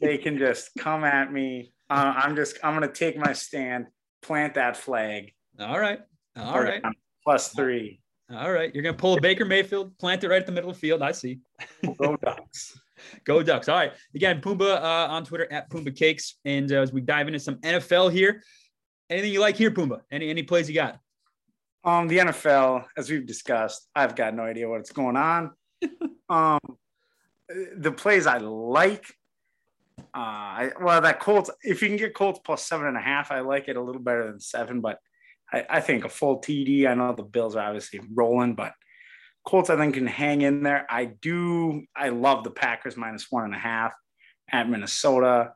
They 0.00 0.18
can 0.18 0.38
just 0.38 0.70
come 0.78 1.04
at 1.04 1.32
me. 1.32 1.72
Uh, 1.90 2.14
I'm 2.16 2.36
just. 2.36 2.58
I'm 2.62 2.74
gonna 2.74 2.92
take 2.92 3.16
my 3.16 3.32
stand. 3.32 3.86
Plant 4.22 4.54
that 4.54 4.76
flag. 4.76 5.32
All 5.58 5.78
right. 5.78 6.00
All 6.36 6.60
right. 6.60 6.82
Plus 7.24 7.48
three. 7.48 8.00
All 8.32 8.52
right. 8.52 8.72
You're 8.74 8.84
gonna 8.84 8.96
pull 8.96 9.18
a 9.18 9.20
Baker 9.20 9.44
Mayfield, 9.44 9.98
plant 9.98 10.22
it 10.24 10.28
right 10.28 10.40
at 10.40 10.46
the 10.46 10.52
middle 10.52 10.70
of 10.70 10.76
the 10.76 10.80
field. 10.80 11.02
I 11.02 11.12
see. 11.12 11.40
Go 11.98 12.16
Ducks. 12.16 12.78
Go 13.24 13.42
Ducks. 13.42 13.68
All 13.68 13.76
right. 13.76 13.92
Again, 14.14 14.40
Pumbaa 14.40 14.76
uh, 14.76 15.12
on 15.12 15.24
Twitter 15.24 15.52
at 15.52 15.68
Pumbaa 15.70 15.94
Cakes. 15.96 16.36
And 16.44 16.70
uh, 16.72 16.82
as 16.82 16.92
we 16.92 17.00
dive 17.00 17.26
into 17.26 17.40
some 17.40 17.56
NFL 17.56 18.12
here, 18.12 18.42
anything 19.10 19.32
you 19.32 19.40
like 19.40 19.56
here, 19.56 19.70
Pumbaa? 19.70 20.00
Any 20.10 20.30
any 20.30 20.44
plays 20.44 20.68
you 20.68 20.74
got? 20.74 20.98
Um, 21.84 22.06
the 22.06 22.18
NFL, 22.18 22.84
as 22.96 23.10
we've 23.10 23.26
discussed, 23.26 23.88
I've 23.94 24.14
got 24.14 24.34
no 24.34 24.44
idea 24.44 24.68
what's 24.68 24.92
going 24.92 25.16
on. 25.16 25.50
Um, 26.28 26.60
the 27.76 27.92
plays 27.92 28.26
I 28.26 28.38
like, 28.38 29.06
uh, 29.98 30.00
I, 30.14 30.70
well, 30.80 31.00
that 31.00 31.20
Colts. 31.20 31.50
If 31.62 31.82
you 31.82 31.88
can 31.88 31.96
get 31.96 32.14
Colts 32.14 32.40
plus 32.44 32.64
seven 32.64 32.86
and 32.86 32.96
a 32.96 33.00
half, 33.00 33.30
I 33.30 33.40
like 33.40 33.68
it 33.68 33.76
a 33.76 33.82
little 33.82 34.02
better 34.02 34.26
than 34.26 34.40
seven. 34.40 34.80
But 34.80 34.98
I, 35.52 35.66
I 35.68 35.80
think 35.80 36.04
a 36.04 36.08
full 36.08 36.40
TD. 36.40 36.86
I 36.86 36.94
know 36.94 37.14
the 37.14 37.22
Bills 37.22 37.56
are 37.56 37.66
obviously 37.66 38.00
rolling, 38.12 38.54
but 38.54 38.72
Colts 39.44 39.70
I 39.70 39.76
think 39.76 39.94
can 39.94 40.06
hang 40.06 40.42
in 40.42 40.62
there. 40.62 40.86
I 40.88 41.06
do. 41.06 41.84
I 41.94 42.10
love 42.10 42.44
the 42.44 42.50
Packers 42.50 42.96
minus 42.96 43.30
one 43.30 43.44
and 43.44 43.54
a 43.54 43.58
half 43.58 43.94
at 44.50 44.68
Minnesota. 44.68 45.52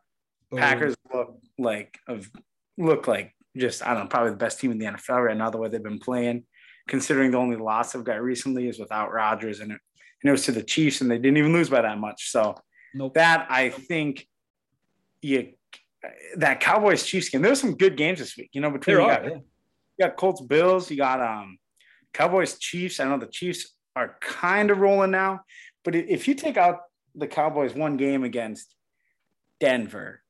Packers 0.54 0.94
look 1.12 1.38
like 1.58 1.98
of 2.06 2.30
look 2.78 3.08
like 3.08 3.34
just 3.56 3.84
I 3.84 3.94
don't 3.94 4.04
know 4.04 4.08
probably 4.08 4.30
the 4.30 4.36
best 4.36 4.60
team 4.60 4.70
in 4.70 4.78
the 4.78 4.86
NFL 4.86 5.26
right 5.26 5.36
now 5.36 5.50
the 5.50 5.58
way 5.58 5.68
they've 5.68 5.82
been 5.82 5.98
playing. 5.98 6.44
Considering 6.88 7.32
the 7.32 7.38
only 7.38 7.56
loss 7.56 7.92
they've 7.92 8.04
got 8.04 8.22
recently 8.22 8.68
is 8.68 8.78
without 8.78 9.12
Rodgers 9.12 9.60
and 9.60 9.72
it 9.72 9.80
and 10.22 10.28
it 10.28 10.32
was 10.32 10.44
to 10.44 10.52
the 10.52 10.62
Chiefs 10.62 11.00
and 11.00 11.10
they 11.10 11.18
didn't 11.18 11.36
even 11.36 11.52
lose 11.52 11.70
by 11.70 11.82
that 11.82 11.98
much. 11.98 12.30
So 12.30 12.56
Nope. 12.94 13.14
that 13.14 13.46
I 13.50 13.70
think 13.70 14.26
you 15.22 15.52
that 16.36 16.60
Cowboys 16.60 17.04
Chiefs 17.04 17.28
game. 17.28 17.42
There's 17.42 17.60
some 17.60 17.76
good 17.76 17.96
games 17.96 18.18
this 18.18 18.36
week. 18.36 18.50
You 18.52 18.60
know 18.60 18.70
between 18.70 18.96
There 18.96 19.04
you 19.04 19.10
got, 19.10 19.24
yeah. 19.24 19.30
you 19.30 20.06
got 20.06 20.16
Colts 20.16 20.40
Bills, 20.40 20.90
you 20.90 20.96
got 20.96 21.20
um 21.20 21.58
Cowboys 22.12 22.58
Chiefs. 22.58 23.00
I 23.00 23.04
know 23.04 23.18
the 23.18 23.26
Chiefs 23.26 23.74
are 23.94 24.16
kind 24.20 24.70
of 24.70 24.78
rolling 24.78 25.10
now, 25.10 25.40
but 25.84 25.94
if 25.94 26.28
you 26.28 26.34
take 26.34 26.56
out 26.56 26.80
the 27.14 27.26
Cowboys 27.26 27.74
one 27.74 27.96
game 27.96 28.24
against 28.24 28.74
Denver, 29.60 30.22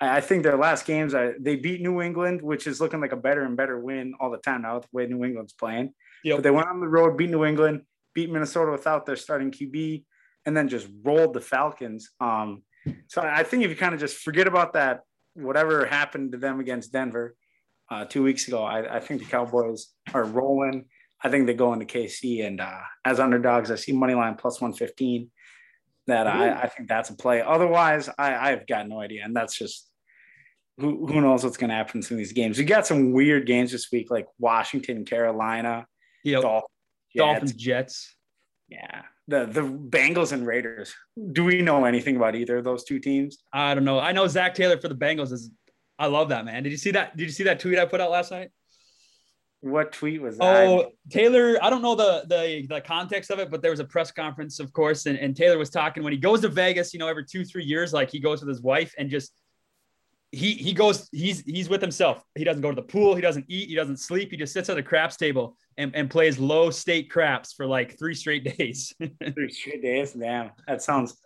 I 0.00 0.18
I 0.18 0.20
think 0.20 0.42
their 0.42 0.56
last 0.56 0.86
games 0.86 1.14
are 1.14 1.34
they 1.38 1.56
beat 1.56 1.80
New 1.80 2.00
England, 2.00 2.42
which 2.42 2.66
is 2.66 2.80
looking 2.80 3.00
like 3.00 3.12
a 3.12 3.16
better 3.16 3.42
and 3.42 3.56
better 3.56 3.78
win 3.78 4.14
all 4.20 4.30
the 4.30 4.38
time 4.38 4.62
now 4.62 4.76
with 4.76 4.84
the 4.84 4.96
way 4.96 5.06
New 5.06 5.24
England's 5.24 5.52
playing. 5.52 5.92
Yep. 6.24 6.38
But 6.38 6.42
they 6.42 6.50
went 6.50 6.68
on 6.68 6.80
the 6.80 6.88
road, 6.88 7.16
beat 7.16 7.30
New 7.30 7.44
England, 7.44 7.82
beat 8.16 8.32
Minnesota 8.32 8.72
without 8.72 9.04
their 9.04 9.14
starting 9.14 9.50
QB, 9.52 10.02
and 10.46 10.56
then 10.56 10.68
just 10.68 10.88
rolled 11.04 11.34
the 11.34 11.40
Falcons. 11.40 12.10
Um, 12.18 12.62
so 13.08 13.20
I 13.20 13.42
think 13.42 13.62
if 13.62 13.70
you 13.70 13.76
kind 13.76 13.94
of 13.94 14.00
just 14.00 14.16
forget 14.16 14.48
about 14.48 14.72
that, 14.72 15.02
whatever 15.34 15.84
happened 15.84 16.32
to 16.32 16.38
them 16.38 16.58
against 16.58 16.92
Denver 16.92 17.36
uh, 17.90 18.06
two 18.06 18.22
weeks 18.22 18.48
ago, 18.48 18.64
I, 18.64 18.96
I 18.96 19.00
think 19.00 19.20
the 19.20 19.26
Cowboys 19.26 19.88
are 20.14 20.24
rolling. 20.24 20.86
I 21.22 21.28
think 21.28 21.46
they 21.46 21.54
go 21.54 21.74
into 21.74 21.84
KC 21.84 22.46
and 22.46 22.60
uh, 22.60 22.80
as 23.04 23.20
underdogs, 23.20 23.70
I 23.70 23.76
see 23.76 23.92
money 23.92 24.14
line 24.14 24.36
plus 24.36 24.60
one 24.60 24.72
fifteen. 24.72 25.30
That 26.06 26.28
I, 26.28 26.62
I 26.62 26.68
think 26.68 26.88
that's 26.88 27.10
a 27.10 27.16
play. 27.16 27.42
Otherwise, 27.42 28.08
I, 28.16 28.52
I've 28.52 28.66
got 28.68 28.88
no 28.88 29.00
idea, 29.00 29.24
and 29.24 29.34
that's 29.34 29.58
just 29.58 29.90
who, 30.78 31.04
who 31.08 31.20
knows 31.20 31.42
what's 31.42 31.56
going 31.56 31.70
to 31.70 31.74
happen 31.74 31.98
in 31.98 32.02
some 32.02 32.14
of 32.14 32.18
these 32.18 32.32
games. 32.32 32.58
We 32.58 32.64
got 32.64 32.86
some 32.86 33.10
weird 33.12 33.44
games 33.44 33.72
this 33.72 33.90
week, 33.90 34.08
like 34.08 34.26
Washington, 34.38 35.04
Carolina, 35.04 35.86
Yep. 36.22 36.42
Dolphins. 36.42 36.75
Dolphins, 37.16 37.52
Jets. 37.52 38.14
Yeah, 38.68 39.02
the 39.28 39.46
the 39.46 39.62
Bengals 39.62 40.32
and 40.32 40.46
Raiders. 40.46 40.94
Do 41.32 41.44
we 41.44 41.62
know 41.62 41.84
anything 41.84 42.16
about 42.16 42.34
either 42.34 42.58
of 42.58 42.64
those 42.64 42.84
two 42.84 42.98
teams? 42.98 43.38
I 43.52 43.74
don't 43.74 43.84
know. 43.84 43.98
I 43.98 44.12
know 44.12 44.26
Zac 44.26 44.54
Taylor 44.54 44.80
for 44.80 44.88
the 44.88 44.94
Bengals 44.94 45.32
is. 45.32 45.50
I 45.98 46.06
love 46.06 46.28
that 46.28 46.44
man. 46.44 46.62
Did 46.62 46.72
you 46.72 46.78
see 46.78 46.90
that? 46.92 47.16
Did 47.16 47.24
you 47.24 47.32
see 47.32 47.44
that 47.44 47.60
tweet 47.60 47.78
I 47.78 47.86
put 47.86 48.00
out 48.00 48.10
last 48.10 48.30
night? 48.30 48.50
What 49.60 49.92
tweet 49.92 50.20
was 50.20 50.38
that? 50.38 50.44
Oh, 50.44 50.92
Taylor, 51.10 51.58
I 51.62 51.70
don't 51.70 51.82
know 51.82 51.94
the 51.94 52.24
the 52.28 52.66
the 52.68 52.80
context 52.80 53.30
of 53.30 53.38
it, 53.38 53.50
but 53.50 53.62
there 53.62 53.70
was 53.70 53.80
a 53.80 53.84
press 53.84 54.12
conference, 54.12 54.60
of 54.60 54.72
course, 54.72 55.06
and, 55.06 55.18
and 55.18 55.34
Taylor 55.34 55.58
was 55.58 55.70
talking 55.70 56.02
when 56.02 56.12
he 56.12 56.18
goes 56.18 56.42
to 56.42 56.48
Vegas, 56.48 56.92
you 56.92 57.00
know, 57.00 57.08
every 57.08 57.24
two, 57.24 57.44
three 57.44 57.64
years, 57.64 57.92
like 57.92 58.10
he 58.10 58.20
goes 58.20 58.40
with 58.40 58.48
his 58.48 58.60
wife 58.60 58.94
and 58.98 59.10
just 59.10 59.32
he 60.32 60.54
he 60.54 60.72
goes, 60.72 61.08
he's 61.12 61.40
he's 61.40 61.68
with 61.68 61.80
himself. 61.80 62.22
He 62.34 62.44
doesn't 62.44 62.62
go 62.62 62.70
to 62.70 62.76
the 62.76 62.82
pool, 62.82 63.14
he 63.14 63.22
doesn't 63.22 63.46
eat, 63.48 63.68
he 63.68 63.74
doesn't 63.74 63.98
sleep, 63.98 64.30
he 64.30 64.36
just 64.36 64.52
sits 64.52 64.68
at 64.68 64.78
a 64.78 64.82
craps 64.82 65.16
table 65.16 65.56
and, 65.78 65.94
and 65.94 66.10
plays 66.10 66.38
low 66.38 66.70
stake 66.70 67.10
craps 67.10 67.52
for 67.52 67.66
like 67.66 67.98
three 67.98 68.14
straight 68.14 68.56
days. 68.56 68.92
Three 69.34 69.50
straight 69.50 69.82
days. 69.82 70.12
Damn, 70.12 70.50
that 70.66 70.82
sounds. 70.82 71.16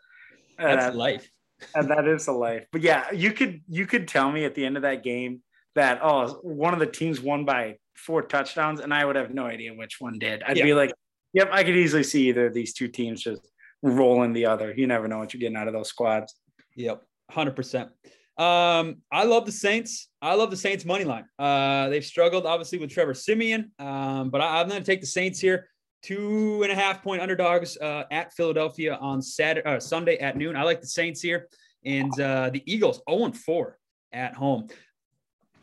That's 0.59 0.95
uh, 0.95 0.99
life. 0.99 1.29
and 1.75 1.91
that 1.91 2.07
is 2.07 2.27
a 2.29 2.33
life. 2.33 2.67
But 2.73 2.83
yeah, 2.83 3.11
you 3.13 3.33
could 3.33 3.61
you 3.69 3.87
could 3.87 4.09
tell 4.09 4.31
me 4.31 4.45
at 4.45 4.55
the 4.55 4.65
end 4.65 4.77
of 4.77 4.83
that 4.83 5.03
game 5.03 5.43
that 5.75 6.01
oh 6.03 6.39
one 6.43 6.75
of 6.75 6.81
the 6.81 6.87
teams 6.87 7.21
won 7.21 7.45
by 7.45 7.77
four 7.97 8.23
touchdowns, 8.23 8.81
and 8.81 8.93
I 8.93 9.05
would 9.05 9.17
have 9.17 9.33
no 9.33 9.47
idea 9.47 9.75
which 9.75 10.01
one 10.01 10.19
did. 10.19 10.43
I'd 10.43 10.55
be 10.55 10.75
like, 10.75 10.93
yep, 11.33 11.51
I 11.53 11.65
could 11.65 11.77
easily 11.77 12.03
see 12.03 12.29
either 12.29 12.47
of 12.47 12.55
these 12.55 12.73
two 12.73 12.89
teams 12.89 13.23
just 13.23 13.47
rolling 13.83 14.33
the 14.33 14.47
other. 14.47 14.73
You 14.75 14.87
never 14.87 15.09
know 15.09 15.19
what 15.19 15.33
you're 15.33 15.41
getting 15.41 15.57
out 15.57 15.69
of 15.69 15.75
those 15.75 15.89
squads. 15.89 16.35
Yep, 16.77 17.03
hundred 17.31 17.57
percent. 17.57 17.91
Um, 18.41 19.03
I 19.13 19.25
love 19.25 19.45
the 19.45 19.53
Saints. 19.53 20.09
I 20.23 20.35
love 20.35 20.51
the 20.51 20.57
Saints 20.57 20.87
money 20.87 21.05
line. 21.05 21.27
Uh, 21.39 21.91
they've 21.91 22.05
struggled 22.05 22.47
obviously 22.47 22.79
with 22.79 22.91
Trevor 22.91 23.13
Siemian, 23.13 23.71
um, 23.79 24.31
but 24.31 24.41
I, 24.41 24.61
I'm 24.61 24.69
going 24.69 24.81
to 24.81 24.87
take 24.87 25.03
the 25.03 25.07
Saints 25.07 25.39
here. 25.39 25.69
Two 26.03 26.63
and 26.63 26.73
a 26.73 26.75
half 26.75 27.03
point 27.03 27.21
underdogs 27.21 27.77
uh, 27.77 28.05
at 28.11 28.33
Philadelphia 28.33 28.97
on 28.99 29.21
Saturday, 29.21 29.69
uh, 29.69 29.79
Sunday 29.79 30.17
at 30.17 30.39
noon. 30.39 30.57
I 30.57 30.63
like 30.63 30.81
the 30.81 30.87
Saints 30.87 31.21
here, 31.21 31.49
and 31.85 32.19
uh, 32.19 32.49
the 32.49 32.63
Eagles 32.65 33.03
0 33.11 33.27
and 33.27 33.37
4 33.37 33.77
at 34.13 34.35
home. 34.35 34.69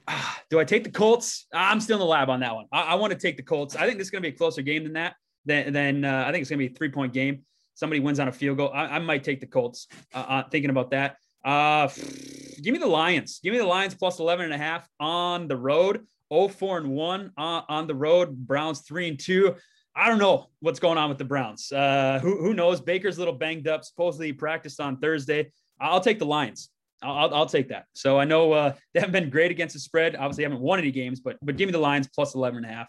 Ah, 0.08 0.40
do 0.52 0.60
I 0.60 0.64
take 0.64 0.84
the 0.84 0.92
Colts? 0.92 1.48
I'm 1.52 1.82
still 1.82 1.96
in 1.96 2.02
the 2.02 2.06
lab 2.06 2.30
on 2.30 2.42
that 2.42 2.54
one. 2.54 2.66
I, 2.72 2.82
I 2.84 2.96
want 2.96 3.12
to 3.12 3.18
take 3.18 3.38
the 3.38 3.44
Colts. 3.44 3.76
I 3.76 3.88
think 3.88 3.98
this 3.98 4.06
is 4.06 4.12
going 4.12 4.22
to 4.22 4.30
be 4.30 4.36
a 4.36 4.38
closer 4.38 4.62
game 4.62 4.84
than 4.84 4.94
that. 4.94 5.16
Then, 5.46 5.74
then 5.74 6.06
uh, 6.06 6.26
I 6.28 6.32
think 6.32 6.42
it's 6.42 6.50
going 6.52 6.60
to 6.60 6.68
be 6.68 6.72
a 6.72 6.78
three 6.78 6.90
point 6.90 7.12
game. 7.12 7.42
Somebody 7.74 8.02
wins 8.02 8.20
on 8.20 8.28
a 8.28 8.32
field 8.32 8.58
goal. 8.58 8.70
I, 8.72 8.86
I 8.86 9.00
might 9.00 9.24
take 9.24 9.40
the 9.40 9.48
Colts. 9.48 9.88
Uh, 10.14 10.26
uh, 10.28 10.44
thinking 10.50 10.70
about 10.70 10.92
that. 10.92 11.18
Uh, 11.44 11.88
give 12.62 12.74
me 12.74 12.80
the 12.80 12.88
Lions. 12.88 13.40
Give 13.44 13.54
me 13.54 13.60
the 13.60 13.66
Lions 13.66 13.96
plus 13.96 14.20
11 14.20 14.46
and 14.46 14.54
a 14.54 14.58
half 14.58 14.88
on 15.00 15.48
the 15.48 15.58
road. 15.58 16.06
Oh, 16.30 16.48
four 16.48 16.78
and 16.78 16.90
1 16.90 17.32
uh, 17.38 17.62
on 17.70 17.88
the 17.88 17.96
road. 17.96 18.36
Browns 18.36 18.82
3 18.82 19.10
and 19.10 19.20
2. 19.20 19.56
I 19.96 20.10
don't 20.10 20.20
know 20.20 20.48
what's 20.60 20.80
going 20.80 20.98
on 20.98 21.10
with 21.10 21.18
the 21.18 21.26
Browns. 21.26 21.72
Uh, 21.72 22.20
who, 22.22 22.38
who 22.38 22.54
knows? 22.54 22.82
Baker's 22.82 23.18
a 23.18 23.20
little 23.20 23.34
banged 23.34 23.68
up. 23.68 23.84
Supposedly 23.84 24.28
he 24.28 24.34
practiced 24.34 24.80
on 24.80 24.98
Thursday. 24.98 25.52
I'll 25.80 26.02
take 26.02 26.20
the 26.20 26.26
Lions. 26.26 26.70
I'll, 27.02 27.18
I'll, 27.18 27.36
I'll 27.36 27.46
take 27.46 27.70
that. 27.70 27.86
So 27.94 28.20
I 28.20 28.26
know 28.26 28.52
uh, 28.52 28.74
they 28.94 29.00
haven't 29.00 29.14
been 29.14 29.30
great 29.30 29.52
against 29.52 29.74
the 29.74 29.80
spread. 29.80 30.16
Obviously, 30.16 30.44
haven't 30.44 30.60
won 30.60 30.80
any 30.80 30.92
games, 30.92 31.20
but 31.20 31.38
but 31.42 31.58
give 31.58 31.68
me 31.68 31.72
the 31.72 31.80
Lions 31.80 32.08
plus 32.14 32.36
11 32.36 32.58
and 32.58 32.66
a 32.66 32.76
half. 32.76 32.88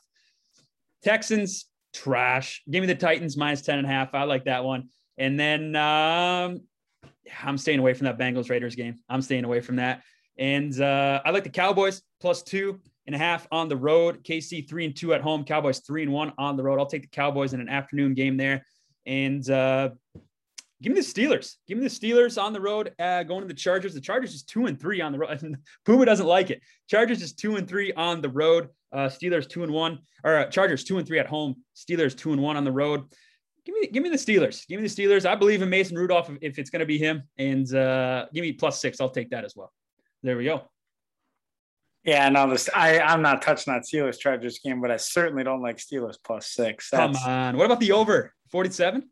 Texans, 1.03 1.67
trash. 1.95 2.63
Give 2.71 2.81
me 2.83 2.87
the 2.87 2.95
Titans 2.95 3.37
minus 3.37 3.63
10 3.63 3.79
and 3.79 3.87
a 3.87 3.91
half. 3.91 4.15
I 4.15 4.25
like 4.25 4.45
that 4.45 4.65
one. 4.65 4.89
And 5.17 5.39
then 5.39 5.77
um, 5.77 6.61
I'm 7.43 7.59
staying 7.59 7.79
away 7.79 7.95
from 7.95 8.07
that 8.07 8.19
Bengals 8.19 8.51
Raiders 8.51 8.75
game. 8.75 8.97
I'm 9.09 9.23
staying 9.23 9.45
away 9.45 9.61
from 9.61 9.77
that. 9.77 10.03
And 10.39 10.81
uh, 10.81 11.21
I 11.25 11.31
like 11.31 11.45
the 11.45 11.51
Cowboys 11.51 12.03
plus 12.21 12.43
two 12.43 12.81
and 13.07 13.15
a 13.15 13.19
half 13.19 13.47
on 13.51 13.69
the 13.69 13.77
road. 13.77 14.23
KC 14.25 14.69
three 14.69 14.85
and 14.85 14.97
two 14.97 15.15
at 15.15 15.21
home. 15.21 15.45
Cowboys 15.45 15.81
three 15.81 16.03
and 16.03 16.13
one 16.13 16.33
on 16.39 16.57
the 16.57 16.63
road. 16.63 16.79
I'll 16.79 16.87
take 16.87 17.03
the 17.03 17.09
Cowboys 17.09 17.55
in 17.55 17.61
an 17.61 17.69
afternoon 17.69 18.15
game 18.15 18.37
there. 18.37 18.65
And 19.07 19.49
uh, 19.51 19.91
give 20.83 20.93
me 20.93 21.01
the 21.01 21.07
Steelers. 21.07 21.55
Give 21.67 21.79
me 21.79 21.85
the 21.85 21.91
Steelers 21.91 22.41
on 22.41 22.53
the 22.53 22.61
road. 22.61 22.93
Uh, 22.99 23.25
going 23.25 23.41
to 23.43 23.49
the 23.49 23.55
Chargers. 23.55 23.95
The 23.95 24.01
Chargers 24.01 24.35
is 24.35 24.43
two 24.43 24.67
and 24.67 24.81
three 24.81 25.01
on 25.01 25.13
the 25.13 25.19
road. 25.19 25.57
Pumbaa 25.87 26.07
doesn't 26.07 26.27
like 26.27 26.51
it. 26.51 26.63
Chargers 26.89 27.23
is 27.23 27.33
two 27.33 27.57
and 27.57 27.67
three 27.67 27.93
on 27.95 28.21
the 28.21 28.29
road. 28.29 28.69
Uh, 28.93 29.09
Steelers 29.09 29.49
two 29.49 29.65
and 29.65 29.73
one. 29.73 29.99
Or 30.23 30.37
uh, 30.37 30.45
Chargers 30.47 30.85
two 30.85 30.99
and 30.99 31.07
three 31.07 31.19
at 31.19 31.27
home. 31.27 31.57
Steelers 31.75 32.17
two 32.17 32.33
and 32.33 32.43
one 32.43 32.57
on 32.57 32.65
the 32.65 32.73
road. 32.73 33.05
Give 33.69 33.75
me, 33.75 33.87
give 33.89 34.03
me 34.03 34.09
the 34.09 34.17
Steelers. 34.17 34.67
Give 34.67 34.81
me 34.81 34.89
the 34.89 34.95
Steelers. 34.95 35.27
I 35.27 35.35
believe 35.35 35.61
in 35.61 35.69
Mason 35.69 35.95
Rudolph 35.95 36.31
if, 36.31 36.39
if 36.41 36.59
it's 36.59 36.71
going 36.71 36.81
to 36.81 36.87
be 36.87 36.97
him. 36.97 37.25
And 37.37 37.71
uh, 37.75 38.25
give 38.33 38.41
me 38.41 38.53
plus 38.53 38.81
six. 38.81 38.99
I'll 38.99 39.11
take 39.11 39.29
that 39.29 39.45
as 39.45 39.55
well. 39.55 39.71
There 40.23 40.39
we 40.39 40.45
go. 40.45 40.63
Yeah, 42.03 42.31
no, 42.31 42.49
this 42.49 42.71
I 42.75 42.99
I'm 43.01 43.21
not 43.21 43.43
touching 43.43 43.75
that 43.75 43.83
Steelers 43.83 44.19
Chargers 44.19 44.59
game, 44.61 44.81
but 44.81 44.91
I 44.91 44.97
certainly 44.97 45.45
don't 45.45 45.61
like 45.61 45.77
Steelers 45.77 46.17
plus 46.25 46.47
six. 46.47 46.89
Come 46.89 47.15
on. 47.17 47.59
What 47.59 47.67
about 47.67 47.81
the 47.81 47.93
over 47.93 48.33
47? 48.51 49.07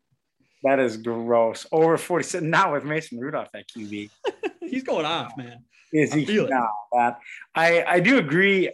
That 0.63 0.79
is 0.79 0.97
gross. 0.97 1.67
Over 1.71 1.99
47, 1.99 2.49
not 2.49 2.71
with 2.71 2.83
Mason 2.83 3.19
Rudolph 3.19 3.49
at 3.53 3.67
QB. 3.69 4.09
He's 4.61 4.81
going 4.81 5.05
off, 5.05 5.37
man. 5.37 5.65
Is 5.93 6.13
I 6.13 6.17
he? 6.17 6.35
No, 6.35 6.67
that 6.93 7.19
I 7.53 7.83
I 7.83 7.99
do 7.99 8.17
agree 8.17 8.71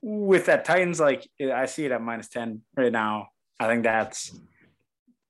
with 0.00 0.46
that. 0.46 0.64
Titans 0.64 1.00
like 1.00 1.28
I 1.42 1.66
see 1.66 1.86
it 1.86 1.90
at 1.90 2.00
minus 2.00 2.28
ten 2.28 2.62
right 2.76 2.92
now. 2.92 3.30
I 3.58 3.66
think 3.66 3.82
that's 3.82 4.38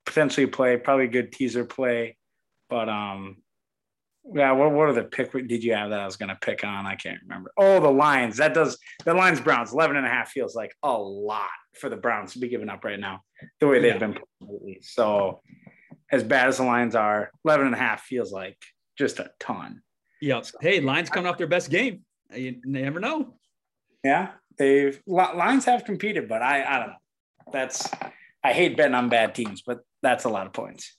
potentially 0.05 0.47
play, 0.47 0.77
probably 0.77 1.05
a 1.05 1.09
good 1.09 1.31
teaser 1.31 1.65
play. 1.65 2.17
But 2.69 2.89
um, 2.89 3.37
yeah. 4.33 4.51
What 4.53 4.71
what 4.71 4.89
are 4.89 4.93
the 4.93 5.03
pick? 5.03 5.31
Did 5.31 5.63
you 5.63 5.73
have 5.73 5.89
that 5.91 5.99
I 5.99 6.05
was 6.05 6.17
gonna 6.17 6.37
pick 6.41 6.63
on? 6.63 6.85
I 6.85 6.95
can't 6.95 7.21
remember. 7.23 7.51
Oh, 7.57 7.79
the 7.79 7.91
Lions. 7.91 8.37
That 8.37 8.53
does 8.53 8.77
the 9.03 9.13
Lions 9.13 9.39
Browns 9.41 9.73
11 9.73 9.95
and 9.97 10.05
a 10.05 10.09
half 10.09 10.31
feels 10.31 10.55
like 10.55 10.73
a 10.83 10.91
lot 10.97 11.49
for 11.79 11.89
the 11.89 11.97
Browns 11.97 12.33
to 12.33 12.39
be 12.39 12.47
giving 12.47 12.69
up 12.69 12.83
right 12.83 12.99
now. 12.99 13.21
The 13.59 13.67
way 13.67 13.79
they've 13.81 13.93
Yeah. 13.93 13.99
been 13.99 14.13
playing 14.13 14.53
lately. 14.53 14.79
So 14.81 15.41
as 16.11 16.23
bad 16.23 16.47
as 16.47 16.57
the 16.57 16.63
Lions 16.63 16.95
are, 16.95 17.31
11 17.43 17.65
and 17.67 17.75
a 17.75 17.79
half 17.79 18.03
feels 18.03 18.31
like 18.31 18.57
just 18.97 19.19
a 19.19 19.31
ton. 19.39 19.81
Yep. 20.21 20.45
Hey, 20.61 20.79
Lions 20.79 21.09
coming 21.09 21.29
off 21.29 21.37
their 21.37 21.47
best 21.47 21.69
game. 21.69 22.03
You 22.33 22.59
never 22.63 22.99
know. 22.99 23.35
Yeah, 24.03 24.31
they've 24.57 24.99
Lions 25.07 25.65
have 25.65 25.83
competed, 25.85 26.27
but 26.27 26.41
I 26.41 26.63
I 26.63 26.79
don't 26.79 26.87
know. 26.89 26.95
That's 27.51 27.89
I 28.45 28.53
hate 28.53 28.77
betting 28.77 28.93
on 28.93 29.09
bad 29.09 29.33
teams, 29.33 29.63
but 29.65 29.79
that's 30.03 30.25
a 30.25 30.29
lot 30.29 30.45
of 30.45 30.53
points. 30.53 30.95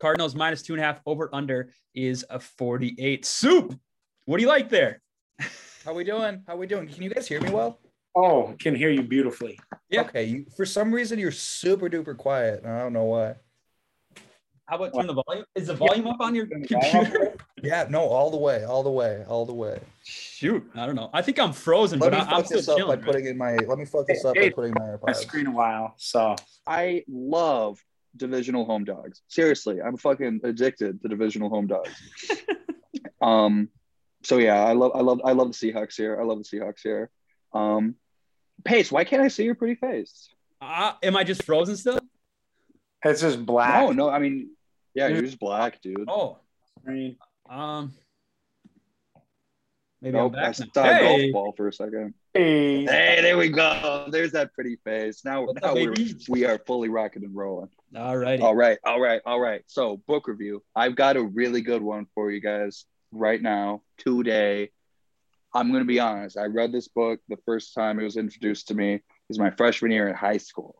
Cardinals 0.00 0.34
minus 0.34 0.62
two 0.62 0.72
and 0.72 0.80
a 0.80 0.86
half 0.86 1.02
over 1.04 1.28
under 1.34 1.70
is 1.94 2.24
a 2.30 2.40
48. 2.40 3.26
Soup. 3.26 3.78
What 4.24 4.38
do 4.38 4.42
you 4.42 4.48
like 4.48 4.70
there? 4.70 5.02
How 5.84 5.92
we 5.92 6.02
doing? 6.02 6.42
How 6.46 6.56
we 6.56 6.66
doing? 6.66 6.88
Can 6.88 7.02
you 7.02 7.10
guys 7.10 7.28
hear 7.28 7.42
me 7.42 7.50
well? 7.50 7.78
Oh, 8.14 8.54
can 8.58 8.74
hear 8.74 8.88
you 8.88 9.02
beautifully. 9.02 9.60
Yeah. 9.90 10.02
Okay. 10.02 10.24
You, 10.24 10.46
for 10.56 10.64
some 10.64 10.90
reason, 10.90 11.18
you're 11.18 11.30
super 11.30 11.90
duper 11.90 12.16
quiet. 12.16 12.64
I 12.64 12.78
don't 12.78 12.94
know 12.94 13.04
why. 13.04 13.34
How 14.64 14.76
about 14.76 14.94
turn 14.94 15.06
the 15.06 15.22
volume? 15.26 15.44
Is 15.54 15.66
the 15.66 15.74
volume 15.74 16.06
up 16.06 16.20
on 16.20 16.34
your 16.34 16.46
computer? 16.46 17.36
Yeah. 17.64 17.86
No. 17.88 18.00
All 18.02 18.30
the 18.30 18.36
way. 18.36 18.64
All 18.64 18.82
the 18.82 18.90
way. 18.90 19.24
All 19.28 19.46
the 19.46 19.52
way. 19.54 19.80
Shoot, 20.06 20.68
I 20.74 20.84
don't 20.84 20.96
know. 20.96 21.08
I 21.14 21.22
think 21.22 21.38
I'm 21.38 21.52
frozen, 21.54 21.98
Let 21.98 22.10
but 22.10 22.16
me 22.18 22.22
I, 22.22 22.24
I'm 22.24 22.36
fuck 22.42 22.46
still 22.46 22.58
this 22.58 22.68
up 22.68 22.74
by 22.76 22.78
chilling. 22.80 22.98
right? 23.00 23.06
putting 23.06 23.26
in 23.26 23.38
my. 23.38 23.54
Let 23.56 23.78
me 23.78 23.84
fuck 23.86 24.06
this 24.06 24.24
up 24.24 24.34
by 24.34 24.50
putting 24.50 24.74
my 24.78 24.84
My 24.84 25.12
AirPods. 25.12 25.16
screen 25.16 25.46
a 25.46 25.50
while, 25.50 25.94
so 25.96 26.36
I 26.66 27.04
love 27.08 27.82
divisional 28.16 28.64
home 28.66 28.84
dogs. 28.84 29.22
Seriously, 29.28 29.80
I'm 29.80 29.96
fucking 29.96 30.40
addicted 30.44 31.00
to 31.02 31.08
divisional 31.08 31.48
home 31.48 31.66
dogs. 31.68 31.90
um, 33.22 33.68
so 34.22 34.36
yeah, 34.38 34.62
I 34.62 34.72
love, 34.74 34.92
I 34.94 35.00
love, 35.00 35.20
I 35.24 35.32
love 35.32 35.52
the 35.52 35.72
Seahawks 35.72 35.96
here. 35.96 36.20
I 36.20 36.24
love 36.24 36.38
the 36.38 36.44
Seahawks 36.44 36.80
here. 36.82 37.10
Um, 37.54 37.94
Pace, 38.64 38.92
why 38.92 39.04
can't 39.04 39.22
I 39.22 39.28
see 39.28 39.44
your 39.44 39.54
pretty 39.54 39.74
face? 39.76 40.28
Uh, 40.60 40.92
am 41.02 41.16
I 41.16 41.24
just 41.24 41.44
frozen 41.44 41.76
still? 41.76 42.00
it's 43.04 43.20
just 43.22 43.44
black. 43.44 43.82
No, 43.82 43.92
no, 43.92 44.08
I 44.10 44.18
mean, 44.18 44.50
yeah, 44.94 45.08
you're 45.08 45.22
just 45.22 45.38
black, 45.38 45.80
dude. 45.82 46.04
Oh, 46.08 46.38
screen. 46.80 47.16
Um, 47.48 47.92
maybe 50.00 50.16
Nope, 50.16 50.34
I'm 50.36 50.44
I 50.44 50.52
saw 50.52 50.66
now. 50.74 50.90
a 50.90 50.94
Hey, 50.94 51.00
golf 51.00 51.32
ball 51.32 51.54
for 51.56 51.68
a 51.68 51.72
second. 51.72 52.14
Hey, 52.32 52.84
Hey, 52.84 53.18
there 53.22 53.36
we 53.36 53.48
go. 53.48 54.08
There's 54.10 54.32
that 54.32 54.52
pretty 54.54 54.76
face. 54.84 55.24
Now, 55.24 55.44
What's 55.46 55.62
now 55.62 55.70
up, 55.70 55.74
we're, 55.76 55.96
we 56.28 56.44
are 56.44 56.58
fully 56.66 56.88
rocking 56.88 57.24
and 57.24 57.34
rolling. 57.34 57.68
all 57.96 58.16
righty. 58.16 58.42
All 58.42 58.54
right, 58.54 58.78
all 58.84 59.00
right, 59.00 59.22
all 59.24 59.40
right. 59.40 59.62
So, 59.66 59.98
book 60.08 60.26
review. 60.28 60.62
I've 60.74 60.96
got 60.96 61.16
a 61.16 61.22
really 61.22 61.60
good 61.60 61.82
one 61.82 62.06
for 62.14 62.30
you 62.30 62.40
guys 62.40 62.84
right 63.12 63.40
now, 63.40 63.82
today. 63.98 64.70
I'm 65.54 65.68
going 65.70 65.82
to 65.82 65.86
be 65.86 66.00
honest. 66.00 66.36
I 66.36 66.46
read 66.46 66.72
this 66.72 66.88
book 66.88 67.20
the 67.28 67.38
first 67.46 67.74
time 67.74 68.00
it 68.00 68.04
was 68.04 68.16
introduced 68.16 68.68
to 68.68 68.74
me. 68.74 68.94
It 68.94 69.02
was 69.28 69.38
my 69.38 69.50
freshman 69.52 69.92
year 69.92 70.08
in 70.08 70.14
high 70.16 70.38
school, 70.38 70.74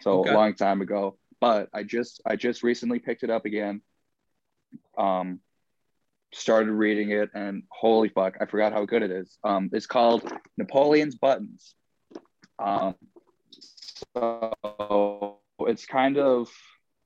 so 0.00 0.20
Okay. 0.20 0.30
a 0.30 0.34
long 0.34 0.54
time 0.54 0.80
ago. 0.80 1.18
But 1.40 1.68
I 1.74 1.82
just, 1.82 2.22
I 2.24 2.36
just 2.36 2.62
recently 2.62 3.00
picked 3.00 3.24
it 3.24 3.30
up 3.30 3.44
again. 3.46 3.82
Um, 4.96 5.40
started 6.32 6.72
reading 6.72 7.10
it, 7.10 7.30
and 7.34 7.62
holy 7.70 8.08
fuck, 8.08 8.36
I 8.40 8.46
forgot 8.46 8.72
how 8.72 8.84
good 8.84 9.02
it 9.02 9.10
is. 9.10 9.38
Um, 9.44 9.70
it's 9.72 9.86
called 9.86 10.30
Napoleon's 10.56 11.14
Buttons. 11.14 11.74
Um, 12.58 12.94
so 14.14 15.38
it's 15.60 15.86
kind 15.86 16.18
of 16.18 16.48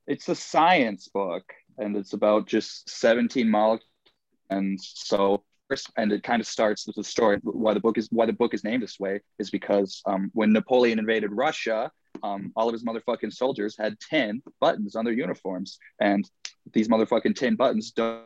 it's 0.06 0.28
a 0.28 0.34
science 0.34 1.08
book 1.08 1.44
and 1.78 1.96
it's 1.96 2.12
about 2.12 2.46
just 2.46 2.88
17 2.88 3.48
molecules 3.50 3.88
and 4.50 4.80
so 4.80 5.42
and 5.96 6.12
it 6.12 6.22
kind 6.22 6.40
of 6.40 6.46
starts 6.46 6.86
with 6.86 6.96
the 6.96 7.04
story 7.04 7.38
why 7.42 7.74
the 7.74 7.80
book 7.80 7.98
is 7.98 8.08
why 8.12 8.24
the 8.24 8.32
book 8.32 8.54
is 8.54 8.62
named 8.62 8.82
this 8.82 9.00
way 9.00 9.20
is 9.38 9.50
because 9.50 10.00
um, 10.06 10.30
when 10.32 10.52
napoleon 10.52 10.98
invaded 10.98 11.30
russia 11.32 11.90
um, 12.22 12.52
all 12.56 12.68
of 12.68 12.72
his 12.72 12.84
motherfucking 12.84 13.32
soldiers 13.32 13.76
had 13.78 13.98
tin 13.98 14.42
buttons 14.60 14.94
on 14.94 15.04
their 15.04 15.14
uniforms 15.14 15.78
and 16.00 16.30
these 16.72 16.88
motherfucking 16.88 17.34
tin 17.34 17.56
buttons 17.56 17.90
don't 17.90 18.24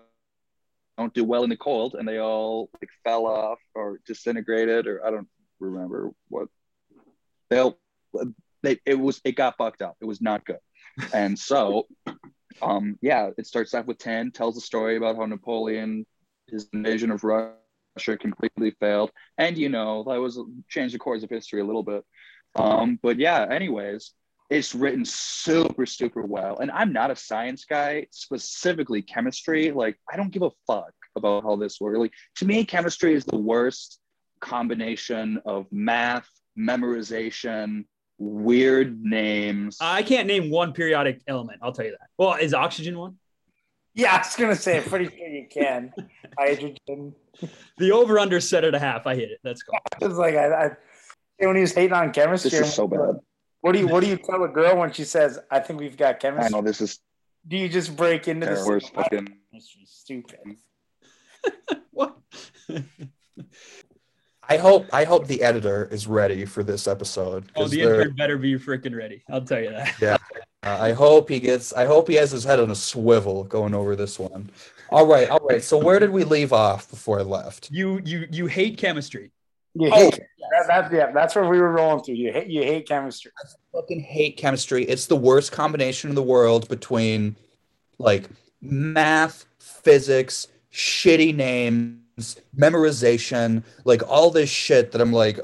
don't 0.99 1.15
do 1.15 1.25
well 1.25 1.45
in 1.45 1.51
the 1.51 1.57
cold 1.57 1.95
and 1.99 2.07
they 2.07 2.19
all 2.19 2.71
like 2.81 2.91
fell 3.05 3.27
off 3.27 3.59
or 3.75 4.01
disintegrated 4.07 4.87
or 4.87 5.05
i 5.07 5.11
don't 5.11 5.29
remember 5.61 6.11
what. 6.29 6.49
They'll 7.49 7.79
they, 8.63 8.79
it 8.85 8.99
was 8.99 9.21
it 9.25 9.37
got 9.37 9.57
fucked 9.57 9.83
up. 9.83 9.97
It 10.01 10.07
was 10.07 10.21
not 10.21 10.45
good. 10.45 10.59
And 11.13 11.39
so 11.39 11.87
um 12.63 12.99
yeah 13.01 13.31
it 13.39 13.47
starts 13.47 13.73
off 13.75 13.87
with 13.87 13.99
10 13.99 14.33
tells 14.33 14.57
a 14.57 14.61
story 14.61 14.97
about 14.97 15.17
how 15.17 15.25
napoleon 15.25 16.05
his 16.49 16.69
invasion 16.73 17.11
of 17.11 17.23
russia 17.23 18.17
completely 18.19 18.73
failed. 18.81 19.11
And 19.39 19.57
you 19.57 19.69
know 19.69 20.05
that 20.09 20.21
was 20.21 20.39
changed 20.69 20.95
the 20.95 20.99
course 20.99 21.23
of 21.23 21.31
history 21.31 21.61
a 21.61 21.65
little 21.65 21.83
bit. 21.83 22.05
Um 22.57 22.99
but 23.03 23.19
yeah 23.19 23.47
anyways 23.51 24.13
it's 24.51 24.75
written 24.75 25.05
super 25.05 25.87
super 25.87 26.23
well 26.23 26.59
and 26.59 26.71
i'm 26.73 26.93
not 26.93 27.11
a 27.11 27.17
science 27.17 27.65
guy 27.65 28.07
specifically 28.11 29.01
chemistry 29.01 29.71
like 29.71 29.97
i 30.13 30.17
don't 30.17 30.33
give 30.33 30.43
a 30.43 30.51
fuck 30.67 30.93
about 31.17 31.43
how 31.45 31.57
this 31.57 31.81
works 31.81 31.99
like 31.99 32.13
to 32.37 32.45
me 32.45 32.65
chemistry 32.65 33.15
is 33.15 33.25
the 33.25 33.39
worst 33.39 34.01
combination 34.41 35.41
of 35.47 35.67
math 35.71 36.29
memorization 36.59 37.85
weird 38.19 39.03
names 39.03 39.79
I 39.81 40.03
can't 40.03 40.27
name 40.27 40.51
one 40.51 40.75
periodic 40.75 41.23
element. 41.27 41.61
I'll 41.63 41.73
tell 41.73 41.87
you 41.87 41.93
that. 41.93 42.09
Well, 42.19 42.35
is 42.35 42.53
oxygen 42.53 42.99
one? 42.99 43.17
yeah, 43.95 44.15
I 44.15 44.19
was 44.19 44.37
gonna 44.37 44.55
say, 44.55 44.83
pretty 44.83 45.07
sure 45.07 45.27
you 45.27 45.47
can. 45.51 45.93
Hydrogen. 46.39 47.15
The 47.79 47.93
over 47.93 48.19
under 48.19 48.39
set 48.39 48.65
at 48.65 48.75
a 48.75 48.79
half. 48.79 49.07
I 49.07 49.15
hit 49.15 49.31
it. 49.31 49.39
That's 49.43 49.63
cool. 49.63 49.79
It's 50.03 50.19
like 50.19 50.35
I, 50.35 50.67
I 50.67 50.71
when 51.39 51.57
he 51.57 51.63
was 51.63 51.73
hating 51.73 51.95
on 51.95 52.13
chemistry. 52.13 52.51
this 52.51 52.61
is 52.61 52.75
so 52.75 52.87
bad 52.87 53.21
What 53.61 53.73
do 53.73 53.79
you 53.79 53.89
What 53.89 54.03
do 54.03 54.09
you 54.09 54.17
tell 54.17 54.43
a 54.43 54.49
girl 54.49 54.79
when 54.79 54.93
she 54.93 55.05
says, 55.05 55.39
"I 55.51 55.61
think 55.61 55.81
we've 55.81 55.97
got 55.97 56.21
chemistry"? 56.21 56.47
i 56.47 56.49
know 56.49 56.63
this 56.63 56.81
is 56.81 56.99
Do 57.47 57.57
you 57.57 57.69
just 57.69 57.97
break 57.97 58.29
into 58.29 58.47
the 58.47 58.65
worst 58.67 58.95
fucking? 58.95 59.37
Stupid. 59.85 60.39
What? 61.93 62.17
I 64.49 64.57
hope. 64.57 64.87
I 64.93 65.05
hope 65.05 65.27
the 65.27 65.43
editor 65.43 65.89
is 65.91 66.07
ready 66.07 66.45
for 66.45 66.63
this 66.63 66.87
episode. 66.87 67.51
Oh, 67.57 67.69
the 67.69 67.83
they're- 67.83 68.01
intern 68.01 68.17
better 68.17 68.37
be 68.37 68.55
freaking 68.55 68.97
ready. 68.97 69.23
I'll 69.31 69.43
tell 69.43 69.61
you 69.61 69.71
that. 69.71 70.21
Uh, 70.63 70.77
I 70.79 70.93
hope 70.93 71.29
he 71.31 71.41
gets. 71.41 71.73
I 71.73 71.87
hope 71.87 72.09
he 72.09 72.15
has 72.17 72.31
his 72.31 72.45
head 72.45 72.61
on 72.61 72.71
a 72.71 72.75
swivel 72.75 73.45
going 73.45 73.75
over 73.75 73.97
this 73.97 74.19
one. 74.19 74.51
All 74.91 75.07
right. 75.07 75.31
All 75.31 75.41
right. 75.49 75.63
So 75.63 75.79
where 75.79 75.99
did 75.99 76.11
we 76.11 76.25
leave 76.25 76.53
off 76.53 76.91
before 76.91 77.19
I 77.21 77.23
left? 77.23 77.71
You 77.71 78.01
you 78.05 78.27
you 78.31 78.47
hate 78.47 78.77
chemistry. 78.77 79.33
You 79.75 79.89
Oh, 79.93 80.11
hate 80.11 80.21
that, 80.51 80.67
that, 80.67 80.93
yeah, 80.93 81.13
that's 81.13 81.37
what 81.37 81.49
we 81.49 81.61
were 81.61 81.73
rolling 81.73 82.03
through. 82.03 82.17
You 82.17 82.33
hate 82.33 82.49
you 82.49 82.63
hate 82.63 82.89
chemistry. 82.89 83.31
I 83.39 83.49
fucking 83.73 84.01
hate 84.01 84.37
chemistry. 84.37 84.85
It's 84.85 85.07
the 85.07 85.17
worst 85.17 85.53
combination 85.53 86.11
in 86.11 86.17
the 86.17 86.23
world 86.23 86.69
between 86.69 87.37
like 87.99 88.29
math, 88.61 89.47
physics, 89.61 90.49
shitty 90.73 91.35
names, 91.35 92.37
memorization, 92.57 93.63
like 93.85 94.03
all 94.09 94.31
this 94.31 94.51
shit 94.51 94.93
that 94.93 95.01
I'm 95.01 95.13
like, 95.13 95.39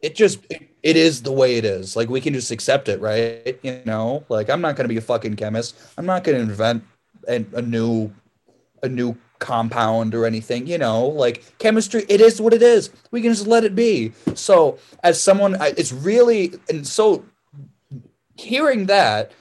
it 0.00 0.14
just 0.14 0.38
it 0.82 0.96
is 0.96 1.22
the 1.22 1.32
way 1.32 1.56
it 1.56 1.64
is. 1.64 1.96
Like 1.96 2.08
we 2.08 2.20
can 2.20 2.34
just 2.34 2.50
accept 2.50 2.88
it, 2.88 3.00
right? 3.00 3.58
You 3.62 3.82
know, 3.84 4.24
like 4.28 4.48
I'm 4.48 4.60
not 4.60 4.76
gonna 4.76 4.88
be 4.88 4.96
a 4.96 5.02
fucking 5.02 5.36
chemist. 5.36 5.76
I'm 5.98 6.06
not 6.06 6.22
gonna 6.22 6.38
invent 6.38 6.84
a, 7.28 7.44
a 7.54 7.62
new 7.62 8.12
a 8.82 8.88
new 8.88 9.16
compound 9.42 10.14
or 10.14 10.24
anything 10.24 10.66
you 10.66 10.78
know 10.78 11.06
like 11.06 11.44
chemistry 11.58 12.04
it 12.08 12.20
is 12.20 12.40
what 12.40 12.54
it 12.54 12.62
is 12.62 12.90
we 13.10 13.20
can 13.20 13.32
just 13.32 13.46
let 13.46 13.64
it 13.64 13.74
be 13.74 14.12
so 14.34 14.78
as 15.02 15.20
someone 15.20 15.56
it's 15.60 15.92
really 15.92 16.54
and 16.70 16.86
so 16.86 17.24
hearing 18.36 18.86
that, 18.86 19.32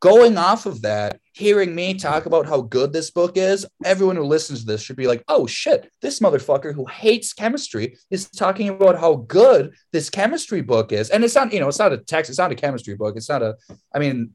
going 0.00 0.38
off 0.38 0.66
of 0.66 0.82
that, 0.82 1.20
hearing 1.32 1.74
me 1.74 1.94
talk 1.94 2.26
about 2.26 2.46
how 2.46 2.60
good 2.60 2.92
this 2.92 3.10
book 3.10 3.36
is, 3.36 3.66
everyone 3.84 4.16
who 4.16 4.24
listens 4.24 4.60
to 4.60 4.66
this 4.66 4.82
should 4.82 4.96
be 4.96 5.06
like, 5.06 5.22
oh 5.28 5.46
shit, 5.46 5.90
this 6.00 6.20
motherfucker 6.20 6.74
who 6.74 6.86
hates 6.86 7.32
chemistry 7.32 7.96
is 8.10 8.28
talking 8.30 8.68
about 8.68 8.98
how 8.98 9.16
good 9.16 9.72
this 9.92 10.10
chemistry 10.10 10.62
book 10.62 10.92
is. 10.92 11.10
And 11.10 11.22
it's 11.22 11.34
not, 11.34 11.52
you 11.52 11.60
know, 11.60 11.68
it's 11.68 11.78
not 11.78 11.92
a 11.92 11.98
text, 11.98 12.30
it's 12.30 12.38
not 12.38 12.52
a 12.52 12.56
chemistry 12.56 12.94
book. 12.94 13.16
It's 13.16 13.28
not 13.28 13.42
a, 13.42 13.56
I 13.94 13.98
mean, 13.98 14.34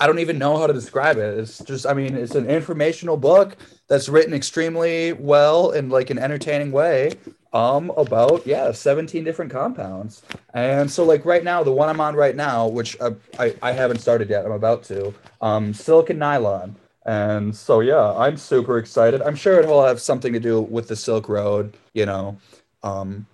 I 0.00 0.06
don't 0.06 0.18
even 0.20 0.38
know 0.38 0.56
how 0.58 0.66
to 0.66 0.72
describe 0.72 1.16
it. 1.18 1.38
It's 1.38 1.58
just, 1.60 1.86
I 1.86 1.92
mean, 1.94 2.16
it's 2.16 2.34
an 2.34 2.48
informational 2.48 3.16
book 3.16 3.56
that's 3.88 4.08
written 4.08 4.34
extremely 4.34 5.12
well 5.12 5.70
in 5.72 5.88
like 5.90 6.10
an 6.10 6.18
entertaining 6.18 6.72
way 6.72 7.12
um 7.54 7.90
about 7.96 8.46
yeah 8.46 8.70
17 8.70 9.24
different 9.24 9.50
compounds 9.50 10.22
and 10.52 10.90
so 10.90 11.02
like 11.02 11.24
right 11.24 11.42
now 11.42 11.62
the 11.62 11.72
one 11.72 11.88
i'm 11.88 11.98
on 11.98 12.14
right 12.14 12.36
now 12.36 12.66
which 12.68 12.94
uh, 13.00 13.12
I, 13.38 13.54
I 13.62 13.72
haven't 13.72 14.00
started 14.00 14.28
yet 14.28 14.44
i'm 14.44 14.52
about 14.52 14.82
to 14.84 15.14
um 15.40 15.72
silk 15.72 16.10
and 16.10 16.18
nylon 16.18 16.76
And 17.06 17.56
so 17.56 17.80
yeah, 17.80 18.12
I'm 18.16 18.36
super 18.36 18.76
excited. 18.76 19.22
I'm 19.22 19.34
sure 19.34 19.58
it 19.60 19.66
will 19.66 19.82
have 19.82 19.98
something 20.00 20.32
to 20.34 20.40
do 20.40 20.60
with 20.60 20.88
the 20.88 20.96
Silk 20.96 21.28
Road, 21.28 21.74
you 21.94 22.04
know. 22.04 22.36
Um 22.82 23.26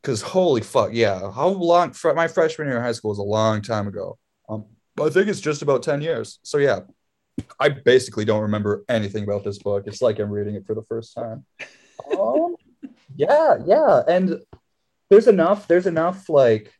because 0.00 0.22
holy 0.22 0.60
fuck, 0.62 0.90
yeah. 0.92 1.30
How 1.32 1.48
long 1.48 1.94
my 2.14 2.28
freshman 2.28 2.68
year 2.68 2.78
of 2.78 2.82
high 2.84 2.92
school 2.92 3.10
was 3.10 3.18
a 3.18 3.22
long 3.22 3.60
time 3.62 3.88
ago. 3.88 4.18
Um, 4.48 4.64
I 5.00 5.10
think 5.10 5.28
it's 5.28 5.40
just 5.40 5.62
about 5.62 5.82
10 5.82 6.00
years. 6.00 6.38
So 6.42 6.58
yeah, 6.58 6.80
I 7.60 7.68
basically 7.68 8.24
don't 8.24 8.42
remember 8.42 8.84
anything 8.88 9.24
about 9.24 9.44
this 9.44 9.58
book. 9.58 9.84
It's 9.86 10.02
like 10.02 10.18
I'm 10.18 10.30
reading 10.30 10.54
it 10.54 10.66
for 10.66 10.74
the 10.74 10.82
first 10.82 11.14
time. 11.14 11.44
um, 12.18 12.56
yeah, 13.16 13.56
yeah. 13.64 14.02
And 14.08 14.40
there's 15.10 15.28
enough, 15.28 15.68
there's 15.68 15.86
enough 15.86 16.28
like 16.28 16.72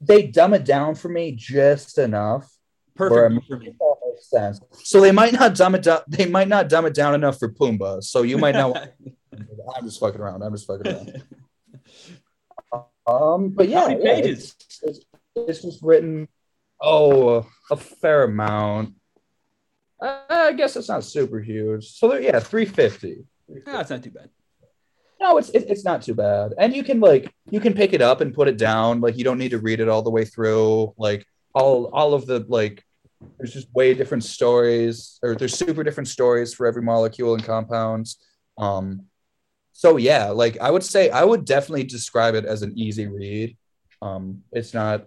they 0.00 0.26
dumb 0.26 0.54
it 0.54 0.64
down 0.64 0.94
for 0.94 1.08
me 1.08 1.32
just 1.32 1.98
enough. 1.98 2.50
Perfect 2.94 3.42
makes 4.12 4.30
sense. 4.30 4.60
So 4.84 5.00
they 5.00 5.12
might 5.12 5.32
not 5.32 5.54
dumb 5.54 5.74
it 5.74 5.82
down. 5.82 6.00
They 6.08 6.26
might 6.26 6.48
not 6.48 6.68
dumb 6.68 6.86
it 6.86 6.94
down 6.94 7.14
enough 7.14 7.38
for 7.38 7.48
Pumbaa. 7.48 8.02
So 8.02 8.22
you 8.22 8.38
might 8.38 8.54
not. 8.54 8.76
I'm 9.76 9.84
just 9.84 10.00
fucking 10.00 10.20
around. 10.20 10.42
I'm 10.42 10.52
just 10.52 10.66
fucking 10.66 10.92
around. 10.92 11.22
Um, 13.04 13.48
but 13.48 13.68
yeah, 13.68 13.88
yeah? 13.88 14.16
It's, 14.18 14.54
it's, 14.80 15.00
it's 15.34 15.62
just 15.62 15.82
written. 15.82 16.28
Oh, 16.82 17.46
a 17.70 17.76
fair 17.76 18.24
amount. 18.24 18.94
I 20.00 20.52
guess 20.56 20.74
it's 20.74 20.88
not 20.88 21.04
super 21.04 21.38
huge. 21.40 21.86
So 21.96 22.08
there, 22.08 22.20
yeah, 22.20 22.40
350. 22.40 23.24
No, 23.66 23.80
it's 23.80 23.90
not 23.90 24.02
too 24.02 24.10
bad. 24.10 24.28
No, 25.20 25.38
it's 25.38 25.50
it, 25.50 25.66
it's 25.68 25.84
not 25.84 26.02
too 26.02 26.14
bad, 26.14 26.52
and 26.58 26.74
you 26.74 26.82
can 26.82 26.98
like 26.98 27.32
you 27.48 27.60
can 27.60 27.74
pick 27.74 27.92
it 27.92 28.02
up 28.02 28.20
and 28.20 28.34
put 28.34 28.48
it 28.48 28.58
down. 28.58 29.00
Like 29.00 29.16
you 29.16 29.22
don't 29.22 29.38
need 29.38 29.52
to 29.52 29.60
read 29.60 29.78
it 29.78 29.88
all 29.88 30.02
the 30.02 30.10
way 30.10 30.24
through. 30.24 30.92
Like 30.98 31.24
all 31.54 31.86
all 31.92 32.12
of 32.12 32.26
the 32.26 32.44
like, 32.48 32.84
there's 33.38 33.52
just 33.52 33.72
way 33.72 33.94
different 33.94 34.24
stories, 34.24 35.20
or 35.22 35.36
there's 35.36 35.54
super 35.54 35.84
different 35.84 36.08
stories 36.08 36.52
for 36.52 36.66
every 36.66 36.82
molecule 36.82 37.34
and 37.34 37.44
compounds. 37.44 38.16
Um, 38.58 39.06
so 39.72 39.96
yeah, 39.96 40.30
like 40.30 40.58
I 40.58 40.72
would 40.72 40.82
say 40.82 41.08
I 41.10 41.22
would 41.22 41.44
definitely 41.44 41.84
describe 41.84 42.34
it 42.34 42.44
as 42.44 42.62
an 42.62 42.76
easy 42.76 43.06
read. 43.06 43.56
Um, 44.00 44.42
it's 44.50 44.74
not 44.74 45.06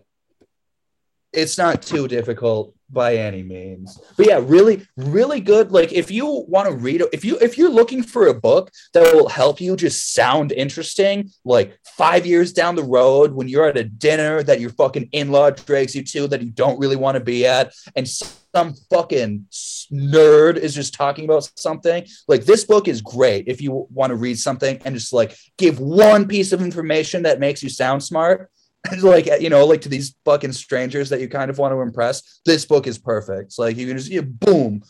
it's 1.36 1.58
not 1.58 1.82
too 1.82 2.08
difficult 2.08 2.76
by 2.90 3.16
any 3.16 3.44
means. 3.44 4.00
But 4.18 4.28
yeah 4.28 4.40
really 4.42 4.86
really 4.96 5.42
good. 5.42 5.72
Like 5.72 5.92
if 5.92 6.12
you 6.12 6.46
want 6.48 6.70
to 6.70 6.76
read 6.76 7.04
if 7.14 7.26
you 7.26 7.38
if 7.40 7.58
you're 7.58 7.70
looking 7.70 8.04
for 8.04 8.28
a 8.28 8.34
book 8.34 8.72
that 8.94 9.14
will 9.14 9.30
help 9.30 9.60
you 9.60 9.76
just 9.76 10.14
sound 10.14 10.52
interesting 10.52 11.30
like 11.44 11.78
five 11.86 12.26
years 12.26 12.54
down 12.54 12.76
the 12.76 12.84
road 12.84 13.34
when 13.34 13.48
you're 13.48 13.68
at 13.68 13.78
a 13.78 13.84
dinner 13.84 14.44
that 14.44 14.60
your 14.60 14.70
fucking 14.72 15.10
in-law 15.12 15.52
drags 15.52 15.96
you 15.96 16.04
to 16.04 16.28
that 16.28 16.42
you 16.42 16.52
don't 16.52 16.80
really 16.80 16.96
want 16.96 17.16
to 17.16 17.24
be 17.24 17.46
at 17.46 17.74
and 17.96 18.08
some 18.08 18.74
fucking 18.90 19.46
nerd 19.92 20.58
is 20.58 20.74
just 20.74 20.94
talking 20.94 21.26
about 21.26 21.50
something 21.56 22.06
like 22.28 22.46
this 22.46 22.64
book 22.64 22.88
is 22.88 23.02
great 23.02 23.48
if 23.48 23.62
you 23.62 23.88
want 23.92 24.10
to 24.10 24.16
read 24.16 24.40
something 24.40 24.80
and 24.86 24.96
just 24.96 25.12
like 25.14 25.36
give 25.58 25.80
one 25.80 26.28
piece 26.28 26.54
of 26.54 26.62
information 26.62 27.24
that 27.24 27.40
makes 27.40 27.62
you 27.62 27.70
sound 27.70 28.02
smart 28.02 28.50
like 29.02 29.28
you 29.42 29.50
know 29.50 29.66
like 29.66 29.82
to 29.82 29.90
these 29.90 30.16
fucking 30.26 30.54
strangers 30.54 31.10
that 31.10 31.22
you 31.22 31.28
kind 31.28 31.50
of 31.50 31.58
want 31.58 31.74
to 31.74 31.82
impress 31.82 32.42
this 32.46 32.66
book 32.66 32.88
is 32.88 32.98
perfect 32.98 33.48
it's 33.48 33.60
like 33.60 33.78
you 33.78 33.88
can 33.88 33.98
just 33.98 34.12
you 34.12 34.22
boom 34.22 34.82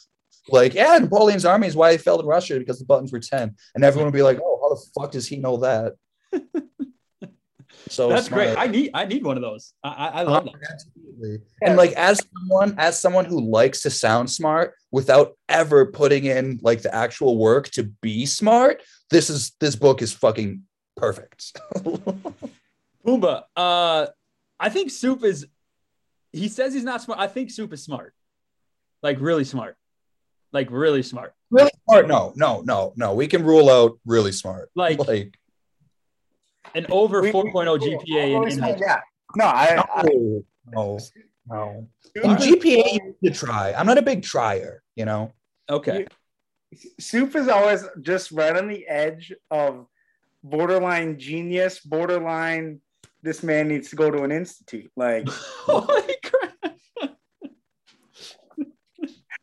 like 0.49 0.73
yeah 0.73 0.97
napoleon's 0.97 1.45
army 1.45 1.67
is 1.67 1.75
why 1.75 1.91
he 1.91 1.97
failed 1.97 2.21
in 2.21 2.25
russia 2.25 2.57
because 2.59 2.79
the 2.79 2.85
buttons 2.85 3.11
were 3.11 3.19
10 3.19 3.55
and 3.75 3.83
everyone 3.83 4.05
would 4.05 4.17
be 4.17 4.23
like 4.23 4.39
oh 4.43 4.59
how 4.61 4.69
the 4.69 4.81
fuck 4.99 5.11
does 5.11 5.27
he 5.27 5.37
know 5.37 5.57
that 5.57 5.93
so 7.89 8.09
That's 8.09 8.27
smart. 8.27 8.43
great. 8.43 8.57
I 8.57 8.67
need 8.67 8.91
I 8.93 9.05
need 9.05 9.23
one 9.23 9.37
of 9.37 9.41
those. 9.41 9.73
I, 9.83 9.89
I, 9.89 10.07
I 10.07 10.23
love 10.23 10.45
that. 10.45 10.53
Absolutely. 10.71 11.39
And 11.61 11.77
like 11.77 11.91
as 11.93 12.21
someone 12.33 12.75
as 12.77 12.99
someone 12.99 13.25
who 13.25 13.39
likes 13.39 13.81
to 13.81 13.89
sound 13.89 14.29
smart 14.29 14.73
without 14.91 15.37
ever 15.49 15.85
putting 15.85 16.25
in 16.25 16.59
like 16.61 16.81
the 16.81 16.93
actual 16.93 17.37
work 17.37 17.69
to 17.71 17.83
be 18.01 18.25
smart, 18.25 18.81
this 19.09 19.29
is 19.29 19.53
this 19.59 19.75
book 19.75 20.01
is 20.01 20.13
fucking 20.13 20.63
perfect. 20.95 21.57
Pumbaa, 23.05 23.43
uh, 23.55 24.07
I 24.59 24.69
think 24.69 24.91
Soup 24.91 25.23
is. 25.23 25.47
He 26.31 26.47
says 26.49 26.73
he's 26.73 26.83
not 26.83 27.01
smart. 27.01 27.19
I 27.19 27.27
think 27.27 27.51
Soup 27.51 27.71
is 27.71 27.83
smart, 27.83 28.13
like 29.03 29.17
really 29.21 29.43
smart, 29.45 29.77
like 30.51 30.69
really 30.71 31.03
smart. 31.03 31.33
really 31.49 31.71
smart? 31.87 32.07
No, 32.07 32.33
no, 32.35 32.63
no, 32.65 32.93
no. 32.97 33.13
We 33.13 33.27
can 33.27 33.43
rule 33.43 33.69
out 33.69 33.99
really 34.05 34.31
smart. 34.33 34.69
Like 34.75 34.99
Like 34.99 35.37
an 36.73 36.87
over 36.89 37.21
We- 37.21 37.31
4.0 37.31 37.79
we- 37.79 37.95
GPA. 37.95 38.51
In, 38.51 38.63
in 38.63 38.77
yeah. 38.79 38.99
No, 39.37 39.45
I, 39.45 39.83
I 39.93 40.03
no, 40.03 40.43
no, 40.71 40.99
no. 41.47 41.87
In 42.23 42.31
GPA, 42.31 42.93
you 42.93 43.15
need 43.21 43.33
to 43.33 43.39
try. 43.39 43.73
I'm 43.73 43.85
not 43.85 43.97
a 43.97 44.01
big 44.01 44.23
trier, 44.23 44.81
you 44.95 45.05
know. 45.05 45.31
okay. 45.69 46.07
Soup 46.99 47.33
is 47.35 47.47
always 47.47 47.85
just 48.01 48.31
right 48.31 48.55
on 48.57 48.67
the 48.67 48.85
edge 48.87 49.31
of 49.49 49.85
borderline 50.43 51.17
genius, 51.17 51.79
borderline. 51.79 52.81
This 53.25 53.41
man 53.41 53.67
needs 53.67 53.89
to 53.89 53.95
go 53.95 54.11
to 54.11 54.21
an 54.23 54.31
institute. 54.31 54.91
Like, 54.95 55.27
Holy 55.29 56.15
crap! 56.23 56.77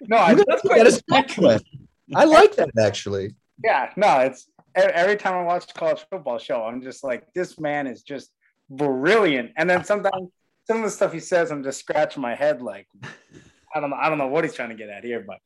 no, 0.02 0.16
I, 0.16 0.34
That's 0.34 0.62
quite 0.62 0.78
That 0.78 0.86
a 0.86 0.92
spectrum. 0.92 1.46
excellent. 1.46 1.66
I 2.14 2.24
like 2.24 2.54
that 2.56 2.70
actually. 2.80 3.34
yeah, 3.64 3.90
no, 3.96 4.20
it's 4.20 4.46
every 4.76 5.16
time 5.16 5.34
I 5.34 5.42
watch 5.42 5.68
a 5.68 5.74
college 5.74 6.04
football 6.10 6.38
show, 6.38 6.62
I'm 6.62 6.80
just 6.80 7.02
like, 7.02 7.24
this 7.34 7.58
man 7.58 7.88
is 7.88 8.02
just 8.02 8.30
brilliant. 8.70 9.50
And 9.56 9.68
then 9.68 9.82
sometimes 9.84 10.28
some 10.68 10.76
of 10.78 10.84
the 10.84 10.90
stuff 10.90 11.12
he 11.12 11.20
says, 11.20 11.50
I'm 11.50 11.64
just 11.64 11.80
scratching 11.80 12.22
my 12.22 12.34
head, 12.36 12.62
like, 12.62 12.86
I 13.74 13.80
don't 13.80 13.90
know, 13.90 13.96
I 14.00 14.08
don't 14.08 14.18
know 14.18 14.28
what 14.28 14.44
he's 14.44 14.54
trying 14.54 14.68
to 14.68 14.76
get 14.76 14.90
at 14.90 15.02
here, 15.04 15.26
but 15.26 15.38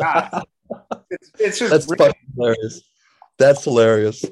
God, 0.00 0.44
it's, 1.10 1.30
it's 1.38 1.58
just 1.58 1.88
That's 1.88 2.14
hilarious. 2.34 2.80
That's 3.38 3.64
hilarious. 3.64 4.24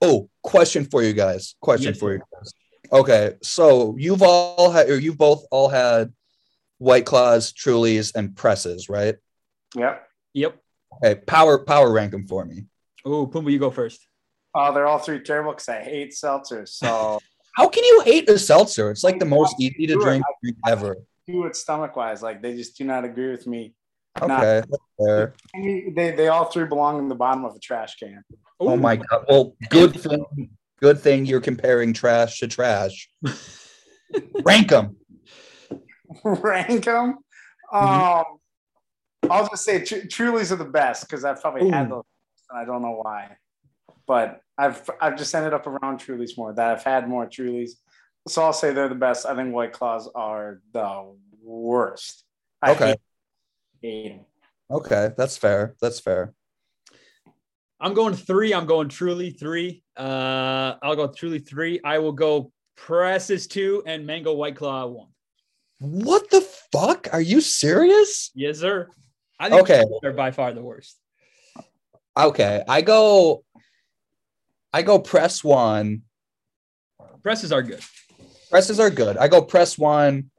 Oh, 0.00 0.28
question 0.42 0.84
for 0.84 1.02
you 1.02 1.12
guys. 1.12 1.56
Question 1.60 1.92
Yes, 1.92 1.98
for 1.98 2.12
you 2.12 2.20
guys. 2.32 2.52
Okay, 2.92 3.34
so 3.42 3.96
you've 3.98 4.22
all 4.22 4.70
had, 4.70 4.88
or 4.88 4.98
you've 4.98 5.18
both 5.18 5.44
all 5.50 5.68
had 5.68 6.12
White 6.78 7.04
Claws, 7.04 7.52
Trulies, 7.52 8.14
and 8.14 8.34
Presses, 8.34 8.88
right? 8.88 9.16
Yep. 9.74 10.08
Yep. 10.34 10.56
Okay, 11.04 11.20
power 11.26 11.58
power 11.58 11.92
rank 11.92 12.12
them 12.12 12.26
for 12.26 12.44
me. 12.44 12.66
Oh, 13.04 13.26
Pumbaa, 13.26 13.52
you 13.52 13.58
go 13.58 13.70
first. 13.70 14.06
Oh, 14.54 14.72
they're 14.72 14.86
all 14.86 14.98
three 14.98 15.20
terrible 15.20 15.52
because 15.52 15.68
I 15.68 15.82
hate 15.82 16.12
seltzers. 16.12 16.68
So 16.68 17.20
How 17.58 17.68
can 17.68 17.82
you 17.82 18.02
hate 18.04 18.28
a 18.28 18.38
seltzer? 18.38 18.88
It's 18.90 19.02
like 19.02 19.18
the 19.18 19.24
most 19.24 19.56
easy 19.60 19.88
to 19.88 19.94
drink 19.94 20.24
drink 20.42 20.56
ever. 20.66 20.96
do 21.26 21.44
it 21.44 21.56
stomach 21.56 21.96
wise. 21.96 22.22
Like 22.22 22.40
they 22.40 22.54
just 22.54 22.78
do 22.78 22.84
not 22.84 23.04
agree 23.04 23.32
with 23.32 23.48
me. 23.48 23.74
Nah. 24.26 24.40
Okay, 24.40 24.66
that's. 24.98 25.32
They 25.54 26.12
they 26.16 26.28
all 26.28 26.46
three 26.46 26.66
belong 26.66 26.98
in 26.98 27.08
the 27.08 27.14
bottom 27.14 27.44
of 27.44 27.54
a 27.54 27.58
trash 27.58 27.96
can. 27.96 28.24
Oh 28.60 28.76
my 28.76 28.96
god. 28.96 29.24
Well, 29.28 29.56
good 29.70 29.98
thing. 29.98 30.50
Good 30.80 31.00
thing 31.00 31.26
you're 31.26 31.40
comparing 31.40 31.92
trash 31.92 32.40
to 32.40 32.48
trash. 32.48 33.08
Rank 34.44 34.70
them. 34.70 34.96
Rank 36.24 36.84
them. 36.84 37.18
Um, 37.72 38.24
I'll 39.28 39.48
just 39.48 39.64
say 39.64 39.84
tr- 39.84 40.06
Trulies 40.06 40.52
are 40.52 40.56
the 40.56 40.64
best 40.64 41.06
because 41.08 41.24
I've 41.24 41.40
probably 41.40 41.68
had 41.68 41.86
Ooh. 41.86 41.90
those 41.90 42.04
and 42.50 42.58
I 42.58 42.64
don't 42.64 42.82
know 42.82 43.00
why. 43.02 43.36
But 44.06 44.40
I've 44.56 44.88
I've 45.00 45.16
just 45.16 45.34
ended 45.34 45.52
up 45.52 45.66
around 45.66 46.00
Trulies 46.00 46.36
more. 46.36 46.52
That 46.52 46.70
I've 46.70 46.84
had 46.84 47.08
more 47.08 47.26
Trulies. 47.26 47.72
So 48.26 48.42
I'll 48.42 48.52
say 48.52 48.72
they're 48.72 48.88
the 48.88 48.94
best. 48.94 49.26
I 49.26 49.34
think 49.34 49.54
White 49.54 49.72
Claws 49.72 50.08
are 50.14 50.60
the 50.72 51.14
worst. 51.42 52.24
I 52.62 52.72
Okay. 52.72 52.96
Hate, 53.82 54.02
hate 54.04 54.12
'em. 54.12 54.24
Okay, 54.70 55.10
that's 55.16 55.36
fair. 55.36 55.74
That's 55.80 56.00
fair. 56.00 56.34
I'm 57.80 57.94
going 57.94 58.14
three. 58.14 58.52
I'm 58.52 58.66
going 58.66 58.88
truly 58.88 59.30
three. 59.30 59.82
Uh, 59.96 60.74
I'll 60.82 60.96
go 60.96 61.06
truly 61.08 61.38
three. 61.38 61.80
I 61.84 61.98
will 61.98 62.12
go 62.12 62.52
presses 62.76 63.46
two 63.46 63.82
and 63.86 64.04
mango 64.06 64.34
white 64.34 64.56
claw 64.56 64.86
one. 64.86 65.08
What 65.78 66.28
the 66.30 66.40
fuck? 66.72 67.08
Are 67.12 67.20
you 67.20 67.40
serious? 67.40 68.30
Yes, 68.34 68.58
sir. 68.58 68.88
I 69.38 69.48
think 69.48 69.62
Okay. 69.62 69.84
they're 70.02 70.12
by 70.12 70.32
far 70.32 70.52
the 70.52 70.62
worst. 70.62 70.98
Okay, 72.16 72.64
I 72.68 72.82
go. 72.82 73.44
I 74.72 74.82
go 74.82 74.98
press 74.98 75.42
one. 75.44 76.02
Presses 77.22 77.52
are 77.52 77.62
good. 77.62 77.80
Presses 78.50 78.80
are 78.80 78.90
good. 78.90 79.16
I 79.16 79.28
go 79.28 79.40
press 79.40 79.78
one. 79.78 80.30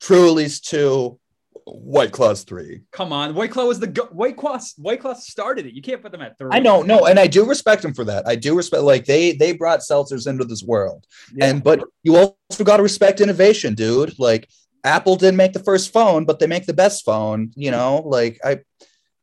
Truly's 0.00 0.60
two. 0.60 1.18
White 1.66 2.12
Claws 2.12 2.44
three. 2.44 2.82
Come 2.90 3.12
on, 3.12 3.34
White 3.34 3.50
Claw 3.50 3.66
was 3.66 3.80
the 3.80 3.86
go- 3.86 4.06
White 4.06 4.36
Claw. 4.36 4.58
White 4.76 5.00
Claw 5.00 5.14
started 5.14 5.66
it. 5.66 5.74
You 5.74 5.82
can't 5.82 6.02
put 6.02 6.12
them 6.12 6.20
at 6.20 6.38
three. 6.38 6.50
I 6.52 6.58
know, 6.58 6.82
no, 6.82 7.06
and 7.06 7.18
I 7.18 7.26
do 7.26 7.44
respect 7.46 7.82
them 7.82 7.94
for 7.94 8.04
that. 8.04 8.26
I 8.26 8.36
do 8.36 8.56
respect 8.56 8.82
like 8.82 9.04
they 9.04 9.32
they 9.32 9.52
brought 9.52 9.80
seltzers 9.80 10.26
into 10.26 10.44
this 10.44 10.62
world. 10.62 11.06
Yeah. 11.34 11.46
And 11.46 11.62
but 11.62 11.82
you 12.02 12.16
also 12.16 12.64
got 12.64 12.78
to 12.78 12.82
respect 12.82 13.20
innovation, 13.20 13.74
dude. 13.74 14.18
Like 14.18 14.48
Apple 14.84 15.16
didn't 15.16 15.36
make 15.36 15.52
the 15.52 15.62
first 15.62 15.92
phone, 15.92 16.24
but 16.24 16.38
they 16.38 16.46
make 16.46 16.66
the 16.66 16.72
best 16.72 17.04
phone. 17.04 17.52
You 17.54 17.70
know, 17.70 18.02
like 18.04 18.40
I, 18.44 18.60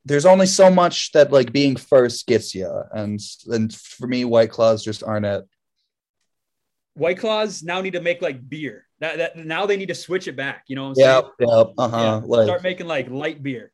there's 0.06 0.26
only 0.26 0.46
so 0.46 0.70
much 0.70 1.12
that 1.12 1.32
like 1.32 1.52
being 1.52 1.76
first 1.76 2.28
gets 2.28 2.56
you, 2.56 2.72
and 2.92 3.20
and 3.48 3.74
for 3.74 4.08
me, 4.08 4.26
White 4.26 4.52
Claws 4.52 4.84
just 4.84 5.04
aren't 5.04 5.26
it. 5.26 5.46
White 6.94 7.20
Claws 7.20 7.64
now 7.64 7.82
need 7.82 7.94
to 7.94 8.02
make 8.02 8.22
like 8.22 8.48
beer. 8.48 8.86
That, 9.00 9.18
that 9.18 9.38
now 9.38 9.66
they 9.66 9.78
need 9.78 9.88
to 9.88 9.96
switch 9.96 10.28
it 10.28 10.36
back. 10.36 10.64
You 10.68 10.76
know 10.76 10.84
what 10.84 10.90
I'm 10.90 10.96
saying? 10.96 11.24
Yep, 11.40 11.50
yep, 11.50 11.68
uh 11.78 11.88
huh. 11.88 11.98
Yeah, 11.98 12.22
Like 12.26 12.46
Start 12.46 12.64
making 12.64 12.88
like 12.88 13.10
light 13.10 13.42
beer. 13.42 13.72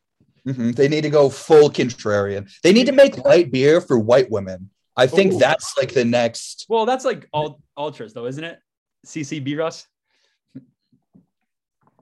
mhm. 0.48 0.76
they 0.76 0.88
need 0.88 1.02
to 1.02 1.10
go 1.10 1.30
full 1.30 1.70
contrarian. 1.70 2.50
They 2.62 2.72
need 2.74 2.86
to 2.86 2.92
make 2.92 3.18
light 3.26 3.52
beer 3.52 3.82
for 3.82 3.98
white 3.98 4.30
women. 4.30 4.70
I 4.96 5.08
think 5.08 5.34
Ooh. 5.34 5.40
that's 5.40 5.76
like 5.78 5.94
the 5.94 6.06
next. 6.06 6.66
Well, 6.70 6.86
that's 6.86 7.04
like 7.06 7.28
all 7.34 7.60
ultras 7.76 8.14
though, 8.14 8.28
isn't 8.28 8.44
it? 8.44 8.60
CCB 9.06 9.58
Russ. 9.58 9.88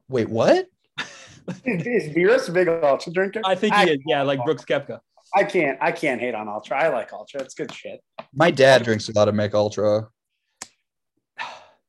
Wait, 0.09 0.29
what? 0.29 0.67
Is 1.65 2.13
Beerus 2.15 2.47
a 2.49 2.51
big 2.51 2.67
ultra 2.67 3.11
drinker? 3.11 3.41
I 3.43 3.55
think 3.55 3.75
he 3.75 3.89
is. 3.91 3.97
Yeah, 4.05 4.21
like 4.21 4.43
Brooks 4.45 4.63
Koepka. 4.63 4.99
I 5.35 5.43
can't. 5.43 5.77
I 5.81 5.91
can't 5.91 6.21
hate 6.21 6.35
on 6.35 6.47
ultra. 6.47 6.77
I 6.77 6.89
like 6.89 7.11
ultra. 7.11 7.41
It's 7.41 7.53
good 7.53 7.73
shit. 7.73 7.99
My 8.33 8.51
dad 8.51 8.83
drinks 8.83 9.09
a 9.09 9.13
lot 9.13 9.27
of 9.27 9.35
Mich 9.35 9.53
Ultra. 9.53 10.07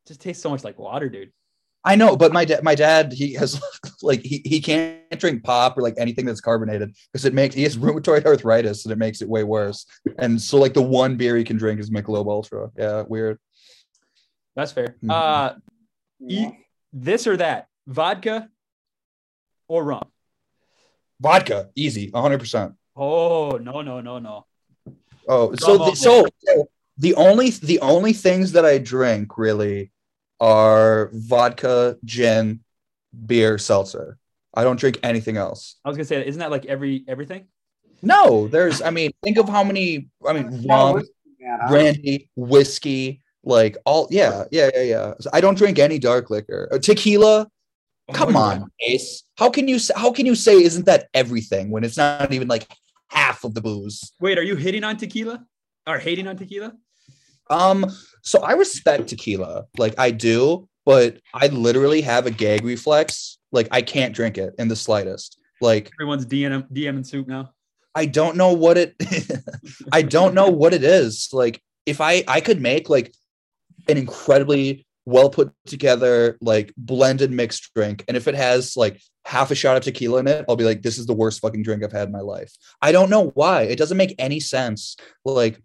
Just 0.06 0.20
tastes 0.20 0.42
so 0.42 0.50
much 0.50 0.64
like 0.64 0.78
water, 0.78 1.08
dude. 1.08 1.32
I 1.86 1.96
know, 1.96 2.16
but 2.16 2.32
my 2.32 2.46
dad, 2.46 2.62
my 2.64 2.74
dad, 2.74 3.12
he 3.12 3.34
has 3.34 3.60
like 4.02 4.20
he, 4.22 4.40
he 4.44 4.60
can't 4.60 5.00
drink 5.18 5.44
pop 5.44 5.76
or 5.76 5.82
like 5.82 5.94
anything 5.98 6.24
that's 6.24 6.40
carbonated 6.40 6.94
because 7.12 7.24
it 7.26 7.34
makes 7.34 7.54
he 7.54 7.62
has 7.64 7.76
rheumatoid 7.76 8.24
arthritis 8.24 8.84
and 8.84 8.92
it 8.92 8.96
makes 8.98 9.20
it 9.20 9.28
way 9.28 9.44
worse. 9.44 9.84
And 10.18 10.40
so 10.40 10.56
like 10.58 10.72
the 10.74 10.82
one 10.82 11.16
beer 11.16 11.36
he 11.36 11.44
can 11.44 11.56
drink 11.58 11.80
is 11.80 11.90
Michelob 11.90 12.26
Ultra. 12.26 12.70
Yeah, 12.76 13.02
weird. 13.06 13.38
That's 14.56 14.72
fair. 14.72 14.96
Mhm. 15.04 15.10
Uh, 15.10 15.54
Yeah. 16.20 16.48
eat 16.48 16.54
this 16.92 17.26
or 17.26 17.36
that, 17.36 17.68
vodka 17.86 18.48
or 19.68 19.84
rum. 19.84 20.08
Vodka, 21.20 21.70
easy, 21.74 22.10
100. 22.10 22.38
percent 22.38 22.74
Oh 22.96 23.52
no 23.58 23.82
no 23.82 24.00
no 24.00 24.18
no. 24.18 24.46
Oh, 25.28 25.54
so 25.56 25.76
the, 25.78 25.94
so 25.96 26.26
so 26.46 26.68
the 26.98 27.14
only 27.14 27.50
the 27.50 27.80
only 27.80 28.12
things 28.12 28.52
that 28.52 28.64
I 28.64 28.78
drink 28.78 29.36
really 29.36 29.90
are 30.40 31.10
vodka, 31.12 31.96
gin, 32.04 32.60
beer, 33.26 33.58
seltzer. 33.58 34.18
I 34.54 34.62
don't 34.64 34.78
drink 34.78 34.98
anything 35.02 35.36
else. 35.36 35.76
I 35.84 35.88
was 35.88 35.96
gonna 35.96 36.04
say, 36.04 36.26
isn't 36.26 36.38
that 36.40 36.50
like 36.50 36.66
every 36.66 37.04
everything? 37.08 37.46
No, 38.02 38.48
there's. 38.48 38.82
I 38.82 38.90
mean, 38.90 39.10
think 39.22 39.38
of 39.38 39.48
how 39.48 39.64
many. 39.64 40.08
I 40.26 40.32
mean, 40.32 40.66
rum, 40.68 40.94
whiskey, 40.94 41.10
man, 41.40 41.58
huh? 41.60 41.68
brandy, 41.68 42.30
whiskey, 42.36 43.22
like 43.42 43.76
all. 43.84 44.06
Yeah, 44.10 44.44
yeah, 44.50 44.70
yeah, 44.74 44.82
yeah. 44.82 45.14
So 45.20 45.30
I 45.32 45.40
don't 45.40 45.56
drink 45.56 45.78
any 45.78 45.98
dark 45.98 46.30
liquor. 46.30 46.68
Uh, 46.70 46.78
Tequila. 46.78 47.48
Come 48.12 48.36
Oh, 48.36 48.40
on, 48.40 48.70
Ace. 48.86 49.22
How 49.38 49.48
can 49.48 49.66
you 49.66 49.78
say, 49.78 49.94
how 49.96 50.12
can 50.12 50.26
you 50.26 50.34
say 50.34 50.62
isn't 50.62 50.84
that 50.84 51.08
everything 51.14 51.70
when 51.70 51.84
it's 51.84 51.96
not 51.96 52.30
even 52.34 52.48
like 52.48 52.68
half 53.08 53.44
of 53.44 53.54
the 53.54 53.62
booze? 53.62 54.12
Wait, 54.20 54.36
are 54.38 54.42
you 54.42 54.56
hitting 54.56 54.84
on 54.84 54.98
tequila 54.98 55.42
or 55.86 55.98
hating 55.98 56.26
on 56.28 56.36
tequila? 56.36 56.74
Um, 57.50 57.86
so 58.22 58.42
I 58.42 58.52
respect 58.52 59.08
tequila, 59.08 59.66
like 59.76 59.94
I 59.98 60.10
do, 60.10 60.68
but 60.84 61.18
I 61.32 61.48
literally 61.48 62.00
have 62.02 62.26
a 62.26 62.30
gag 62.30 62.64
reflex. 62.64 63.38
Like 63.52 63.68
I 63.70 63.82
can't 63.82 64.14
drink 64.14 64.38
it 64.38 64.54
in 64.58 64.68
the 64.68 64.76
slightest. 64.76 65.38
Like 65.60 65.90
Everyone's 66.00 66.26
DM 66.26 66.70
DM 66.72 66.96
and 66.96 67.06
soup 67.06 67.28
now. 67.28 67.52
I 67.94 68.06
don't 68.06 68.36
know 68.36 68.52
what 68.52 68.76
it 68.76 68.94
I 69.92 70.02
don't 70.02 70.34
know 70.34 70.48
what 70.48 70.74
it 70.74 70.82
is. 70.82 71.28
Like 71.32 71.62
if 71.86 72.00
I 72.00 72.24
I 72.26 72.40
could 72.40 72.60
make 72.60 72.88
like 72.88 73.14
an 73.88 73.96
incredibly 73.96 74.86
well 75.06 75.28
put 75.28 75.52
together 75.66 76.38
like 76.40 76.72
blended 76.76 77.30
mixed 77.30 77.72
drink 77.74 78.04
and 78.08 78.16
if 78.16 78.26
it 78.26 78.34
has 78.34 78.74
like 78.74 79.00
half 79.26 79.50
a 79.50 79.54
shot 79.54 79.76
of 79.76 79.82
tequila 79.82 80.20
in 80.20 80.26
it, 80.26 80.44
I'll 80.48 80.56
be 80.56 80.64
like 80.64 80.82
this 80.82 80.98
is 80.98 81.06
the 81.06 81.14
worst 81.14 81.40
fucking 81.40 81.62
drink 81.62 81.84
I've 81.84 81.92
had 81.92 82.08
in 82.08 82.12
my 82.12 82.20
life. 82.20 82.52
I 82.82 82.92
don't 82.92 83.10
know 83.10 83.30
why. 83.34 83.62
It 83.62 83.78
doesn't 83.78 83.96
make 83.96 84.14
any 84.18 84.40
sense. 84.40 84.96
Like 85.24 85.60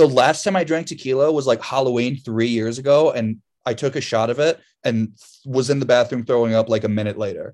the 0.00 0.08
last 0.08 0.44
time 0.44 0.56
I 0.56 0.64
drank 0.64 0.86
tequila 0.86 1.30
was 1.30 1.46
like 1.46 1.62
Halloween 1.62 2.16
3 2.16 2.48
years 2.48 2.78
ago 2.78 3.10
and 3.10 3.36
I 3.66 3.74
took 3.74 3.94
a 3.96 4.00
shot 4.00 4.30
of 4.30 4.38
it 4.38 4.58
and 4.82 5.12
was 5.44 5.68
in 5.68 5.78
the 5.78 5.86
bathroom 5.86 6.24
throwing 6.24 6.54
up 6.54 6.68
like 6.68 6.84
a 6.84 6.88
minute 6.88 7.18
later. 7.18 7.52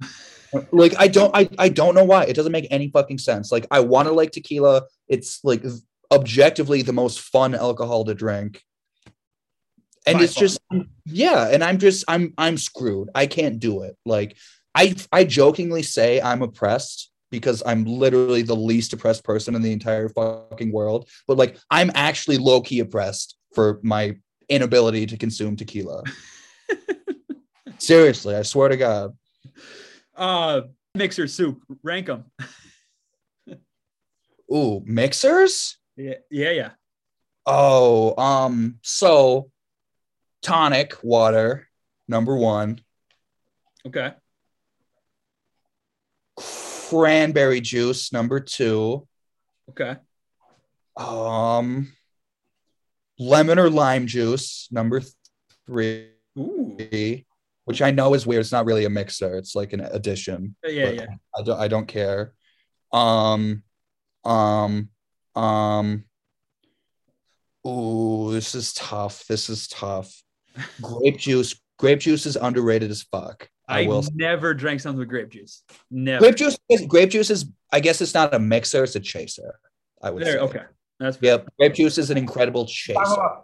like 0.70 0.94
I 0.98 1.08
don't 1.08 1.34
I, 1.34 1.48
I 1.58 1.68
don't 1.68 1.94
know 1.94 2.04
why. 2.04 2.24
It 2.24 2.34
doesn't 2.34 2.52
make 2.52 2.68
any 2.70 2.88
fucking 2.88 3.18
sense. 3.18 3.50
Like 3.50 3.66
I 3.70 3.80
want 3.80 4.06
to 4.08 4.14
like 4.14 4.30
tequila. 4.30 4.82
It's 5.08 5.40
like 5.42 5.64
objectively 6.12 6.82
the 6.82 6.92
most 6.92 7.20
fun 7.20 7.54
alcohol 7.54 8.04
to 8.04 8.14
drink. 8.14 8.62
And 10.06 10.18
By 10.18 10.24
it's 10.24 10.34
far. 10.34 10.40
just 10.42 10.60
yeah, 11.04 11.48
and 11.48 11.64
I'm 11.64 11.78
just 11.78 12.04
I'm 12.06 12.32
I'm 12.38 12.56
screwed. 12.58 13.08
I 13.14 13.26
can't 13.26 13.58
do 13.58 13.82
it. 13.82 13.96
Like 14.04 14.36
I 14.72 14.94
I 15.10 15.24
jokingly 15.24 15.82
say 15.82 16.20
I'm 16.20 16.42
oppressed 16.42 17.10
because 17.38 17.62
I'm 17.64 17.84
literally 17.84 18.42
the 18.42 18.56
least 18.56 18.92
oppressed 18.92 19.24
person 19.24 19.54
in 19.54 19.62
the 19.62 19.72
entire 19.72 20.08
fucking 20.08 20.72
world. 20.72 21.08
But 21.26 21.36
like 21.36 21.58
I'm 21.70 21.90
actually 21.94 22.38
low 22.38 22.60
key 22.60 22.80
oppressed 22.80 23.36
for 23.54 23.80
my 23.82 24.16
inability 24.48 25.06
to 25.06 25.16
consume 25.16 25.56
tequila. 25.56 26.02
Seriously, 27.78 28.34
I 28.34 28.42
swear 28.42 28.68
to 28.68 28.76
God. 28.76 29.16
Uh, 30.14 30.62
mixer 30.94 31.26
soup. 31.26 31.62
Rank 31.82 32.06
them. 32.06 32.24
Ooh, 34.54 34.82
mixers? 34.84 35.76
Yeah, 35.96 36.14
yeah, 36.30 36.50
yeah. 36.50 36.70
Oh, 37.44 38.14
um, 38.20 38.78
so 38.82 39.50
tonic 40.42 40.94
water, 41.02 41.68
number 42.08 42.36
one, 42.36 42.80
Okay. 43.86 44.12
Cranberry 46.90 47.60
juice, 47.60 48.12
number 48.12 48.40
two, 48.40 49.06
Okay. 49.70 49.96
um, 50.96 51.92
lemon 53.18 53.58
or 53.58 53.70
lime 53.70 54.06
juice, 54.06 54.68
number 54.70 55.02
three, 55.66 56.10
Ooh. 56.38 56.76
which 57.64 57.82
I 57.82 57.90
know 57.90 58.14
is 58.14 58.26
weird. 58.26 58.40
It's 58.40 58.52
not 58.52 58.66
really 58.66 58.84
a 58.84 58.90
mixer, 58.90 59.36
it's 59.36 59.54
like 59.54 59.72
an 59.72 59.80
addition. 59.80 60.54
Yeah, 60.64 60.90
yeah. 60.90 61.06
I 61.36 61.42
don't 61.42 61.58
I 61.60 61.68
don't 61.68 61.86
care. 61.86 62.32
Um 62.92 63.62
um 64.24 64.88
um 65.34 66.04
Ooh, 67.66 68.30
this 68.32 68.54
is 68.54 68.72
tough. 68.74 69.26
This 69.26 69.50
is 69.50 69.66
tough. 69.66 70.22
Grape 70.80 71.18
juice. 71.18 71.60
Grape 71.78 71.98
juice 71.98 72.24
is 72.24 72.36
underrated 72.36 72.90
as 72.92 73.02
fuck. 73.02 73.48
I, 73.68 73.80
I, 73.84 73.86
will. 73.86 74.04
never 74.14 74.54
drank 74.54 74.80
something 74.80 74.98
with 75.00 75.08
grape 75.08 75.30
juice. 75.30 75.62
Never. 75.90 76.20
Grape 76.20 76.36
juice. 76.36 76.56
is- 76.68 76.86
Grape 76.86 77.10
juice 77.10 77.30
is. 77.30 77.46
I 77.72 77.80
guess 77.80 78.00
it's 78.00 78.14
not 78.14 78.32
a 78.32 78.38
mixer. 78.38 78.84
It's 78.84 78.94
a 78.94 79.00
chaser. 79.00 79.58
I 80.02 80.10
would 80.10 80.22
There, 80.22 80.34
say. 80.34 80.38
okay. 80.38 80.62
That's 81.00 81.18
Yep. 81.20 81.48
Grape 81.58 81.74
juice 81.74 81.98
is 81.98 82.10
an 82.10 82.16
incredible 82.16 82.64
chaser. 82.66 83.00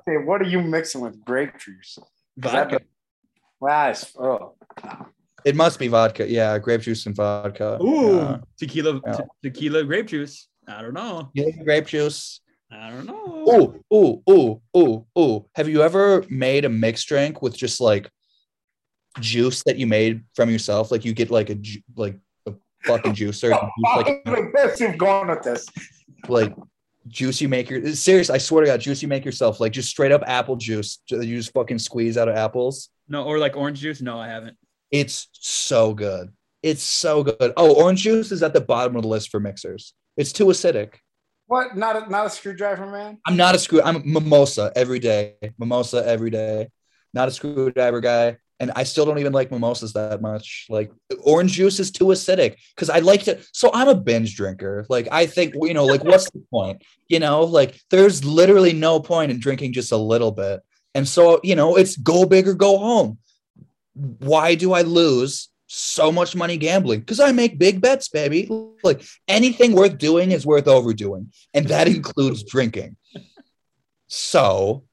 say, 0.09 0.17
what 0.25 0.41
are 0.41 0.45
you 0.49 0.63
mixing 0.63 1.01
with 1.01 1.23
grape 1.25 1.59
juice? 1.59 1.99
Vodka. 2.39 2.81
Wow, 3.61 3.93
oh, 4.19 4.55
It 5.45 5.55
must 5.57 5.79
be 5.79 5.89
vodka. 5.89 6.29
Yeah, 6.29 6.59
grape 6.59 6.83
juice 6.83 7.05
and 7.07 7.15
vodka. 7.17 7.79
Ooh, 7.83 8.17
Yeah. 8.17 8.39
tequila, 8.59 9.01
Yeah. 9.05 9.13
te- 9.17 9.25
tequila, 9.51 9.85
grape 9.85 10.07
juice. 10.07 10.49
I 10.69 10.83
don't 10.83 10.95
know. 10.95 11.31
You 11.35 11.53
grape 11.65 11.87
juice? 11.89 12.41
I 12.71 12.91
don't 12.91 13.07
know. 13.07 13.45
Ooh, 13.49 13.85
ooh, 13.95 14.23
ooh, 14.31 14.63
ooh, 14.77 15.07
ooh. 15.19 15.47
Have 15.57 15.69
you 15.69 15.83
ever 15.83 16.25
made 16.31 16.65
a 16.65 16.69
mixed 16.71 17.07
drink 17.09 17.43
with 17.43 17.57
just 17.57 17.81
like 17.81 18.09
juice 19.21 19.63
that 19.65 19.79
you 19.79 19.87
made 19.87 20.23
from 20.35 20.51
yourself? 20.51 20.91
Like 20.91 21.05
you 21.05 21.13
get 21.13 21.31
like 21.31 21.51
a 21.51 21.55
ju- 21.57 21.83
like 21.97 22.19
a 22.47 22.53
fucking 22.85 23.15
juicer, 23.15 23.51
and 23.53 23.55
oh, 23.87 24.03
juice, 24.03 24.07
like 24.07 24.23
like 24.27 24.53
this, 24.55 24.81
you've 24.81 24.99
gone 24.99 25.29
with 25.29 25.43
this. 25.43 25.67
like 26.29 26.55
juice 27.09 27.41
you 27.41 27.49
make 27.49 27.71
your 27.71 27.95
serious. 27.95 28.31
I 28.31 28.39
swear 28.39 28.65
to 28.65 28.71
God, 28.71 28.81
juice 28.81 29.03
you 29.03 29.09
make 29.09 29.25
yourself, 29.25 29.61
like 29.61 29.73
just 29.73 29.89
straight 29.89 30.13
up 30.13 30.23
apple 30.27 30.57
juice 30.57 31.01
you 31.09 31.37
just 31.37 31.53
fucking 31.53 31.79
squeeze 31.79 32.17
out 32.17 32.29
of 32.29 32.37
apples. 32.37 32.89
No, 33.09 33.25
or 33.25 33.39
like 33.39 33.57
orange 33.57 33.81
juice. 33.81 34.01
No, 34.01 34.19
I 34.19 34.29
haven't. 34.29 34.57
It's 34.91 35.29
so 35.33 35.95
good. 35.95 36.33
It's 36.63 36.83
so 36.83 37.25
good. 37.25 37.53
Oh, 37.57 37.75
orange 37.75 38.03
juice 38.03 38.31
is 38.31 38.43
at 38.43 38.55
the 38.55 38.61
bottom 38.61 38.95
of 38.97 39.03
the 39.03 39.09
list 39.09 39.31
for 39.31 39.41
mixers. 39.41 39.95
It's 40.17 40.33
too 40.33 40.47
acidic. 40.47 40.95
What? 41.47 41.77
Not 41.77 42.07
a, 42.07 42.11
not 42.11 42.27
a 42.27 42.31
screwdriver, 42.31 42.87
man. 42.87 43.19
I'm 43.27 43.37
not 43.37 43.55
a 43.55 43.59
screw. 43.59 43.83
I'm 43.83 43.97
a 43.97 44.01
mimosa 44.01 44.73
every 44.77 45.01
day. 45.01 45.35
Mimosa 45.59 46.07
every 46.07 46.31
day. 46.31 46.69
Not 47.13 47.29
a 47.29 47.31
screwdriver 47.31 48.01
guy. 48.01 48.39
And 48.63 48.71
I 48.77 48.85
still 48.85 49.05
don't 49.05 49.19
even 49.19 49.33
like 49.33 49.51
mimosas 49.51 49.93
that 49.95 50.23
much. 50.23 50.67
Like 50.71 50.93
orange 51.25 51.55
juice 51.55 51.81
is 51.81 51.91
too 51.91 52.05
acidic 52.07 52.55
because 52.77 52.91
I 52.91 53.01
like 53.01 53.25
to. 53.25 53.41
So 53.53 53.73
I'm 53.75 53.89
a 53.89 53.95
binge 53.97 54.37
drinker. 54.37 54.87
Like 54.89 55.09
I 55.11 55.27
think 55.27 55.55
you 55.61 55.75
know, 55.75 55.85
like 55.85 56.05
what's 56.05 56.31
the 56.31 56.45
point? 56.49 56.81
You 57.09 57.19
know, 57.19 57.43
like 57.43 57.81
there's 57.91 58.25
literally 58.25 58.73
no 58.73 59.01
point 59.01 59.33
in 59.33 59.41
drinking 59.41 59.73
just 59.73 59.91
a 59.91 59.97
little 59.97 60.31
bit. 60.31 60.61
And 60.95 61.09
so 61.09 61.41
you 61.43 61.57
know, 61.57 61.75
it's 61.75 61.97
go 61.97 62.25
big 62.25 62.47
or 62.47 62.55
go 62.55 62.79
home. 62.79 63.19
Why 63.95 64.55
do 64.55 64.73
I 64.75 64.83
lose 64.83 65.49
so 65.67 66.13
much 66.13 66.37
money 66.37 66.57
gambling? 66.57 67.01
Because 67.01 67.19
I 67.19 67.33
make 67.33 67.59
big 67.59 67.81
bets, 67.81 68.11
baby. 68.11 68.49
Like 68.85 69.03
anything 69.27 69.73
worth 69.73 69.99
doing 69.99 70.31
is 70.31 70.47
worth 70.47 70.69
overdoing, 70.69 71.33
and 71.53 71.67
that 71.67 71.89
includes 71.89 72.45
drinking. 72.45 72.95
So 74.07 74.85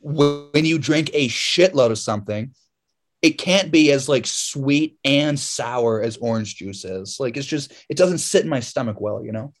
when 0.00 0.64
you 0.64 0.78
drink 0.80 1.10
a 1.12 1.28
shitload 1.28 1.92
of 1.92 1.98
something, 1.98 2.52
it 3.22 3.32
can't 3.32 3.70
be 3.70 3.92
as 3.92 4.08
like 4.08 4.26
sweet 4.26 4.98
and 5.04 5.38
sour 5.38 6.02
as 6.02 6.16
orange 6.16 6.56
juice 6.56 6.84
is. 6.84 7.18
Like 7.20 7.36
it's 7.36 7.46
just 7.46 7.72
it 7.88 7.96
doesn't 7.96 8.18
sit 8.18 8.44
in 8.44 8.48
my 8.48 8.60
stomach 8.60 9.00
well, 9.00 9.24
you 9.24 9.32
know. 9.32 9.52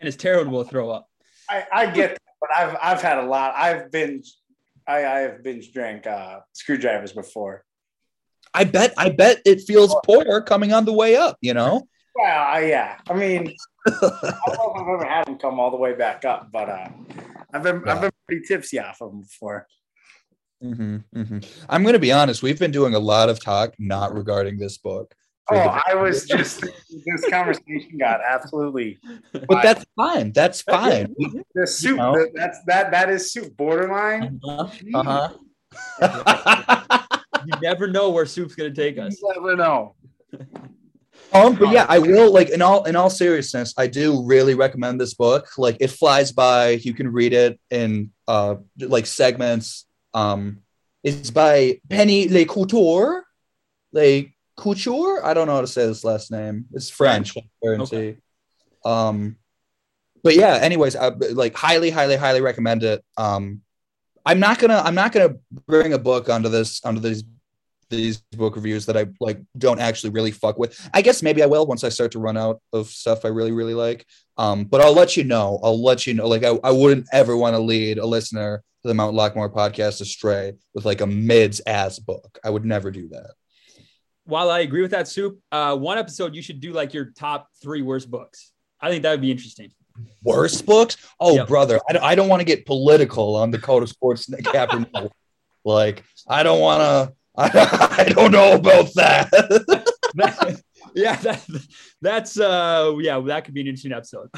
And 0.00 0.08
it's 0.08 0.16
terrible 0.16 0.62
to 0.62 0.68
throw 0.68 0.90
up. 0.90 1.08
I, 1.48 1.64
I 1.72 1.86
get 1.86 2.10
that, 2.10 2.22
but 2.40 2.50
I've 2.56 2.76
I've 2.82 3.02
had 3.02 3.18
a 3.18 3.26
lot. 3.26 3.54
I've 3.54 3.90
been 3.90 4.22
I, 4.86 5.04
I 5.04 5.18
have 5.20 5.42
binge 5.42 5.72
drank 5.72 6.06
uh, 6.06 6.40
screwdrivers 6.52 7.12
before. 7.12 7.64
I 8.52 8.64
bet 8.64 8.92
I 8.98 9.10
bet 9.10 9.40
it 9.44 9.62
feels 9.62 9.94
poor 10.04 10.42
coming 10.42 10.72
on 10.72 10.84
the 10.84 10.92
way 10.92 11.16
up, 11.16 11.38
you 11.40 11.54
know? 11.54 11.88
Well, 12.14 12.54
uh, 12.54 12.58
yeah. 12.58 12.98
I 13.08 13.14
mean, 13.14 13.54
I 13.86 13.90
don't 13.90 14.02
know 14.02 14.72
if 14.74 14.82
I've 14.82 14.88
ever 14.88 15.04
had 15.04 15.26
them 15.26 15.38
come 15.38 15.58
all 15.58 15.70
the 15.70 15.76
way 15.76 15.94
back 15.94 16.24
up, 16.24 16.50
but 16.52 16.68
uh, 16.68 16.88
I've 17.52 17.62
been 17.62 17.88
I've 17.88 18.00
been 18.00 18.10
pretty 18.28 18.46
tipsy 18.46 18.78
off 18.78 19.00
of 19.00 19.10
them 19.10 19.22
before. 19.22 19.66
Hmm 20.72 20.96
mm-hmm. 21.14 21.38
I'm 21.68 21.82
going 21.82 21.92
to 21.92 21.98
be 21.98 22.12
honest. 22.12 22.42
We've 22.42 22.58
been 22.58 22.70
doing 22.70 22.94
a 22.94 22.98
lot 22.98 23.28
of 23.28 23.38
talk 23.42 23.74
not 23.78 24.14
regarding 24.14 24.58
this 24.58 24.78
book. 24.78 25.14
Oh, 25.50 25.56
I 25.86 25.94
was 25.94 26.24
just 26.28 26.60
this 26.62 27.28
conversation 27.28 27.98
got 27.98 28.20
absolutely. 28.26 28.98
but 29.32 29.62
that's 29.62 29.84
fine. 29.94 30.32
That's 30.32 30.62
fine. 30.62 31.14
The 31.54 31.66
soup. 31.66 31.98
know? 31.98 32.12
that- 32.14 32.32
That's 32.34 32.58
that. 32.66 32.90
That 32.92 33.10
is 33.10 33.32
soup. 33.32 33.56
Borderline. 33.56 34.40
Uh-huh. 34.44 35.28
You 37.46 37.52
never 37.60 37.86
know 37.86 38.08
where 38.10 38.24
soup's 38.24 38.54
gonna 38.54 38.70
take 38.72 38.96
us. 38.96 39.20
You 39.20 39.32
never 39.34 39.54
know. 39.56 39.94
Um, 41.32 41.56
but 41.56 41.70
yeah, 41.70 41.84
I 41.88 41.98
will 41.98 42.32
like 42.32 42.50
in 42.50 42.62
all 42.62 42.84
in 42.84 42.96
all 42.96 43.10
seriousness, 43.10 43.74
I 43.76 43.86
do 43.86 44.24
really 44.24 44.54
recommend 44.54 45.00
this 45.00 45.14
book. 45.14 45.48
Like 45.58 45.76
it 45.80 45.88
flies 45.88 46.32
by. 46.32 46.70
You 46.70 46.94
can 46.94 47.08
read 47.12 47.32
it 47.32 47.60
in 47.70 48.12
uh 48.28 48.56
like 48.78 49.06
segments. 49.06 49.86
Um, 50.14 50.60
it's 51.02 51.30
by 51.30 51.80
Penny 51.90 52.28
Le 52.28 52.46
Couteur. 52.46 53.22
Le 53.92 54.24
Couteur. 54.56 55.22
I 55.22 55.34
don't 55.34 55.46
know 55.46 55.56
how 55.56 55.60
to 55.60 55.66
say 55.66 55.86
this 55.86 56.04
last 56.04 56.30
name. 56.30 56.66
It's 56.72 56.88
French, 56.88 57.36
guarantee. 57.62 58.16
Um, 58.84 59.36
but 60.22 60.36
yeah. 60.36 60.58
Anyways, 60.62 60.96
I 60.96 61.08
like 61.08 61.54
highly, 61.54 61.90
highly, 61.90 62.16
highly 62.16 62.40
recommend 62.40 62.84
it. 62.84 63.04
Um, 63.16 63.60
I'm 64.24 64.40
not 64.40 64.58
gonna 64.58 64.80
I'm 64.82 64.94
not 64.94 65.12
gonna 65.12 65.34
bring 65.66 65.92
a 65.92 65.98
book 65.98 66.30
onto 66.30 66.48
this 66.48 66.82
onto 66.84 67.00
these 67.00 67.24
these 67.90 68.22
book 68.32 68.56
reviews 68.56 68.86
that 68.86 68.96
I 68.96 69.06
like 69.20 69.40
don't 69.58 69.80
actually 69.80 70.10
really 70.10 70.30
fuck 70.30 70.58
with. 70.58 70.88
I 70.94 71.02
guess 71.02 71.22
maybe 71.22 71.42
I 71.42 71.46
will 71.46 71.66
once 71.66 71.84
I 71.84 71.90
start 71.90 72.12
to 72.12 72.18
run 72.18 72.36
out 72.36 72.62
of 72.72 72.88
stuff 72.88 73.24
I 73.24 73.28
really 73.28 73.52
really 73.52 73.74
like. 73.74 74.06
Um, 74.38 74.64
but 74.64 74.80
I'll 74.80 74.94
let 74.94 75.16
you 75.16 75.24
know. 75.24 75.60
I'll 75.62 75.82
let 75.82 76.06
you 76.06 76.14
know. 76.14 76.26
Like 76.26 76.44
I, 76.44 76.58
I 76.64 76.70
wouldn't 76.70 77.06
ever 77.12 77.36
want 77.36 77.54
to 77.54 77.60
lead 77.60 77.98
a 77.98 78.06
listener 78.06 78.62
the 78.84 78.94
Mount 78.94 79.16
Lockmore 79.16 79.52
podcast 79.52 80.00
astray 80.00 80.52
with 80.74 80.84
like 80.84 81.00
a 81.00 81.06
mids 81.06 81.60
ass 81.66 81.98
book. 81.98 82.38
I 82.44 82.50
would 82.50 82.64
never 82.64 82.90
do 82.90 83.08
that. 83.08 83.32
While 84.26 84.50
I 84.50 84.60
agree 84.60 84.82
with 84.82 84.92
that, 84.92 85.08
soup, 85.08 85.38
uh, 85.52 85.76
one 85.76 85.98
episode 85.98 86.34
you 86.34 86.42
should 86.42 86.60
do 86.60 86.72
like 86.72 86.94
your 86.94 87.06
top 87.16 87.48
three 87.62 87.82
worst 87.82 88.10
books. 88.10 88.52
I 88.80 88.90
think 88.90 89.02
that 89.02 89.10
would 89.10 89.20
be 89.20 89.30
interesting. 89.30 89.70
Worst 90.22 90.66
books? 90.66 90.96
Oh, 91.20 91.36
Yep. 91.36 91.48
brother, 91.48 91.80
I, 91.88 91.92
don't- 91.92 92.04
I 92.04 92.14
don't 92.14 92.28
want 92.28 92.40
to 92.40 92.44
get 92.44 92.66
political 92.66 93.36
on 93.36 93.50
the 93.50 93.58
Code 93.58 93.82
of 93.82 93.88
Sports 93.88 94.28
like 95.64 96.04
I 96.28 96.42
don't 96.42 96.60
want 96.60 96.80
to. 96.80 97.14
I, 97.36 97.96
I 97.98 98.04
don't 98.10 98.30
know 98.30 98.54
about 98.54 98.92
that. 98.94 99.28
yeah, 100.94 101.16
that, 101.16 101.42
that's 102.00 102.38
uh, 102.38 102.94
yeah, 103.00 103.18
that 103.20 103.44
could 103.44 103.54
be 103.54 103.62
an 103.62 103.66
interesting 103.66 103.92
episode. 103.92 104.28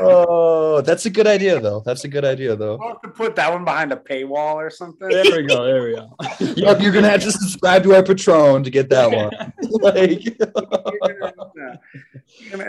oh, 0.00 0.39
that's 0.80 1.06
a 1.06 1.10
good 1.10 1.26
idea 1.26 1.58
though. 1.60 1.80
That's 1.84 2.04
a 2.04 2.08
good 2.08 2.24
idea 2.24 2.56
though. 2.56 2.76
We'll 2.76 2.88
have 2.88 3.02
to 3.02 3.08
put 3.08 3.36
that 3.36 3.52
one 3.52 3.64
behind 3.64 3.92
a 3.92 3.96
paywall 3.96 4.54
or 4.54 4.70
something. 4.70 5.08
there 5.08 5.24
we 5.24 5.42
go. 5.44 5.64
There 5.64 5.82
we 5.82 5.94
go. 5.94 6.10
Yep, 6.56 6.80
you're 6.80 6.92
gonna 6.92 7.08
have 7.08 7.22
to 7.22 7.32
subscribe 7.32 7.82
to 7.84 7.94
our 7.94 8.02
Patreon 8.02 8.64
to 8.64 8.70
get 8.70 8.88
that 8.90 9.10
one. 9.10 9.52
like, 9.82 10.36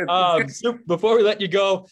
Um, 0.10 0.48
Soup, 0.50 0.86
before 0.88 1.16
we 1.18 1.24
let 1.24 1.42
you 1.42 1.48
go, 1.48 1.88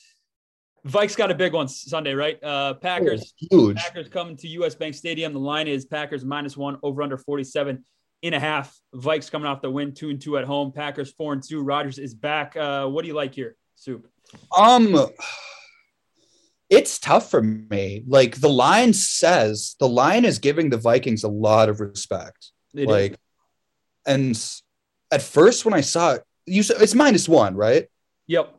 Vikes 0.88 1.16
got 1.18 1.32
a 1.32 1.36
big 1.36 1.54
one 1.54 1.68
Sunday, 1.68 2.14
right? 2.14 2.42
Uh, 2.44 2.74
Packers 2.76 3.34
huge. 3.38 3.78
Packers 3.78 4.08
coming 4.10 4.38
to 4.38 4.48
US 4.50 4.76
Bank 4.76 4.96
Stadium. 4.96 5.34
The 5.34 5.40
line 5.40 5.68
is 5.68 5.86
Packers 5.86 6.24
minus 6.24 6.56
one 6.56 6.78
over 6.84 7.02
under 7.02 7.18
47 7.18 7.84
and 8.24 8.36
a 8.36 8.40
half. 8.40 8.78
Vikes 8.96 9.30
coming 9.30 9.48
off 9.48 9.62
the 9.62 9.70
win, 9.70 9.94
two 9.94 10.10
and 10.10 10.22
two 10.22 10.38
at 10.38 10.46
home. 10.46 10.72
Packers 10.72 11.12
four 11.12 11.34
and 11.34 11.44
two. 11.44 11.62
Rodgers 11.62 11.98
is 12.00 12.14
back. 12.14 12.56
Uh, 12.56 12.88
what 12.88 13.02
do 13.04 13.08
you 13.08 13.14
like 13.14 13.34
here, 13.36 13.56
Soup? 13.76 14.08
Um, 14.58 14.94
it's 16.70 17.00
tough 17.00 17.30
for 17.30 17.42
me. 17.42 18.04
Like 18.08 18.40
the 18.40 18.50
line 18.50 18.94
says, 18.94 19.76
the 19.80 19.90
line 19.90 20.26
is 20.26 20.40
giving 20.40 20.70
the 20.70 20.78
Vikings 20.78 21.24
a 21.24 21.30
lot 21.30 21.70
of 21.70 21.80
respect. 21.80 22.52
It 22.74 22.82
is. 22.82 22.88
like, 22.88 23.18
and 24.06 24.52
at 25.12 25.22
first 25.22 25.66
when 25.66 25.74
I 25.74 25.82
saw 25.82 26.14
it, 26.14 26.24
you 26.46 26.64
said 26.64 26.82
it's 26.82 26.96
minus 26.96 27.28
one, 27.28 27.56
right? 27.56 27.88
yep. 28.28 28.54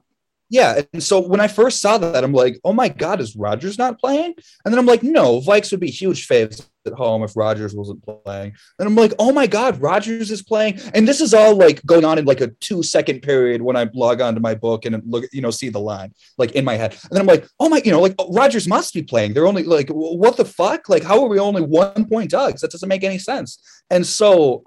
Yeah. 0.50 0.82
And 0.92 1.00
so 1.00 1.20
when 1.20 1.38
I 1.38 1.46
first 1.46 1.80
saw 1.80 1.96
that, 1.98 2.24
I'm 2.24 2.32
like, 2.32 2.58
oh 2.64 2.72
my 2.72 2.88
God, 2.88 3.20
is 3.20 3.36
Rodgers 3.36 3.78
not 3.78 4.00
playing? 4.00 4.34
And 4.64 4.74
then 4.74 4.80
I'm 4.80 4.86
like, 4.86 5.04
no, 5.04 5.40
Vikes 5.40 5.70
would 5.70 5.78
be 5.78 5.90
huge 5.90 6.26
faves 6.26 6.66
at 6.86 6.92
home 6.92 7.22
if 7.22 7.36
Rodgers 7.36 7.72
wasn't 7.72 8.04
playing. 8.04 8.54
And 8.80 8.88
I'm 8.88 8.96
like, 8.96 9.12
oh 9.20 9.32
my 9.32 9.46
God, 9.46 9.80
Rodgers 9.80 10.28
is 10.32 10.42
playing. 10.42 10.80
And 10.92 11.06
this 11.06 11.20
is 11.20 11.32
all 11.32 11.54
like 11.54 11.86
going 11.86 12.04
on 12.04 12.18
in 12.18 12.24
like 12.24 12.40
a 12.40 12.48
two 12.48 12.82
second 12.82 13.22
period 13.22 13.62
when 13.62 13.76
I 13.76 13.88
log 13.94 14.20
onto 14.20 14.40
my 14.40 14.56
book 14.56 14.86
and 14.86 15.00
look, 15.06 15.24
you 15.32 15.40
know, 15.40 15.52
see 15.52 15.68
the 15.68 15.78
line 15.78 16.12
like 16.36 16.52
in 16.52 16.64
my 16.64 16.74
head. 16.74 16.94
And 16.94 17.12
then 17.12 17.20
I'm 17.20 17.28
like, 17.28 17.46
oh 17.60 17.68
my, 17.68 17.80
you 17.84 17.92
know, 17.92 18.00
like 18.00 18.16
oh, 18.18 18.32
Rodgers 18.32 18.66
must 18.66 18.92
be 18.92 19.04
playing. 19.04 19.34
They're 19.34 19.46
only 19.46 19.62
like, 19.62 19.88
what 19.90 20.36
the 20.36 20.44
fuck? 20.44 20.88
Like, 20.88 21.04
how 21.04 21.22
are 21.22 21.28
we 21.28 21.38
only 21.38 21.62
one 21.62 22.08
point 22.08 22.30
dogs? 22.30 22.62
That 22.62 22.72
doesn't 22.72 22.88
make 22.88 23.04
any 23.04 23.18
sense. 23.18 23.62
And 23.88 24.04
so, 24.04 24.64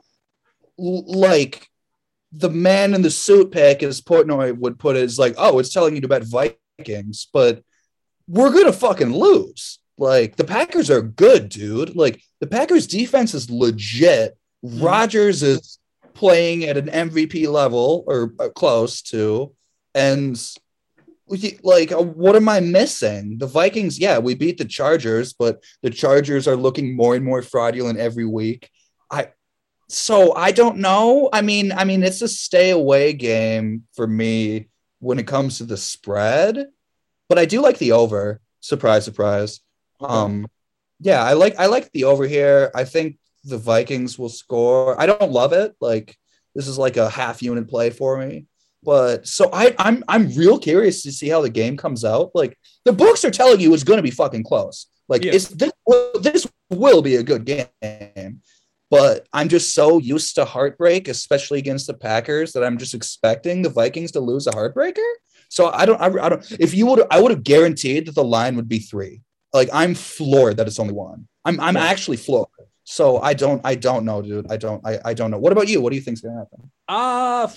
like, 0.77 1.67
the 2.35 2.49
man 2.49 2.93
in 2.93 3.01
the 3.01 3.11
suit 3.11 3.51
pick, 3.51 3.83
as 3.83 4.01
Portnoy 4.01 4.57
would 4.57 4.79
put 4.79 4.95
it, 4.95 5.03
is 5.03 5.19
like, 5.19 5.35
oh, 5.37 5.59
it's 5.59 5.73
telling 5.73 5.95
you 5.95 6.01
to 6.01 6.07
bet 6.07 6.23
Vikings, 6.23 7.27
but 7.31 7.63
we're 8.27 8.51
gonna 8.51 8.73
fucking 8.73 9.13
lose. 9.13 9.79
Like 9.97 10.35
the 10.35 10.43
Packers 10.43 10.89
are 10.89 11.01
good, 11.01 11.49
dude. 11.49 11.95
Like 11.95 12.21
the 12.39 12.47
Packers 12.47 12.87
defense 12.87 13.33
is 13.33 13.49
legit. 13.49 14.37
Rodgers 14.63 15.43
is 15.43 15.77
playing 16.13 16.63
at 16.63 16.77
an 16.77 16.87
MVP 16.87 17.47
level 17.47 18.03
or 18.07 18.33
uh, 18.39 18.49
close 18.49 19.01
to, 19.03 19.53
and 19.93 20.39
like, 21.63 21.91
uh, 21.91 22.01
what 22.01 22.35
am 22.35 22.49
I 22.49 22.59
missing? 22.59 23.37
The 23.37 23.47
Vikings, 23.47 23.99
yeah, 23.99 24.19
we 24.19 24.35
beat 24.35 24.57
the 24.57 24.65
Chargers, 24.65 25.33
but 25.33 25.63
the 25.81 25.89
Chargers 25.89 26.47
are 26.47 26.55
looking 26.55 26.95
more 26.95 27.15
and 27.15 27.25
more 27.25 27.41
fraudulent 27.41 27.99
every 27.99 28.25
week. 28.25 28.69
So 29.89 30.33
I 30.35 30.51
don't 30.51 30.77
know. 30.77 31.29
I 31.31 31.41
mean, 31.41 31.71
I 31.71 31.83
mean, 31.83 32.03
it's 32.03 32.21
a 32.21 32.27
stay 32.27 32.71
away 32.71 33.13
game 33.13 33.83
for 33.95 34.07
me 34.07 34.69
when 34.99 35.19
it 35.19 35.27
comes 35.27 35.57
to 35.57 35.65
the 35.65 35.77
spread, 35.77 36.67
but 37.29 37.37
I 37.37 37.45
do 37.45 37.61
like 37.61 37.77
the 37.77 37.91
over. 37.91 38.41
Surprise, 38.61 39.05
surprise. 39.05 39.59
Um, 39.99 40.47
yeah, 40.99 41.21
I 41.21 41.33
like 41.33 41.55
I 41.59 41.65
like 41.67 41.91
the 41.91 42.05
over 42.05 42.25
here. 42.25 42.71
I 42.73 42.85
think 42.85 43.17
the 43.43 43.57
Vikings 43.57 44.17
will 44.17 44.29
score. 44.29 44.99
I 44.99 45.05
don't 45.05 45.31
love 45.31 45.53
it. 45.53 45.75
Like 45.81 46.17
this 46.55 46.67
is 46.67 46.77
like 46.77 46.97
a 46.97 47.09
half 47.09 47.41
unit 47.41 47.67
play 47.67 47.89
for 47.89 48.17
me. 48.17 48.45
But 48.83 49.27
so 49.27 49.49
I 49.53 49.75
I'm 49.77 50.03
I'm 50.07 50.33
real 50.33 50.59
curious 50.59 51.03
to 51.03 51.11
see 51.11 51.29
how 51.29 51.41
the 51.41 51.49
game 51.49 51.77
comes 51.77 52.03
out. 52.05 52.31
Like 52.33 52.57
the 52.85 52.93
books 52.93 53.23
are 53.25 53.31
telling 53.31 53.59
you 53.59 53.73
it's 53.73 53.83
going 53.83 53.97
to 53.97 54.03
be 54.03 54.11
fucking 54.11 54.43
close. 54.43 54.87
Like 55.09 55.23
Yeah. 55.23 55.33
it's 55.33 55.49
this 55.49 55.71
this 56.21 56.47
will 56.69 57.01
be 57.01 57.17
a 57.17 57.23
good 57.23 57.45
game. 57.45 57.67
But 58.93 59.27
I'm 59.33 59.49
just 59.49 59.73
so 59.73 59.97
used 59.97 60.35
to 60.35 60.45
heartbreak, 60.45 61.07
especially 61.07 61.57
against 61.57 61.87
the 61.87 61.95
Packers, 61.95 62.51
that 62.51 62.63
I'm 62.63 62.77
just 62.77 62.93
expecting 62.93 63.63
the 63.63 63.69
Vikings 63.71 64.11
to 64.11 64.19
lose 64.19 64.45
a 64.45 64.51
heartbreaker. 64.51 65.09
So 65.49 65.71
I 65.71 65.87
don't, 65.87 65.99
I, 65.99 66.09
I 66.23 66.29
don't. 66.29 66.51
If 66.59 66.75
you 66.75 66.85
would, 66.85 67.01
I 67.09 67.19
would 67.19 67.31
have 67.31 67.43
guaranteed 67.43 68.05
that 68.05 68.13
the 68.13 68.23
line 68.23 68.55
would 68.55 68.69
be 68.69 68.77
three. 68.77 69.23
Like 69.51 69.69
I'm 69.73 69.95
floored 69.95 70.57
that 70.57 70.67
it's 70.67 70.77
only 70.77 70.93
one. 70.93 71.27
I'm, 71.43 71.59
I'm 71.59 71.75
actually 71.75 72.17
floored. 72.17 72.49
So 72.83 73.19
I 73.19 73.33
don't, 73.33 73.61
I 73.63 73.73
don't 73.73 74.05
know, 74.05 74.21
dude. 74.21 74.51
I 74.51 74.57
don't, 74.57 74.85
I, 74.85 74.99
I 75.03 75.15
don't 75.15 75.31
know. 75.31 75.39
What 75.39 75.53
about 75.53 75.67
you? 75.67 75.81
What 75.81 75.89
do 75.89 75.95
you 75.95 76.01
think's 76.03 76.21
gonna 76.21 76.37
happen? 76.37 76.69
Uh 76.87 77.49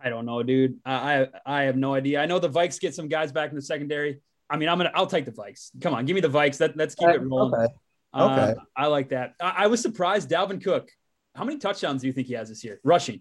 I 0.00 0.08
don't 0.08 0.24
know, 0.24 0.42
dude. 0.42 0.78
I, 0.86 0.94
I 0.94 1.28
I 1.44 1.62
have 1.64 1.76
no 1.76 1.92
idea. 1.92 2.22
I 2.22 2.26
know 2.26 2.38
the 2.38 2.48
Vikes 2.48 2.80
get 2.80 2.94
some 2.94 3.08
guys 3.08 3.32
back 3.32 3.50
in 3.50 3.56
the 3.56 3.60
secondary. 3.60 4.22
I 4.48 4.56
mean, 4.56 4.70
I'm 4.70 4.78
gonna 4.78 4.92
I'll 4.94 5.06
take 5.06 5.26
the 5.26 5.32
Vikes. 5.32 5.72
Come 5.82 5.92
on, 5.92 6.06
give 6.06 6.14
me 6.14 6.22
the 6.22 6.28
Vikes. 6.28 6.56
That, 6.56 6.74
let's 6.74 6.94
keep 6.94 7.10
it 7.10 7.20
rolling. 7.20 7.60
Okay. 7.60 7.74
Okay. 8.16 8.52
Um, 8.52 8.66
I 8.76 8.86
like 8.86 9.10
that. 9.10 9.34
I, 9.40 9.54
I 9.58 9.66
was 9.66 9.80
surprised. 9.82 10.30
Dalvin 10.30 10.62
Cook. 10.62 10.90
How 11.34 11.44
many 11.44 11.58
touchdowns 11.58 12.00
do 12.00 12.06
you 12.06 12.12
think 12.12 12.28
he 12.28 12.34
has 12.34 12.48
this 12.48 12.64
year? 12.64 12.80
Rushing. 12.82 13.20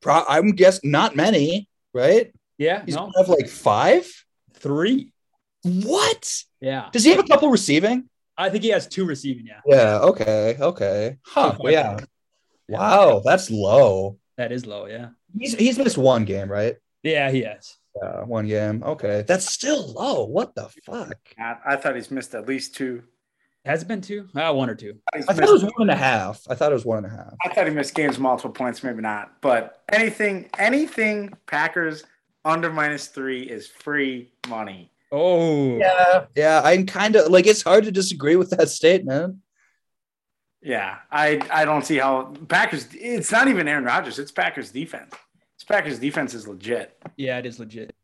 Pro- 0.00 0.24
I'm 0.28 0.52
guess 0.52 0.80
not 0.82 1.14
many, 1.14 1.68
right? 1.92 2.32
Yeah. 2.58 2.84
He's 2.84 2.96
no. 2.96 3.10
have 3.16 3.28
like 3.28 3.48
five. 3.48 4.10
Three. 4.54 5.12
What? 5.62 6.42
Yeah. 6.60 6.88
Does 6.92 7.04
he 7.04 7.10
have 7.10 7.20
a 7.20 7.24
couple 7.28 7.50
receiving? 7.50 8.08
I 8.36 8.50
think 8.50 8.64
he 8.64 8.70
has 8.70 8.88
two 8.88 9.04
receiving. 9.04 9.46
Yeah. 9.46 9.60
Yeah. 9.66 9.98
Okay. 10.00 10.56
Okay. 10.58 11.18
Huh. 11.24 11.54
Okay. 11.60 11.72
Yeah. 11.72 11.98
Wow. 12.68 13.22
That's 13.24 13.50
low. 13.50 14.18
That 14.36 14.52
is 14.52 14.66
low. 14.66 14.86
Yeah. 14.86 15.08
He's 15.38 15.54
he's 15.54 15.78
missed 15.78 15.98
one 15.98 16.24
game, 16.24 16.50
right? 16.50 16.76
Yeah, 17.02 17.30
he 17.30 17.42
has. 17.42 17.76
Yeah, 18.02 18.24
one 18.24 18.46
game. 18.46 18.82
Okay. 18.82 19.24
That's 19.26 19.46
still 19.50 19.92
low. 19.92 20.24
What 20.24 20.54
the 20.54 20.68
fuck? 20.84 21.16
I, 21.38 21.56
I 21.66 21.76
thought 21.76 21.94
he's 21.94 22.10
missed 22.10 22.34
at 22.34 22.48
least 22.48 22.74
two. 22.74 23.02
Has 23.64 23.82
it 23.82 23.88
been 23.88 24.00
two? 24.02 24.28
Ah, 24.36 24.52
one 24.52 24.68
or 24.68 24.74
two. 24.74 24.96
He's 25.14 25.26
I 25.26 25.32
thought 25.32 25.48
it 25.48 25.52
was 25.52 25.62
one 25.64 25.72
and 25.78 25.90
a 25.90 25.96
half. 25.96 26.42
I 26.50 26.54
thought 26.54 26.70
it 26.70 26.74
was 26.74 26.84
one 26.84 27.04
and 27.04 27.06
a 27.06 27.16
half. 27.16 27.32
I 27.44 27.48
thought 27.54 27.66
he 27.66 27.72
missed 27.72 27.94
games 27.94 28.18
multiple 28.18 28.50
points, 28.50 28.82
maybe 28.82 29.00
not. 29.00 29.40
But 29.40 29.82
anything, 29.90 30.50
anything 30.58 31.32
Packers 31.46 32.04
under 32.44 32.70
minus 32.70 33.06
three 33.06 33.42
is 33.42 33.66
free 33.66 34.32
money. 34.48 34.90
Oh, 35.10 35.78
Yeah, 35.78 36.26
yeah. 36.34 36.60
I'm 36.64 36.84
kind 36.84 37.16
of 37.16 37.28
like 37.30 37.46
it's 37.46 37.62
hard 37.62 37.84
to 37.84 37.92
disagree 37.92 38.36
with 38.36 38.50
that 38.50 38.68
statement. 38.68 39.36
Yeah, 40.60 40.96
I 41.10 41.40
I 41.50 41.64
don't 41.64 41.84
see 41.86 41.98
how 41.98 42.34
Packers. 42.48 42.88
It's 42.92 43.30
not 43.30 43.48
even 43.48 43.68
Aaron 43.68 43.84
Rodgers. 43.84 44.18
It's 44.18 44.32
Packers 44.32 44.70
defense. 44.70 45.12
It's 45.64 45.68
Packers 45.70 45.98
defense 45.98 46.34
is 46.34 46.46
legit. 46.46 46.94
yeah, 47.16 47.38
it 47.38 47.46
is 47.46 47.58
legit. 47.58 47.94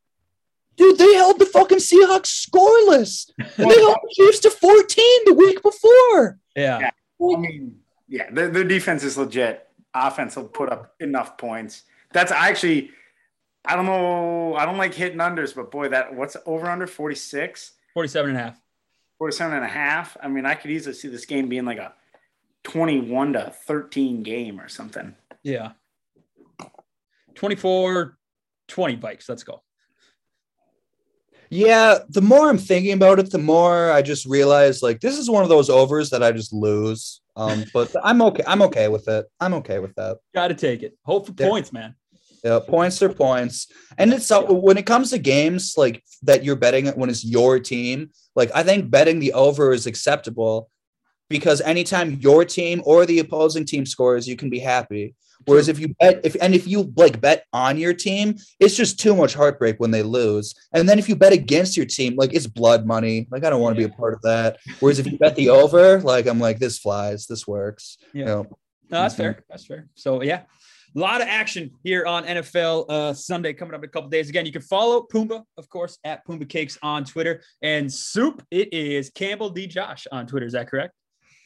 Dude, 0.79 0.97
they 0.97 1.13
held 1.13 1.39
the 1.39 1.45
fucking 1.45 1.77
Seahawks 1.77 2.49
scoreless. 2.49 3.31
And 3.39 3.71
they 3.71 3.79
held 3.79 3.99
the 4.03 4.15
Chiefs 4.15 4.39
to 4.41 4.51
14 4.51 5.05
the 5.27 5.35
week 5.35 5.63
before. 5.63 6.39
Yeah. 6.57 6.79
Yeah. 6.79 6.91
I 7.23 7.37
mean, 7.39 7.77
yeah, 8.09 8.31
their, 8.31 8.49
their 8.49 8.65
defense 8.65 9.05
is 9.05 9.19
legit. 9.19 9.69
Offense 9.93 10.37
will 10.37 10.45
put 10.45 10.73
up 10.73 10.95
enough 11.01 11.37
points. 11.37 11.83
That's 12.15 12.33
actually, 12.33 12.93
I 13.67 13.77
don't 13.77 13.85
know. 13.85 14.55
I 14.55 14.65
don't 14.65 14.79
like 14.79 14.95
hitting 14.95 15.19
unders, 15.19 15.55
but 15.55 15.71
boy, 15.71 15.91
that 15.91 16.15
what's 16.15 16.39
over 16.47 16.67
under 16.67 16.87
46, 16.87 17.73
47 17.93 18.31
and 18.31 18.39
a 18.39 18.43
half. 18.43 18.61
47 19.19 19.55
and 19.55 19.65
a 19.67 19.69
half. 19.69 20.17
I 20.23 20.29
mean, 20.29 20.47
I 20.47 20.55
could 20.55 20.71
easily 20.71 20.95
see 20.95 21.09
this 21.09 21.27
game 21.27 21.51
being 21.51 21.67
like 21.67 21.77
a 21.77 21.93
21 22.63 23.35
to 23.35 23.53
13 23.67 24.23
game 24.23 24.59
or 24.59 24.69
something. 24.71 25.15
Yeah. 25.43 25.73
24 27.35 28.17
20 28.69 28.97
Vikes. 28.97 29.29
Let's 29.29 29.43
go. 29.43 29.63
Yeah, 31.53 31.99
the 32.09 32.23
more 32.23 32.49
I'm 32.49 32.59
thinking 32.59 32.93
about 32.93 33.19
it, 33.19 33.31
the 33.31 33.39
more 33.39 33.91
I 33.91 34.03
just 34.03 34.25
realize 34.25 34.83
like 34.83 35.01
this 35.01 35.19
is 35.19 35.29
one 35.29 35.43
of 35.43 35.49
those 35.49 35.69
overs 35.69 36.11
that 36.11 36.23
I 36.23 36.31
just 36.31 36.53
lose. 36.53 37.21
Um, 37.37 37.65
but 37.75 37.91
I'm 38.05 38.23
okay. 38.23 38.45
I'm 38.47 38.63
okay 38.63 38.89
with 38.89 39.09
it. 39.09 39.27
I'm 39.41 39.55
okay 39.55 39.81
with 39.81 39.95
that. 39.97 40.19
Got 40.35 40.49
to 40.49 40.55
take 40.55 40.83
it. 40.83 40.97
Hope 41.05 41.27
for 41.27 41.35
Yeah. 41.37 41.49
points, 41.49 41.73
man. 41.73 41.97
Yeah, 42.45 42.61
points 42.67 43.03
are 43.03 43.13
points. 43.13 43.67
And 43.99 44.15
it's 44.15 44.31
uh, 44.31 44.43
when 44.43 44.79
it 44.79 44.87
comes 44.87 45.11
to 45.11 45.19
games 45.19 45.75
like 45.77 46.03
that 46.23 46.43
you're 46.45 46.57
betting 46.57 46.87
it 46.87 46.97
when 46.97 47.11
it's 47.11 47.25
your 47.25 47.59
team, 47.59 48.11
like 48.35 48.51
I 48.55 48.63
think 48.63 48.91
betting 48.91 49.19
the 49.19 49.33
over 49.35 49.73
is 49.73 49.87
acceptable 49.87 50.71
because 51.29 51.61
anytime 51.61 52.19
your 52.21 52.45
team 52.45 52.81
or 52.87 53.05
the 53.05 53.19
opposing 53.19 53.67
team 53.67 53.85
scores, 53.85 54.27
you 54.27 54.37
can 54.37 54.49
be 54.51 54.59
happy. 54.59 55.15
Whereas 55.47 55.69
if 55.69 55.79
you 55.79 55.95
bet 56.01 56.21
if 56.25 56.37
and 56.41 56.55
if 56.55 56.67
you 56.67 56.93
like 56.97 57.21
bet 57.21 57.47
on 57.53 57.79
your 57.79 57.95
team, 57.95 58.37
it's 58.59 58.77
just 58.77 59.01
too 59.01 59.15
much 59.15 59.35
heartbreak 59.35 59.81
when 59.81 59.91
they 59.91 60.03
lose. 60.03 60.55
And 60.73 60.89
then 60.89 60.99
if 60.99 61.09
you 61.09 61.17
bet 61.17 61.33
against 61.33 61.77
your 61.77 61.87
team, 61.87 62.15
like 62.17 62.35
it's 62.35 62.47
blood 62.47 62.87
money. 62.87 63.27
Like 63.31 63.45
I 63.45 63.51
don't 63.51 63.61
want 63.61 63.77
to 63.77 63.79
be 63.79 63.93
a 63.93 63.97
part 63.97 64.15
of 64.15 64.23
that. 64.23 64.59
Whereas 64.81 64.99
if 64.99 65.07
you 65.07 65.19
bet 65.19 65.37
the 65.37 65.49
over, 65.49 66.01
like 66.01 66.27
I'm 66.27 66.39
like 66.39 66.59
this 66.59 66.79
flies, 66.79 67.27
this 67.27 67.47
works. 67.47 67.99
Yeah. 68.13 68.19
You 68.19 68.25
know? 68.25 68.47
No, 68.91 69.03
that's 69.03 69.15
fair. 69.15 69.45
That's 69.49 69.67
fair. 69.67 69.89
So 69.95 70.23
yeah, 70.23 70.43
a 70.95 70.99
lot 70.99 71.21
of 71.21 71.29
action 71.29 71.71
here 71.85 72.05
on 72.07 72.25
NFL 72.25 72.87
uh, 72.89 73.15
Sunday 73.15 73.53
coming 73.53 73.75
up 73.75 73.83
in 73.83 73.89
a 73.89 73.93
couple 73.93 74.11
days. 74.11 74.29
Again, 74.29 74.47
you 74.47 74.53
can 74.53 74.63
follow 74.63 75.07
Pumbaa, 75.13 75.45
of 75.57 75.69
course, 75.69 75.99
at 76.05 76.27
Pumbaa 76.27 76.49
Cakes 76.49 76.79
on 76.83 77.05
Twitter, 77.05 77.43
and 77.63 77.93
Soup 77.93 78.43
it 78.51 78.73
is 78.73 79.11
Campbell 79.11 79.51
D 79.51 79.67
Josh 79.67 80.07
on 80.11 80.27
Twitter. 80.27 80.47
Is 80.47 80.53
that 80.55 80.69
correct? 80.69 80.95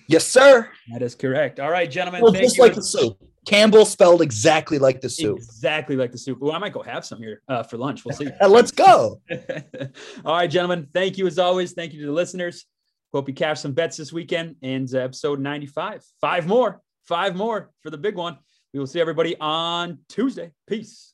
Yes, 0.09 0.27
sir. 0.27 0.71
That 0.93 1.03
is 1.03 1.15
correct. 1.15 1.61
All 1.61 1.71
right, 1.71 1.91
gentlemen. 1.91 2.23
Well, 2.23 2.33
thank 2.33 2.45
just 2.45 2.57
you. 2.57 2.63
like 2.63 2.75
the 2.75 2.83
soup. 2.83 3.17
Campbell 3.47 3.85
spelled 3.85 4.23
exactly 4.23 4.79
like 4.79 5.01
the 5.01 5.11
soup. 5.11 5.37
Exactly 5.37 5.97
like 5.97 6.13
the 6.13 6.19
soup. 6.19 6.39
Well, 6.41 6.53
I 6.53 6.59
might 6.59 6.73
go 6.73 6.83
have 6.83 7.05
some 7.05 7.19
here 7.19 7.43
uh, 7.49 7.63
for 7.63 7.77
lunch. 7.77 8.05
We'll 8.05 8.17
see. 8.17 8.29
Let's 8.47 8.71
go. 8.71 9.21
All 10.25 10.35
right, 10.35 10.51
gentlemen. 10.51 10.89
Thank 10.93 11.19
you 11.19 11.27
as 11.27 11.39
always. 11.39 11.73
Thank 11.73 11.93
you 11.93 12.01
to 12.01 12.07
the 12.07 12.13
listeners. 12.13 12.67
Hope 13.13 13.29
you 13.29 13.35
cash 13.35 13.61
some 13.61 13.73
bets 13.73 13.97
this 13.97 14.13
weekend. 14.13 14.57
And 14.63 14.93
uh, 14.95 14.99
episode 14.99 15.41
95. 15.41 16.05
Five 16.21 16.47
more. 16.47 16.81
Five 17.05 17.37
more 17.37 17.71
for 17.81 17.91
the 17.91 17.99
big 17.99 18.17
one. 18.17 18.39
We 18.73 18.81
will 18.81 18.87
see 18.87 19.01
everybody 19.01 19.37
on 19.39 19.99
Tuesday. 20.09 20.51
Peace. 20.67 21.14